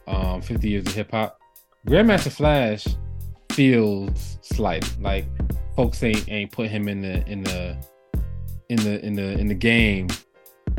[0.08, 1.40] Um, fifty years of hip hop.
[1.88, 2.86] Grandmaster Flash
[3.52, 4.88] feels slight.
[5.02, 5.26] Like
[5.76, 7.78] folks ain't ain't put him in the in the
[8.70, 10.08] in the in the in the game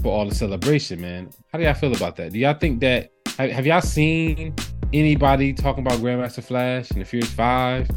[0.02, 1.30] for all the celebration, man.
[1.50, 2.32] How do y'all feel about that?
[2.32, 4.54] Do y'all think that have, have y'all seen
[4.92, 7.88] anybody talking about Grandmaster Flash and the Furious Five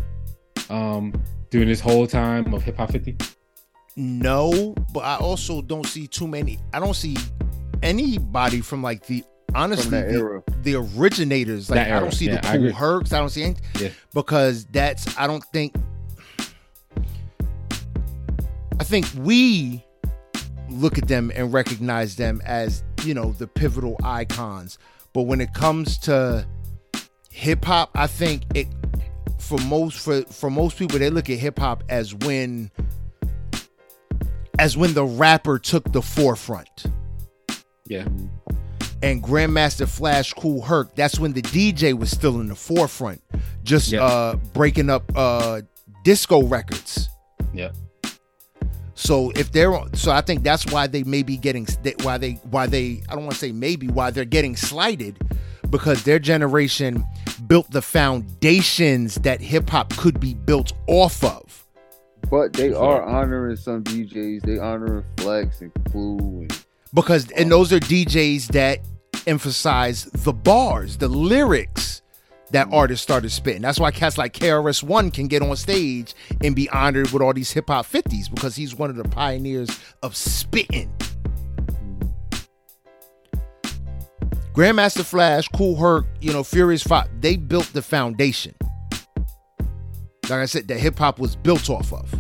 [0.70, 1.14] um
[1.50, 3.18] during this whole time of Hip Hop 50?
[3.96, 6.60] No, but I also don't see too many.
[6.74, 7.18] I don't see
[7.84, 9.24] anybody from like the
[9.56, 11.70] honestly the, the originators.
[11.70, 12.72] Like I don't see yeah, the I cool agree.
[12.72, 13.14] Hercs.
[13.14, 13.90] I don't see anything Yeah.
[14.14, 15.76] because that's I don't think
[18.80, 19.84] I think we
[20.70, 24.78] look at them and recognize them as, you know, the pivotal icons.
[25.14, 26.48] But when it comes to
[27.32, 28.68] hip hop, I think it
[29.40, 32.72] for most for for most people they look at hip hop as when
[34.60, 36.86] as when the rapper took the forefront.
[37.86, 38.08] Yeah.
[39.02, 43.22] And Grandmaster Flash Kool Herc, that's when the DJ was still in the forefront,
[43.64, 45.62] just uh breaking up uh
[46.04, 47.10] disco records.
[47.54, 47.76] Yep.
[49.00, 51.66] So if they're so I think that's why they may be getting
[52.04, 55.18] why they why they I don't want to say maybe why they're getting slighted
[55.70, 57.06] because their generation
[57.48, 61.66] built the foundations that hip hop could be built off of.
[62.30, 64.42] But they are honoring some DJs.
[64.42, 68.80] They honoring Flex and Clue and because and those are DJs that
[69.26, 72.02] emphasize the bars, the lyrics
[72.52, 73.62] that artists started spitting.
[73.62, 77.34] That's why cats like KRS One can get on stage and be honored with all
[77.34, 79.70] these hip hop fifties because he's one of the pioneers
[80.04, 80.92] of spitting.
[84.54, 88.54] Grandmaster Flash, Kool Herc, you know, Furious Five, they built the foundation.
[90.24, 92.14] Like I said, that hip hop was built off of.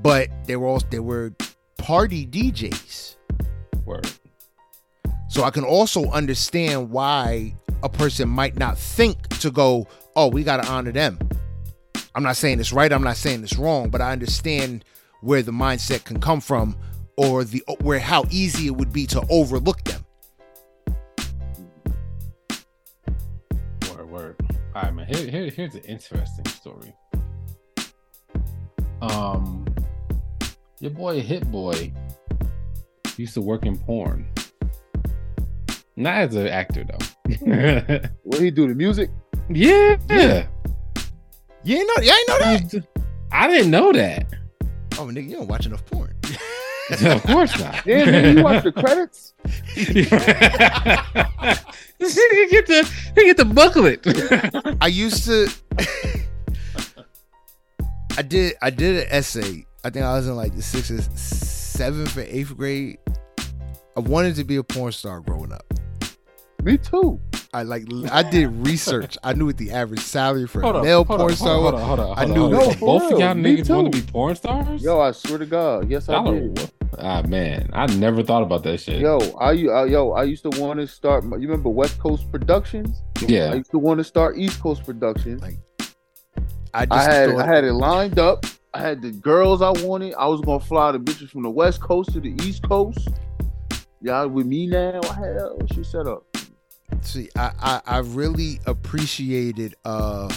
[0.00, 1.34] But they were all they were
[1.76, 3.16] party DJs.
[3.84, 4.10] Word.
[5.28, 9.86] So I can also understand why a person might not think to go,
[10.16, 11.18] oh, we got to honor them.
[12.14, 12.92] I'm not saying it's right.
[12.92, 14.84] I'm not saying it's wrong, but I understand
[15.20, 16.76] where the mindset can come from
[17.16, 20.04] or the where how easy it would be to overlook them.
[23.90, 24.36] Word, word.
[24.74, 25.06] All right, man.
[25.06, 26.94] Here, here, here's an interesting story.
[29.00, 29.64] Um,
[30.80, 31.92] your boy Hit Boy
[33.16, 34.28] used to work in porn.
[35.98, 36.98] Not as an actor though.
[38.22, 38.68] What he do?
[38.68, 39.10] The music?
[39.50, 39.96] yeah.
[40.08, 40.46] Yeah.
[41.64, 42.86] You ain't know, you ain't know that?
[43.32, 44.32] I didn't know that.
[44.96, 46.14] Oh, nigga, you don't watch enough porn.
[47.02, 47.84] of course not.
[47.84, 49.34] Yeah, nigga, you watch the credits?
[49.74, 50.08] this
[52.16, 54.06] nigga get the he get the booklet.
[54.80, 55.48] I used to.
[58.16, 58.54] I did.
[58.62, 59.66] I did an essay.
[59.84, 62.98] I think I was in like the sixth, or seventh, or eighth grade.
[63.96, 65.64] I wanted to be a porn star growing up.
[66.62, 67.20] Me too.
[67.54, 67.84] I like.
[68.10, 69.16] I did research.
[69.22, 71.74] I knew what the average salary for hold a male hold porn on, star hold
[71.74, 71.82] was.
[71.82, 72.18] on, hold on, hold.
[72.18, 72.52] I knew on.
[72.52, 72.80] it.
[72.80, 74.82] No, both of y'all me niggas want to be porn stars?
[74.82, 75.88] Yo, I swear to God.
[75.88, 76.72] Yes, I Y'all did.
[76.98, 79.00] ah man, I never thought about that shit.
[79.00, 81.24] Yo, I, u- I yo, I used to want to start.
[81.24, 83.00] You remember West Coast Productions?
[83.26, 85.42] Yeah, I used to want to start East Coast Productions.
[86.74, 88.44] I just I had thought, I had it lined up.
[88.74, 90.12] I had the girls I wanted.
[90.14, 93.08] I was gonna fly the bitches from the West Coast to the East Coast.
[94.02, 95.00] Y'all with me now?
[95.10, 96.24] I had what she set up.
[97.02, 100.28] See, I, I I really appreciated uh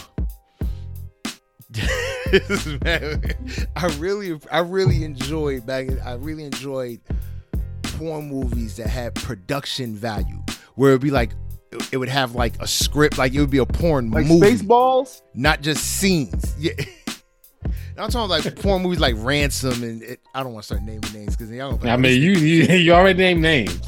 [3.75, 6.99] I really I really enjoyed back I really enjoyed
[7.83, 10.41] porn movies that had production value
[10.75, 11.31] where it'd be like
[11.91, 14.45] it- would have like a script like it would be a porn Like movie.
[14.57, 15.21] Spaceballs.
[15.33, 16.53] not just scenes.
[16.59, 16.71] Yeah
[18.01, 21.11] I'm talking like porn movies like Ransom and it, I don't want to start naming
[21.13, 23.79] names because y'all gonna I mean you you, you already named names.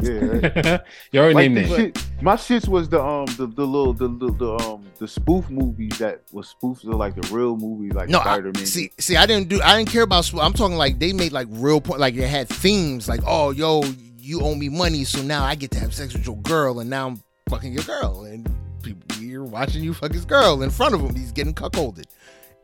[0.00, 0.78] Yeah.
[1.12, 1.76] you already like named names.
[1.76, 5.50] shit, my shits was the um the, the little the, the the um the spoof
[5.50, 8.66] movies that was spoofs of like the real movie like No, I, Spider Man.
[8.66, 10.24] see, see, I didn't do, I didn't care about.
[10.24, 13.50] sp- I'm talking like they made like real porn, like they had themes, like oh,
[13.50, 13.82] yo,
[14.18, 16.88] you owe me money, so now I get to have sex with your girl, and
[16.88, 18.48] now I'm fucking your girl, and
[18.82, 21.14] people you're watching you fuck his girl in front of him.
[21.14, 22.06] He's getting cuckolded,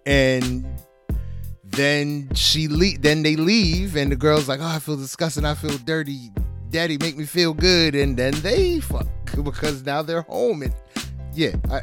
[0.07, 0.67] and
[1.73, 5.55] then she le- then they leave, and the girl's like, oh, I feel disgusting, I
[5.55, 6.31] feel dirty.
[6.71, 9.07] Daddy, make me feel good, and then they fuck
[9.45, 10.75] because now they're home, and
[11.35, 11.81] yeah, I,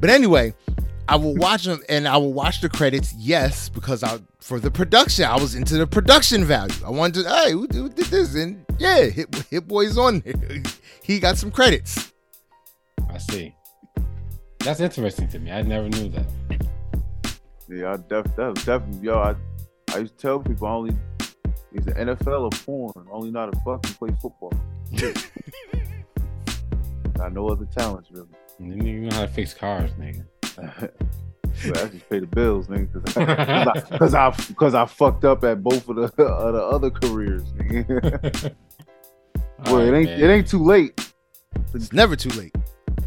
[0.00, 0.54] but anyway,
[1.08, 3.14] I will watch them and I will watch the credits.
[3.14, 6.74] Yes, because I for the production, I was into the production value.
[6.84, 8.34] I wanted to, hey, who, did this?
[8.34, 10.22] And yeah, Hit, Hit Boy's on.
[11.04, 12.12] He got some credits.
[13.10, 13.56] I see.
[14.60, 15.50] That's interesting to me.
[15.50, 16.26] I never knew that.
[17.72, 19.18] Yeah, I def that was definitely yo.
[19.18, 19.34] I
[19.94, 20.96] I used to tell people I only
[21.72, 23.06] he's an NFL or porn.
[23.10, 24.52] Only not a fucking play football.
[27.14, 28.28] Got no other talents really.
[28.58, 30.24] You didn't even know how to fix cars, nigga.
[31.66, 35.44] But I just pay the bills, nigga, because I, cause I cause I fucked up
[35.44, 37.42] at both of the of the other careers.
[37.52, 38.54] Nigga.
[39.66, 40.20] All well, it ain't man.
[40.20, 41.12] it ain't too late.
[41.74, 42.54] It's never too late.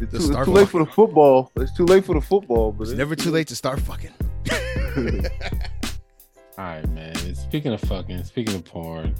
[0.00, 1.50] To too, it's too late for the football.
[1.56, 4.12] It's too late for the football, but It's never too late to start fucking.
[6.58, 7.14] All right, man.
[7.34, 9.14] Speaking of fucking, speaking of porn,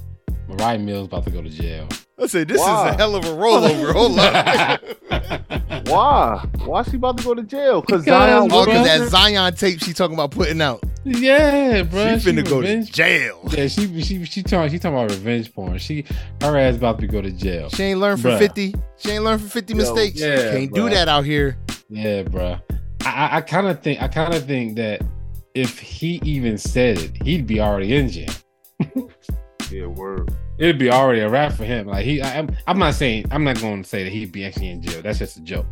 [0.49, 1.87] Moriah Mills about to go to jail.
[2.19, 2.89] I say this Why?
[2.89, 3.93] is a hell of a rollover.
[3.93, 5.87] Hold up.
[5.89, 6.47] Why?
[6.65, 7.83] Why she about to go to jail?
[7.83, 8.49] Because Because, Zion.
[8.51, 10.83] Oh, because that Zion tape she talking about putting out.
[11.05, 12.19] yeah, bro.
[12.19, 13.41] she finna go to jail.
[13.53, 15.77] Yeah, she she she talking she talking about revenge porn.
[15.79, 16.05] She
[16.41, 17.69] her ass about to go to jail.
[17.69, 18.39] She ain't learned from Bruh.
[18.39, 18.75] 50.
[18.97, 20.19] She ain't learned from 50 Yo, mistakes.
[20.21, 21.59] yeah, Can't do that out here.
[21.91, 22.59] Yeah, bro.
[23.05, 25.03] I I, I kind of think I kind of think that
[25.57, 28.33] if he even said it, he'd be already in jail.
[29.71, 30.31] Yeah, word.
[30.59, 31.87] It'd be already a wrap for him.
[31.89, 34.45] Like he, I, I'm, I'm not saying I'm not going to say that he'd be
[34.45, 35.03] actually in jail.
[35.03, 35.67] That's just a joke.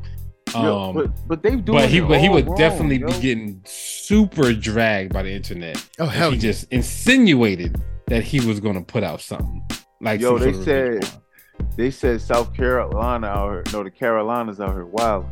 [0.52, 1.72] Yo, Um, but but they do.
[1.72, 3.06] but he but he would wrong, definitely yo.
[3.08, 5.76] be getting super dragged by the internet.
[5.98, 6.42] Oh, hell he yeah.
[6.42, 9.62] just insinuated that he was going to put out something
[10.00, 11.20] like Yo, some they sort of revenge said-
[11.76, 13.62] They said South Carolina out here.
[13.72, 15.26] No, the Carolinas out here wild.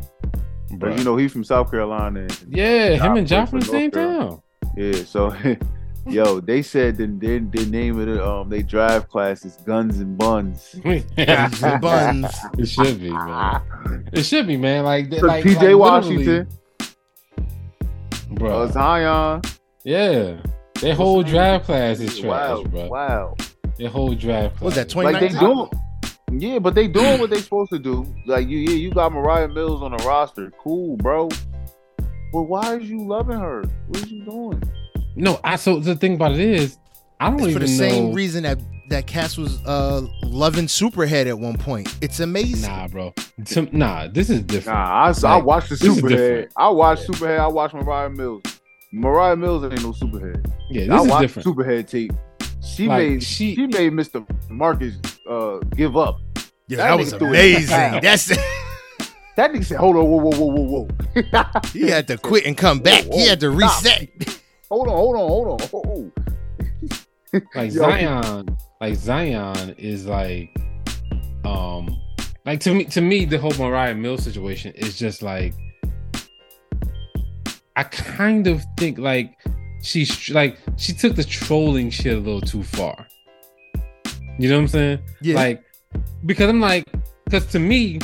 [0.78, 0.80] Porn.
[0.80, 0.98] But Bruh.
[0.98, 2.20] you know he's from South Carolina.
[2.20, 4.42] And, yeah, him and John from the from same town.
[4.76, 5.34] yeah, so
[6.06, 9.98] yo, they said the, the the name of the um they drive class is Guns
[10.00, 10.74] and Buns.
[10.84, 12.34] Guns and buns.
[12.58, 14.08] It should be, man.
[14.12, 14.84] It should be, man.
[14.84, 16.48] Like, So like PJ like, Washington,
[18.30, 18.62] bro.
[18.62, 19.42] uh, Zion.
[19.84, 20.36] yeah,
[20.80, 22.24] their whole drive class is trash,
[22.58, 22.86] Wow, bro.
[22.88, 23.34] wow.
[23.78, 24.62] Their whole drive class.
[24.62, 25.12] Was that is- 20?
[25.12, 25.56] Like they 2019?
[25.56, 25.82] doing,
[26.40, 28.06] yeah, but they doing what they supposed to do.
[28.26, 31.28] Like you, yeah, you got Moriah Mills on the roster, cool, bro.
[32.32, 33.62] But why is you loving her?
[33.88, 34.62] What is you doing?
[35.16, 35.56] No, I.
[35.56, 36.78] So the thing about it is,
[37.20, 38.14] I don't It's even for the same know.
[38.14, 41.94] reason that that Cass was uh loving Superhead at one point.
[42.00, 42.70] It's amazing.
[42.70, 43.12] Nah, bro.
[43.44, 44.78] Some, nah, this is different.
[44.78, 46.50] Nah, I, I watched the Superhead.
[46.56, 47.38] I watched Superhead.
[47.40, 48.42] I watched Moriah Mills.
[48.92, 50.50] Moriah Mills ain't no Superhead.
[50.70, 51.48] Yeah, I this is watched different.
[51.48, 52.12] Superhead tape.
[52.64, 54.24] She Like, made she- she, made Mr.
[54.50, 54.96] Marcus
[55.28, 56.18] uh, give up.
[56.68, 58.00] Yeah, That that, was nigga threw it amazing.
[58.02, 58.26] That's
[59.36, 62.56] That nigga said, "Hold on, whoa, whoa, whoa, whoa, whoa." he had to quit and
[62.56, 63.04] come back.
[63.04, 63.82] He had to Stop.
[63.84, 64.40] reset.
[64.68, 65.68] hold on, hold on, hold on.
[65.68, 66.12] Hold
[67.54, 67.80] like Yo.
[67.80, 70.54] Zion, like Zion is like,
[71.46, 71.96] um,
[72.44, 75.54] like to me, to me, the whole Moriah Mills situation is just like,
[77.74, 79.38] I kind of think like
[79.82, 83.06] she's like she took the trolling shit a little too far.
[84.38, 84.98] You know what I'm saying?
[85.20, 85.36] Yeah.
[85.36, 85.62] Like,
[86.26, 86.84] because I'm like,
[87.24, 87.98] because to me,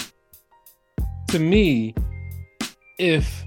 [1.28, 1.94] to me,
[2.98, 3.44] if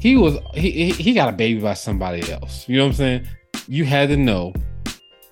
[0.00, 3.28] he was he he- got a baby by somebody else, you know what I'm saying?
[3.68, 4.52] You had to know.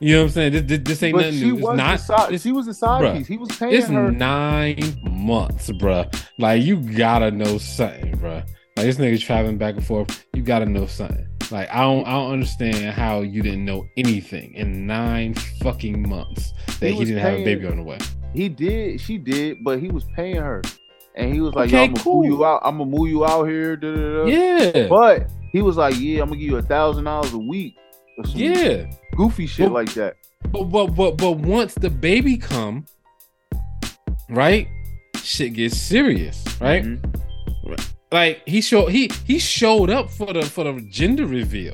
[0.00, 0.52] You know what I'm saying?
[0.52, 1.54] This, this, this ain't But nothing she new.
[1.58, 2.00] It's was not.
[2.00, 3.26] side, she was a side bruh, piece.
[3.28, 4.10] He was paying it's her.
[4.10, 6.12] nine months, bruh.
[6.38, 8.44] Like you gotta know something, bruh.
[8.76, 10.24] Like this nigga traveling back and forth.
[10.32, 11.24] You gotta know something.
[11.52, 16.52] Like I don't, I don't understand how you didn't know anything in nine fucking months
[16.80, 17.98] that He he, didn't have a baby on the way.
[18.34, 20.62] He did, she did, but he was paying her,
[21.14, 22.22] and he was like, Okay, "Yo, I'm gonna cool.
[22.22, 22.62] move you out.
[22.64, 24.24] I'm gonna move you out here." Da, da, da.
[24.24, 27.76] Yeah, But he was like, "Yeah, I'm gonna give you a thousand dollars a week."
[28.34, 28.90] Yeah.
[29.16, 30.16] goofy shit Well- like that.
[30.50, 32.86] But but but but once the baby come,
[34.30, 34.68] right?
[35.22, 36.82] Shit gets serious, right?
[36.84, 37.78] Mhm.
[38.12, 41.72] Like he showed he he showed up for the for the gender reveal.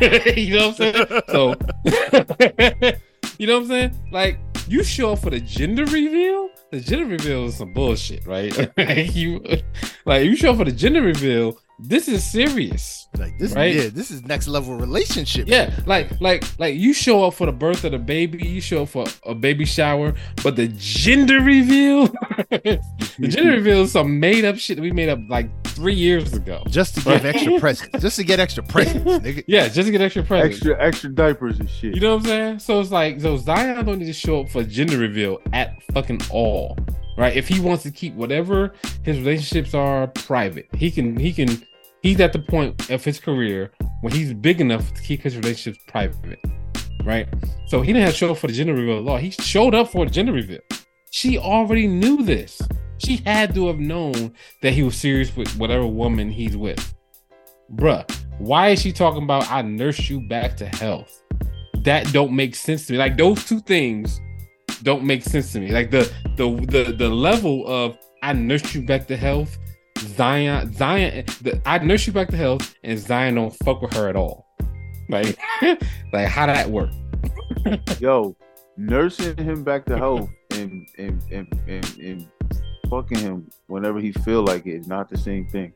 [0.00, 1.22] you know what I'm saying?
[1.28, 1.54] So
[3.38, 3.96] you know what I'm saying?
[4.12, 4.38] Like
[4.68, 6.50] you show up for the gender reveal.
[6.70, 8.52] The gender reveal is some bullshit, right?
[9.14, 9.44] you
[10.04, 11.58] like you show up for the gender reveal.
[11.78, 13.06] This is serious.
[13.18, 13.74] Like this, Right?
[13.74, 15.46] yeah, this is next level relationship.
[15.46, 18.82] Yeah, like like like you show up for the birth of the baby, you show
[18.82, 22.06] up for a baby shower, but the gender reveal,
[22.50, 26.32] the gender reveal is some made up shit that we made up like three years
[26.32, 26.62] ago.
[26.68, 27.34] just to give Right.
[27.34, 29.44] extra presents, just to get extra presents, nigga.
[29.46, 30.56] Yeah, just to get extra presents.
[30.56, 31.94] extra extra diapers and shit.
[31.94, 32.58] You know what I'm saying?
[32.60, 36.20] So it's like so Zion don't need to show up for gender reveal at fucking
[36.30, 36.76] all.
[37.16, 37.34] Right?
[37.34, 41.64] If he wants to keep whatever his relationships are private, he can he can
[42.02, 43.72] he's at the point of his career
[44.02, 46.38] when he's big enough to keep his relationships private.
[47.04, 47.28] Right?
[47.68, 49.16] So he didn't have to show up for the gender reveal at all.
[49.16, 50.60] He showed up for the gender reveal.
[51.10, 52.60] She already knew this.
[52.98, 54.32] She had to have known
[54.62, 56.94] that he was serious with whatever woman he's with.
[57.74, 61.22] Bruh, why is she talking about I nurse you back to health?
[61.78, 62.98] That don't make sense to me.
[62.98, 64.20] Like those two things
[64.82, 65.70] don't make sense to me.
[65.70, 69.56] Like the the the the level of I nurse you back to health,
[69.98, 74.08] Zion Zion the, I nurse you back to health, and Zion don't fuck with her
[74.08, 74.46] at all.
[75.08, 75.38] Like
[76.12, 76.90] like how that work?
[78.00, 78.36] Yo,
[78.76, 82.28] nursing him back to health and and and and, and
[82.90, 85.72] fucking him whenever he feel like it is not the same thing.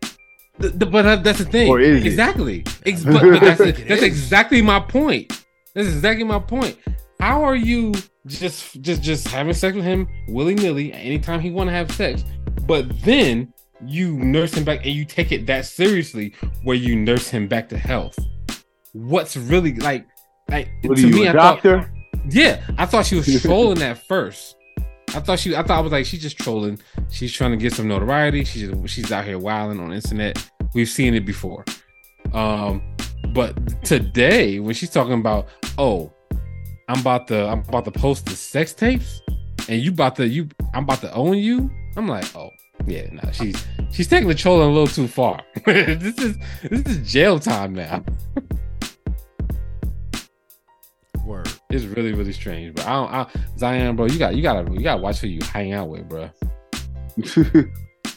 [0.58, 1.68] The- the- but uh, that's the thing.
[1.70, 2.06] Or is it?
[2.06, 2.64] exactly.
[2.84, 5.44] Ex- but, but that's, It that's exactly my point.
[5.74, 6.76] That's exactly my point.
[7.20, 7.92] How are you
[8.26, 12.24] just just just having sex with him willy nilly anytime he want to have sex,
[12.66, 13.52] but then
[13.86, 16.34] you nurse him back and you take it that seriously
[16.64, 18.18] where you nurse him back to health?
[18.92, 20.06] What's really like
[20.48, 21.28] like What to you, me?
[21.28, 21.92] I thought doctor?
[22.30, 24.56] yeah, I thought she was trolling at first.
[25.14, 26.78] I thought she, I thought I was like, she's just trolling.
[27.10, 28.44] She's trying to get some notoriety.
[28.44, 30.50] She's she's out here wilding on the internet.
[30.72, 31.64] We've seen it before.
[32.32, 32.80] Um,
[33.34, 35.48] but today when she's talking about,
[35.78, 36.12] oh,
[36.90, 39.22] I'm about to, I'm about to post the sex tapes,
[39.68, 41.70] and you about to, you, I'm about to own you.
[41.96, 42.50] I'm like, oh,
[42.84, 45.40] yeah, no, she's she's taking the trolling a little too far.
[45.66, 48.02] this is this is jail time now.
[51.24, 51.48] Word.
[51.70, 52.74] It's really, really strange.
[52.74, 53.26] But I don't, I,
[53.56, 56.28] Zion, bro, you got, you gotta, you gotta watch who you hang out with, bro.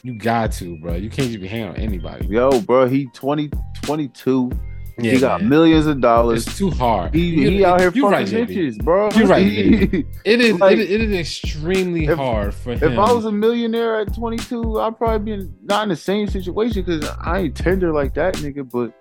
[0.06, 0.96] You got to, bro.
[0.96, 2.28] You can't just be hanging out with anybody.
[2.28, 3.50] Yo, bro, he 20,
[3.84, 4.52] 22.
[5.00, 5.50] Yeah, he got man.
[5.50, 6.46] millions of dollars.
[6.46, 7.16] It's too hard.
[7.16, 9.10] He, he out here fucking right, bitches, bro.
[9.12, 12.92] You're right, He- It is, Like, it, is- it is extremely if- hard for him.
[12.94, 16.28] if I was a millionaire at 22, I'd probably be in, not in the same
[16.28, 18.70] situation because I ain't tender like that, nigga.
[18.70, 18.94] But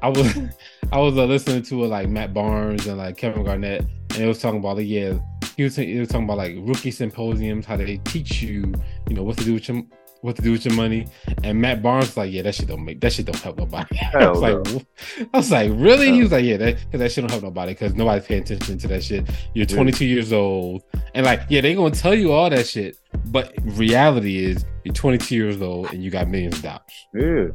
[0.00, 0.36] I was
[0.92, 4.26] I was uh, listening to uh, like Matt Barnes and like Kevin Garnett, and it
[4.26, 5.18] was talking about like yeah,
[5.56, 8.72] he was he was talking about like rookie symposiums, how they teach you,
[9.08, 9.82] you know, what to do with your
[10.22, 11.06] what to do with your money.
[11.44, 13.98] And Matt Barnes was like, yeah, that shit don't make that shit don't help nobody.
[14.14, 14.78] I was like, no.
[14.78, 16.12] "Wh-" I was like, really?
[16.12, 18.78] He was like, yeah, that cause that shit don't help nobody because nobody's paying attention
[18.78, 19.28] to that shit.
[19.54, 19.76] You're Yeah.
[19.76, 20.82] 22 years old,
[21.14, 22.96] and like, yeah, they're gonna tell you all that shit,
[23.26, 26.80] but reality is you're 22 years old and you got millions of dollars.
[27.14, 27.46] yeah,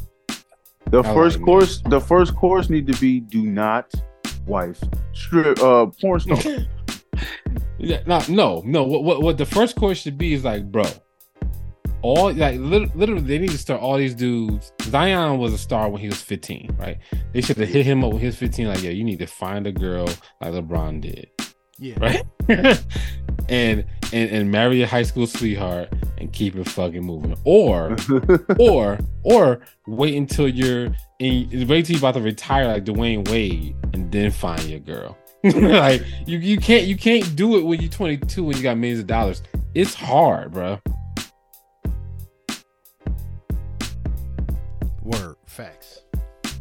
[0.92, 3.92] the I first like course, the first course need to be do not
[4.46, 4.82] wife
[5.14, 6.38] strip uh porn star.
[7.80, 8.84] Yeah, no, no, no.
[8.84, 10.84] What, what what the first course should be is like, bro,
[12.02, 14.72] all like lit- literally they need to start all these dudes.
[14.84, 16.98] Zion was a star when he was 15, right?
[17.34, 19.28] They should have hit him up when he was 15, like, yeah, you need to
[19.28, 20.06] find a girl
[20.42, 21.30] like LeBron did.
[21.80, 21.96] Yeah.
[22.00, 22.24] right?
[23.50, 27.96] and and and marry a high school sweetheart and keep it fucking moving, or
[28.60, 33.76] or or wait until you're in, wait till you're about to retire like Dwyane Wade
[33.94, 35.18] and then find your girl.
[35.44, 39.00] like you you can't you can't do it when you're 22 when you got millions
[39.00, 39.44] of dollars.
[39.76, 40.80] It's hard, bro.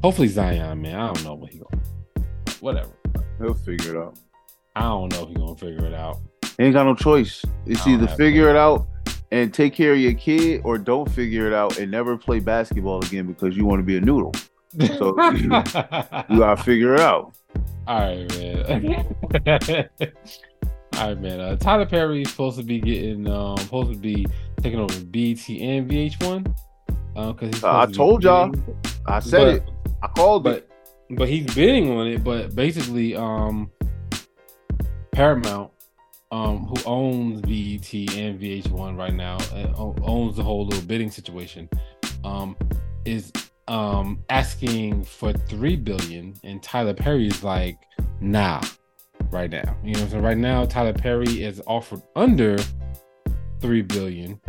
[0.02, 0.97] Hopefully Zion, man.
[0.97, 1.81] I don't know what he going.
[1.81, 2.52] To.
[2.60, 2.90] Whatever.
[3.39, 4.18] He'll figure it out.
[4.74, 6.18] I don't know if he gonna figure it out.
[6.59, 7.44] He ain't got no choice.
[7.66, 8.86] It's either figure it out
[9.32, 13.05] and take care of your kid, or don't figure it out and never play basketball
[13.05, 14.32] again because you want to be a noodle.
[14.98, 17.35] So you gotta figure it out.
[17.86, 19.06] All right, man.
[20.97, 21.40] All right, man.
[21.40, 24.27] Uh, Tyler Perry is supposed to be getting, um, supposed to be
[24.60, 26.56] taking over BET and VH1.
[27.17, 28.55] Uh, because he's Uh, I supposed to be told y'all.
[29.07, 29.97] I said but, it.
[30.03, 30.69] I called it.
[30.69, 32.23] but but he's bidding on it.
[32.23, 33.71] But basically, um,
[35.13, 35.71] Paramount,
[36.31, 41.69] um, who owns BET and VH1 right now, uh, owns the whole little bidding situation,
[42.25, 42.57] um,
[43.05, 43.33] is
[43.69, 47.79] um asking for three billion, and Tyler Perry is like,
[48.21, 48.61] nah,
[49.31, 49.77] right now.
[49.83, 52.59] You know, so right now Tyler Perry is offered under
[53.61, 54.41] three billion,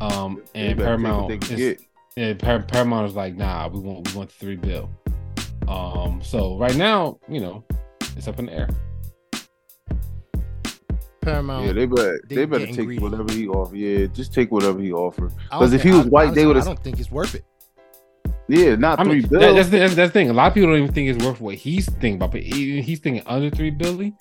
[0.00, 1.78] um, and better take what Paramount is.
[2.16, 4.88] Yeah, Par- Paramount is like, nah, we want we want the three bill.
[5.68, 7.64] Um, so right now, you know,
[8.16, 8.68] it's up in the air.
[11.22, 11.66] Paramount.
[11.66, 13.02] Yeah, they better they they, better take greedy.
[13.02, 13.74] whatever he offer.
[13.76, 15.30] Yeah, just take whatever he offer.
[15.50, 17.44] Because if he was I- white, they would've- I don't think it's worth it.
[18.46, 19.40] Yeah, not I three mean, bills.
[19.42, 20.28] that, that's, the, that's that's the thing.
[20.28, 22.82] A lot of people don't even think it's worth what he's thinking about, but he-
[22.82, 24.14] he's thinking under three billion.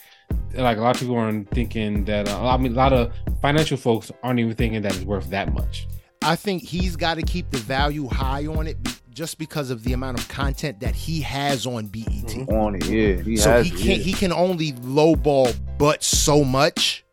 [0.55, 2.29] Like a lot of people aren't thinking that.
[2.29, 3.11] Uh, I mean, a lot of
[3.41, 5.87] financial folks aren't even thinking that it's worth that much.
[6.25, 9.83] I think he's got to keep the value high on it be- just because of
[9.83, 12.07] the amount of content that he has on BET.
[12.07, 12.51] Mhm.
[12.51, 12.85] on it.
[12.87, 13.65] Yeah, he So has.
[13.65, 13.83] he can't.
[13.83, 13.95] yeah.
[13.95, 17.03] He can only lowball but so much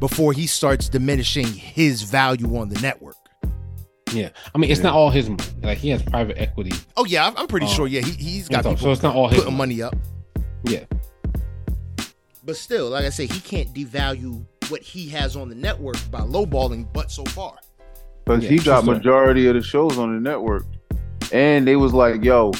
[0.00, 3.16] before he starts diminishing his value on the network.
[4.12, 4.84] Yeah, I mean, it's Yeah.
[4.84, 5.42] not all his money.
[5.62, 7.70] Like he has private equity, Oh yeah, I'm- I'm pretty Oh.
[7.70, 7.86] sure.
[7.88, 9.96] Yeah, he, he's got so, people so it's not all his putting money up.
[10.64, 10.84] Yeah,
[12.44, 16.20] But still, like I say, he can't devalue what he has on the network by
[16.20, 17.54] lowballing but so far.
[18.26, 18.98] Because Yeah, he got story.
[18.98, 20.64] majority of the shows on the network,
[21.32, 22.50] and they was like, "Yo,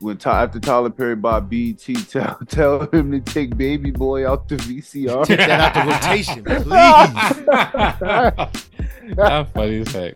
[0.00, 1.78] when Ty, after Tyler Perry bought BET,
[2.08, 6.42] tell tell him to take Baby Boy out the VCR." Take that out the rotation,
[6.42, 6.64] please.
[9.16, 10.14] that's funny as heck.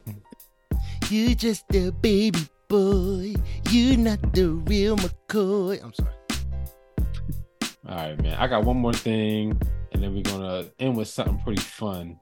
[1.11, 3.35] You just a baby boy.
[3.71, 5.83] You not the real McCoy.
[5.85, 6.15] I'm sorry.
[7.89, 8.35] All right, man.
[8.39, 9.59] I got one more thing,
[9.93, 12.19] and then we're gonna end with something pretty fun.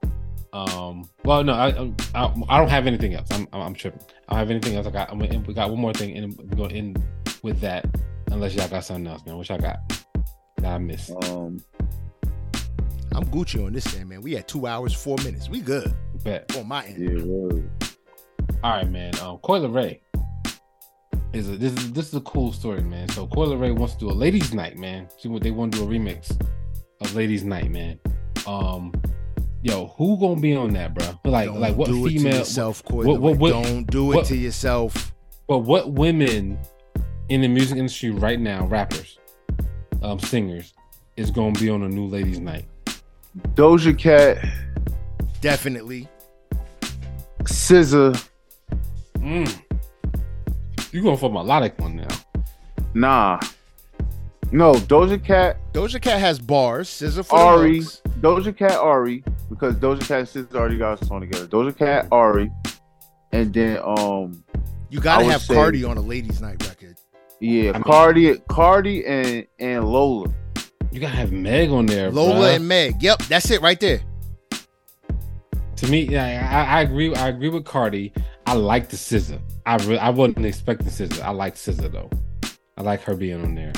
[0.57, 1.69] Um, well, no, I,
[2.15, 3.29] I, I don't have anything else.
[3.31, 4.01] I'm, I'm, I'm tripping.
[4.29, 4.87] I don't have anything else.
[4.87, 7.05] I got, I'm gonna, end- we got one more thing, and we're gonna end
[7.43, 7.85] with that.
[8.31, 9.37] Unless y'all got something else, man.
[9.37, 9.79] Which I got
[10.59, 11.11] that I missed.
[11.25, 11.63] um,
[13.15, 14.23] I'm Gucci on this thing, man.
[14.23, 15.49] We had two hours, four minutes.
[15.49, 16.57] We good Bet.
[16.57, 17.19] on my end.
[17.19, 17.71] yeah, word.
[18.65, 19.15] All right, man.
[19.21, 20.01] Um, Coi Leray
[21.33, 23.09] is a this is this is a cool story, man.
[23.11, 25.09] So Coi Leray wants to do a ladies' night, man.
[25.19, 26.31] See what they want to do a remix
[27.03, 27.99] of Ladies' Night, man.
[28.47, 28.93] Um,
[29.63, 31.07] yo, who gonna be on that, bro?
[31.25, 32.39] Like, Don't like what do female?
[32.39, 35.15] yourself, Coi what- what- what- Don't do it what- to yourself.
[35.49, 36.59] But what women
[37.29, 39.19] in the music industry right now, rappers,
[40.03, 40.73] um, singers,
[41.17, 42.67] is gonna be on a new Ladies' Night?
[43.55, 44.39] Doja Cat,
[45.41, 46.09] Definitely.
[47.45, 48.21] SZA,
[49.19, 49.63] Mm.
[50.93, 52.09] You going for melodic one now?
[52.95, 53.41] nah,
[54.53, 56.89] no Doja Cat, Doja Cat has bars.
[56.89, 58.03] SZA for Ari, the hooks.
[58.21, 61.47] Doja Cat, Ari, because Doja Cat and SZA already got a song together.
[61.47, 62.51] Doja Cat, Ari,
[63.33, 64.45] and then um,
[64.91, 66.97] You gotta have say- Cardi on a ladies' night record.
[67.41, 70.33] yeah, I mean- Cardi, Cardi, and and Lola.
[70.93, 72.57] You gotta have Meg on there, Lola bruh.
[72.57, 73.03] and Meg.
[73.03, 74.01] Yep, that's it right there.
[75.77, 77.15] To me, yeah, I, I agree.
[77.15, 78.13] I agree with Cardi.
[78.47, 79.39] I like the SZA.
[79.67, 81.21] I re- I wasn't expecting SZA.
[81.21, 82.09] I like SZA though.
[82.79, 83.73] I like her being on there.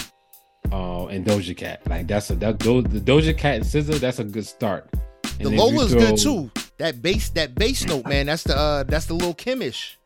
[0.72, 1.80] Uh, and Doja Cat.
[1.88, 3.98] Like that's a that Do, the Doja Cat and SZA.
[4.00, 4.88] That's a good start.
[4.92, 6.50] And The then you Lola's throw- good too.
[6.78, 8.26] That bass, that bass note, man.
[8.26, 9.96] That's the uh that's the little Kimish.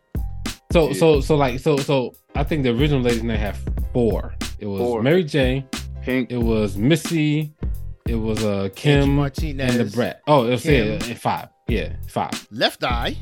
[0.72, 0.92] So Yeah.
[0.94, 3.56] so so like so so I think the original Ladies Night had
[3.92, 4.34] four.
[4.58, 5.02] It was Four.
[5.02, 5.66] Mary J.
[6.02, 7.52] Pink, It was Missy.
[8.06, 9.74] It was uh Kim Martinez.
[9.76, 10.22] and the Brat.
[10.26, 10.98] Oh, it was Kim.
[11.00, 11.48] yeah, five.
[11.68, 12.30] Yeah, five.
[12.50, 13.16] Left eye.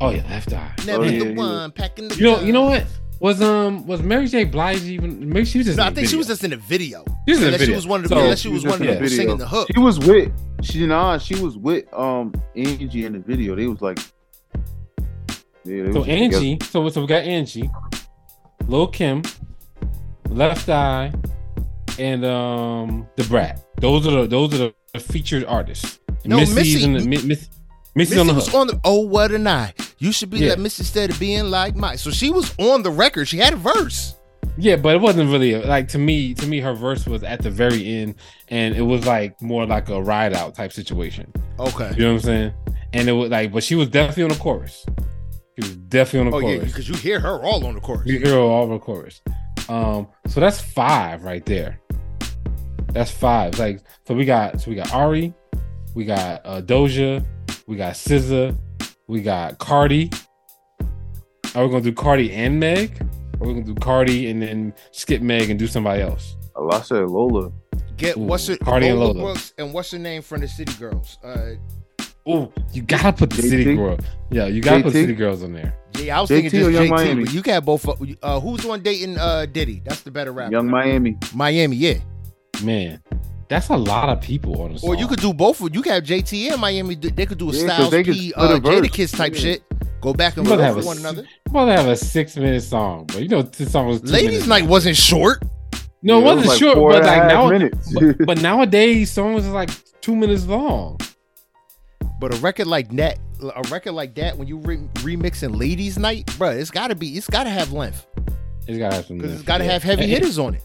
[0.00, 0.72] Oh yeah, left eye.
[0.86, 1.34] Never Oh, the yeah, yeah.
[1.36, 2.84] one packing the You know, you know what?
[3.24, 4.44] Was um was Mary J.
[4.44, 5.30] Blige even?
[5.30, 5.78] Maybe she was just.
[5.78, 7.02] No, in I the think she was just in the video.
[7.26, 7.72] She was in the Unless video.
[7.72, 9.02] she was one of the So- unless she was She one of was the in
[9.02, 9.68] the people singing the hook.
[9.74, 10.32] She was with
[10.62, 13.56] she nah, she was with um Angie in the video.
[13.56, 13.98] They was like
[15.64, 16.70] yeah, they So was Angie, together.
[16.70, 17.70] so so we got Angie,
[18.68, 19.22] Lil Kim,
[20.28, 21.10] Left Eye,
[21.98, 23.64] and um the Brat.
[23.80, 25.98] Those are the those are the featured artists.
[26.26, 27.48] No, Missy's Missy- in the, Mi- Miss,
[27.94, 29.74] Missy on the was on the oh what a night.
[29.98, 30.50] You should be Yeah.
[30.50, 31.98] like Missy instead of being like Mike.
[31.98, 33.26] So she was on the record.
[33.28, 34.14] She had a verse.
[34.56, 36.34] Yeah, but it wasn't really like to me.
[36.34, 38.16] To me, her verse was at the very end,
[38.48, 41.32] and it was like more like a ride out type situation.
[41.58, 41.92] Okay.
[41.96, 42.52] You know what I'm saying?
[42.92, 44.84] And it was like, but she was definitely on the chorus.
[45.56, 46.72] She was definitely on Oh the yeah, chorus.
[46.72, 48.06] because you hear her all on the chorus.
[48.06, 49.20] You hear her all on the chorus.
[49.68, 51.80] Um, so that's five right there.
[52.92, 53.58] That's five.
[53.58, 55.32] Like so, we got so we got Ari,
[55.94, 57.24] we got uh, Doja,
[57.66, 58.56] we got SZA,
[59.08, 60.10] we got Cardi.
[61.54, 63.00] Are we gonna do Cardi and Meg?
[63.40, 66.36] Or are we gonna do Cardi and then skip Meg and do somebody else?
[66.56, 67.52] Oh, I said Lola.
[67.96, 69.32] Get Ooh, what's her Cardi and Lola Lola.
[69.32, 71.18] Brooks and what's her name from the City Girls?
[71.22, 71.52] Uh,
[72.26, 73.48] Oh, you gotta put the JT?
[73.50, 73.98] city girl.
[74.30, 75.00] Yeah, you gotta put JT?
[75.02, 75.76] city girls on there.
[75.98, 77.24] yeah, I was JT thinking just or Young JT, Miami?
[77.24, 77.86] but you got both.
[78.22, 79.82] Uh, who's the one dating uh Diddy?
[79.84, 80.50] That's the better rapper.
[80.52, 81.18] Young Miami.
[81.34, 81.98] Miami, yeah.
[82.62, 83.02] Man,
[83.48, 84.90] that's a lot of people on the song.
[84.90, 85.60] Or you could do both.
[85.60, 86.94] of You could have JT and Miami.
[86.94, 88.80] They could do a Yeah, 'cause Styles they could P, split uh, a verse.
[88.80, 89.40] Jadakiss type Yeah.
[89.40, 89.62] shit.
[90.00, 91.22] Go back and You gotta forth have with one s- another.
[91.22, 94.08] You want to have a six minute song, but you know this song was two
[94.08, 94.70] Ladies Night long.
[94.70, 95.42] wasn't short.
[96.02, 99.52] No, it wasn't like short, four but and like now, but, but nowadays songs is
[99.52, 99.70] like
[100.02, 100.98] two minutes long.
[102.20, 106.26] But a record like that, a record like that, when you re- remixing Ladies Night,
[106.38, 108.06] bro, it's gotta be, it's gotta have length
[108.68, 109.16] It's gotta have some.
[109.16, 109.72] because it's gotta yeah.
[109.72, 110.62] have heavy hitters on it.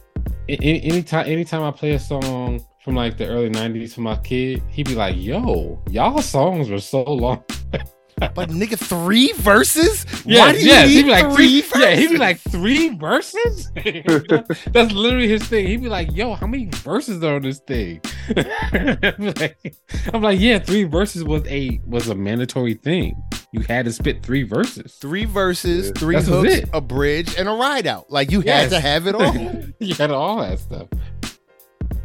[0.50, 4.88] Anytime, anytime I play a song from like the early '90s for my kid, he'd
[4.88, 7.44] be like, "Yo, y'all songs were so long."
[8.20, 10.06] But nigga, three verses?
[10.26, 11.82] Yeah, Why do need he'd be like three three.
[11.82, 13.72] Yeah, he'd be like three verses.
[14.74, 15.68] That's literally his thing.
[15.68, 18.02] He'd be like, "Yo, how many verses are on this thing?"
[18.74, 19.76] I'm, like,
[20.14, 23.16] I'm like, "Yeah, three verses was a was a mandatory thing.
[23.52, 24.94] You had to spit three verses.
[24.96, 25.94] three verses, Yeah.
[26.00, 28.12] three That's hooks, a bridge, and a ride out.
[28.12, 28.64] Like you Yes.
[28.64, 29.34] had to have it all.
[29.80, 30.88] you had all that stuff."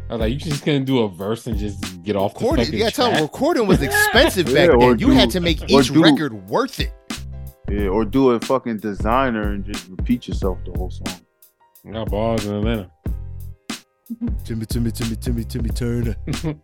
[0.09, 2.65] I was like, "You just couldn't do a verse and just get off the Recording,
[2.65, 4.99] fucking you tell track?" recording was expensive back Yeah, or then.
[4.99, 6.93] You do- had to make each do- record worth it.
[7.69, 11.21] yeah, or do a fucking Desiigner and just repeat yourself the whole song.
[11.87, 12.89] I got balls in Atlanta.
[14.43, 16.15] Timmy, Timmy, Timmy, Timmy, Timmy Turner.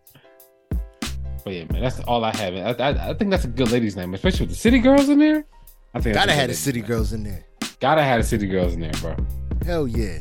[1.44, 2.54] But yeah, man, that's all I have.
[2.54, 5.18] I, I, I think that's a good lady's name, especially with the city girls in
[5.18, 5.44] there.
[5.94, 6.88] I think that's Gotta a good have the city name.
[6.88, 7.44] girls in there.
[7.80, 9.16] Gotta have the city girls in there, bro.
[9.66, 10.20] Hell yeah.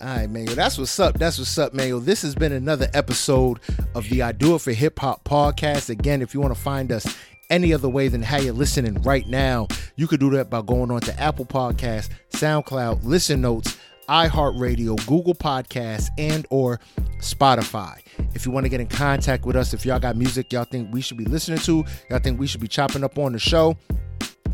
[0.00, 0.46] All right, man.
[0.46, 1.18] Yo, that's what's up.
[1.18, 1.88] That's what's up, man.
[1.88, 3.60] Yo, this has been another episode
[3.94, 5.90] of the I Do It for Hip Hop podcast.
[5.90, 7.06] Again, if you want to find us
[7.50, 10.90] any other way than how you're listening right now, you could do that by going
[10.90, 13.78] on to Apple Podcasts, SoundCloud, Listen Notes,
[14.12, 16.78] iHeartRadio, Google Podcasts, and or
[17.18, 17.98] Spotify.
[18.34, 20.92] If you want to get in contact with us, if y'all got music y'all think
[20.92, 23.74] we should be listening to, y'all think we should be chopping up on the show,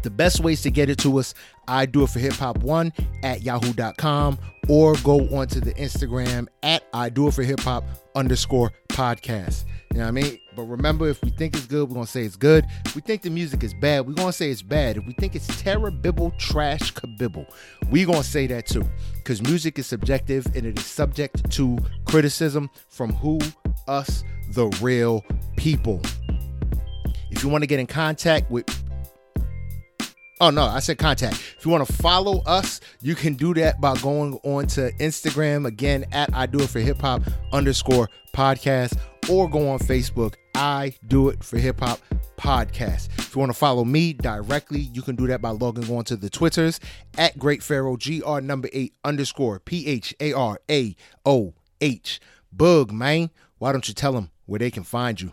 [0.02, 1.34] the best ways to get it to us,
[1.66, 2.92] I do it for hip hop one
[3.24, 8.72] at yahoo.com or go onto the Instagram at I do it for hip hop underscore
[8.88, 9.64] podcast.
[9.92, 10.38] You know what I mean?
[10.54, 12.66] But remember, if we think it's good, we're gonna say it's good.
[12.84, 14.96] If we think the music is bad, we're gonna say it's bad.
[14.96, 17.46] If we think it's terrible, trash, kabibble,
[17.90, 18.84] we're gonna say that too.
[19.14, 23.38] Because music is subjective and it is subject to criticism from who?
[23.86, 25.24] Us, the real
[25.56, 26.02] people.
[27.30, 28.66] If you want to get in contact with
[30.40, 31.34] Oh no, I said contact.
[31.58, 35.66] If you want to follow us, you can do that by going on to Instagram
[35.66, 38.96] again at I do it for hip hop underscore podcast
[39.30, 40.34] or go on Facebook.
[40.54, 42.00] I do it for hip hop
[42.36, 43.08] podcast.
[43.18, 46.16] If you want to follow me directly, you can do that by logging on to
[46.16, 46.80] the Twitters
[47.16, 52.20] at Great Pharaoh GR number eight underscore P H A R A O H.
[52.52, 53.30] Bug, man.
[53.58, 55.32] Why don't you tell them where they can find you?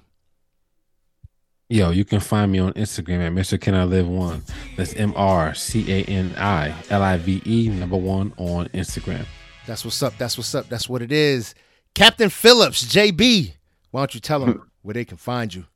[1.67, 3.59] Yo, you can find me on Instagram at Mr.
[3.59, 4.43] Can I Live One.
[4.77, 9.25] That's M R C A N I L I V E number one on Instagram.
[9.65, 10.15] That's what's up.
[10.19, 10.69] That's what's up.
[10.69, 11.55] That's what it is.
[11.95, 13.53] Captain Phillips, JB.
[13.95, 15.67] Why don't you tell them where they can find you?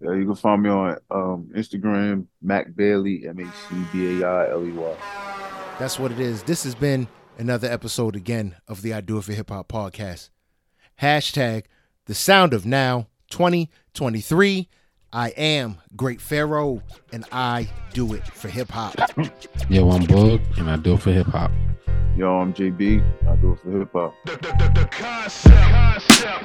[0.00, 4.26] Yeah, you can find me on um, Instagram, Mac Bailey, M A C B A
[4.26, 4.96] I L E Y.
[5.78, 6.42] That's what it is.
[6.44, 7.06] This has been
[7.36, 10.30] another episode again of the I Do It for Hip Hop podcast.
[11.02, 11.64] Hashtag
[12.06, 14.66] the sound of now 2023.
[15.12, 18.94] I am Great Pharaoh and I do it for hip hop.
[19.68, 21.52] Yo, I'm Bug and I do it for hip hop.
[22.16, 23.02] Yo, I'm JB.
[23.28, 24.14] I do it for hip hop.
[24.24, 25.52] The, the, the, the concept.
[25.52, 26.44] concept.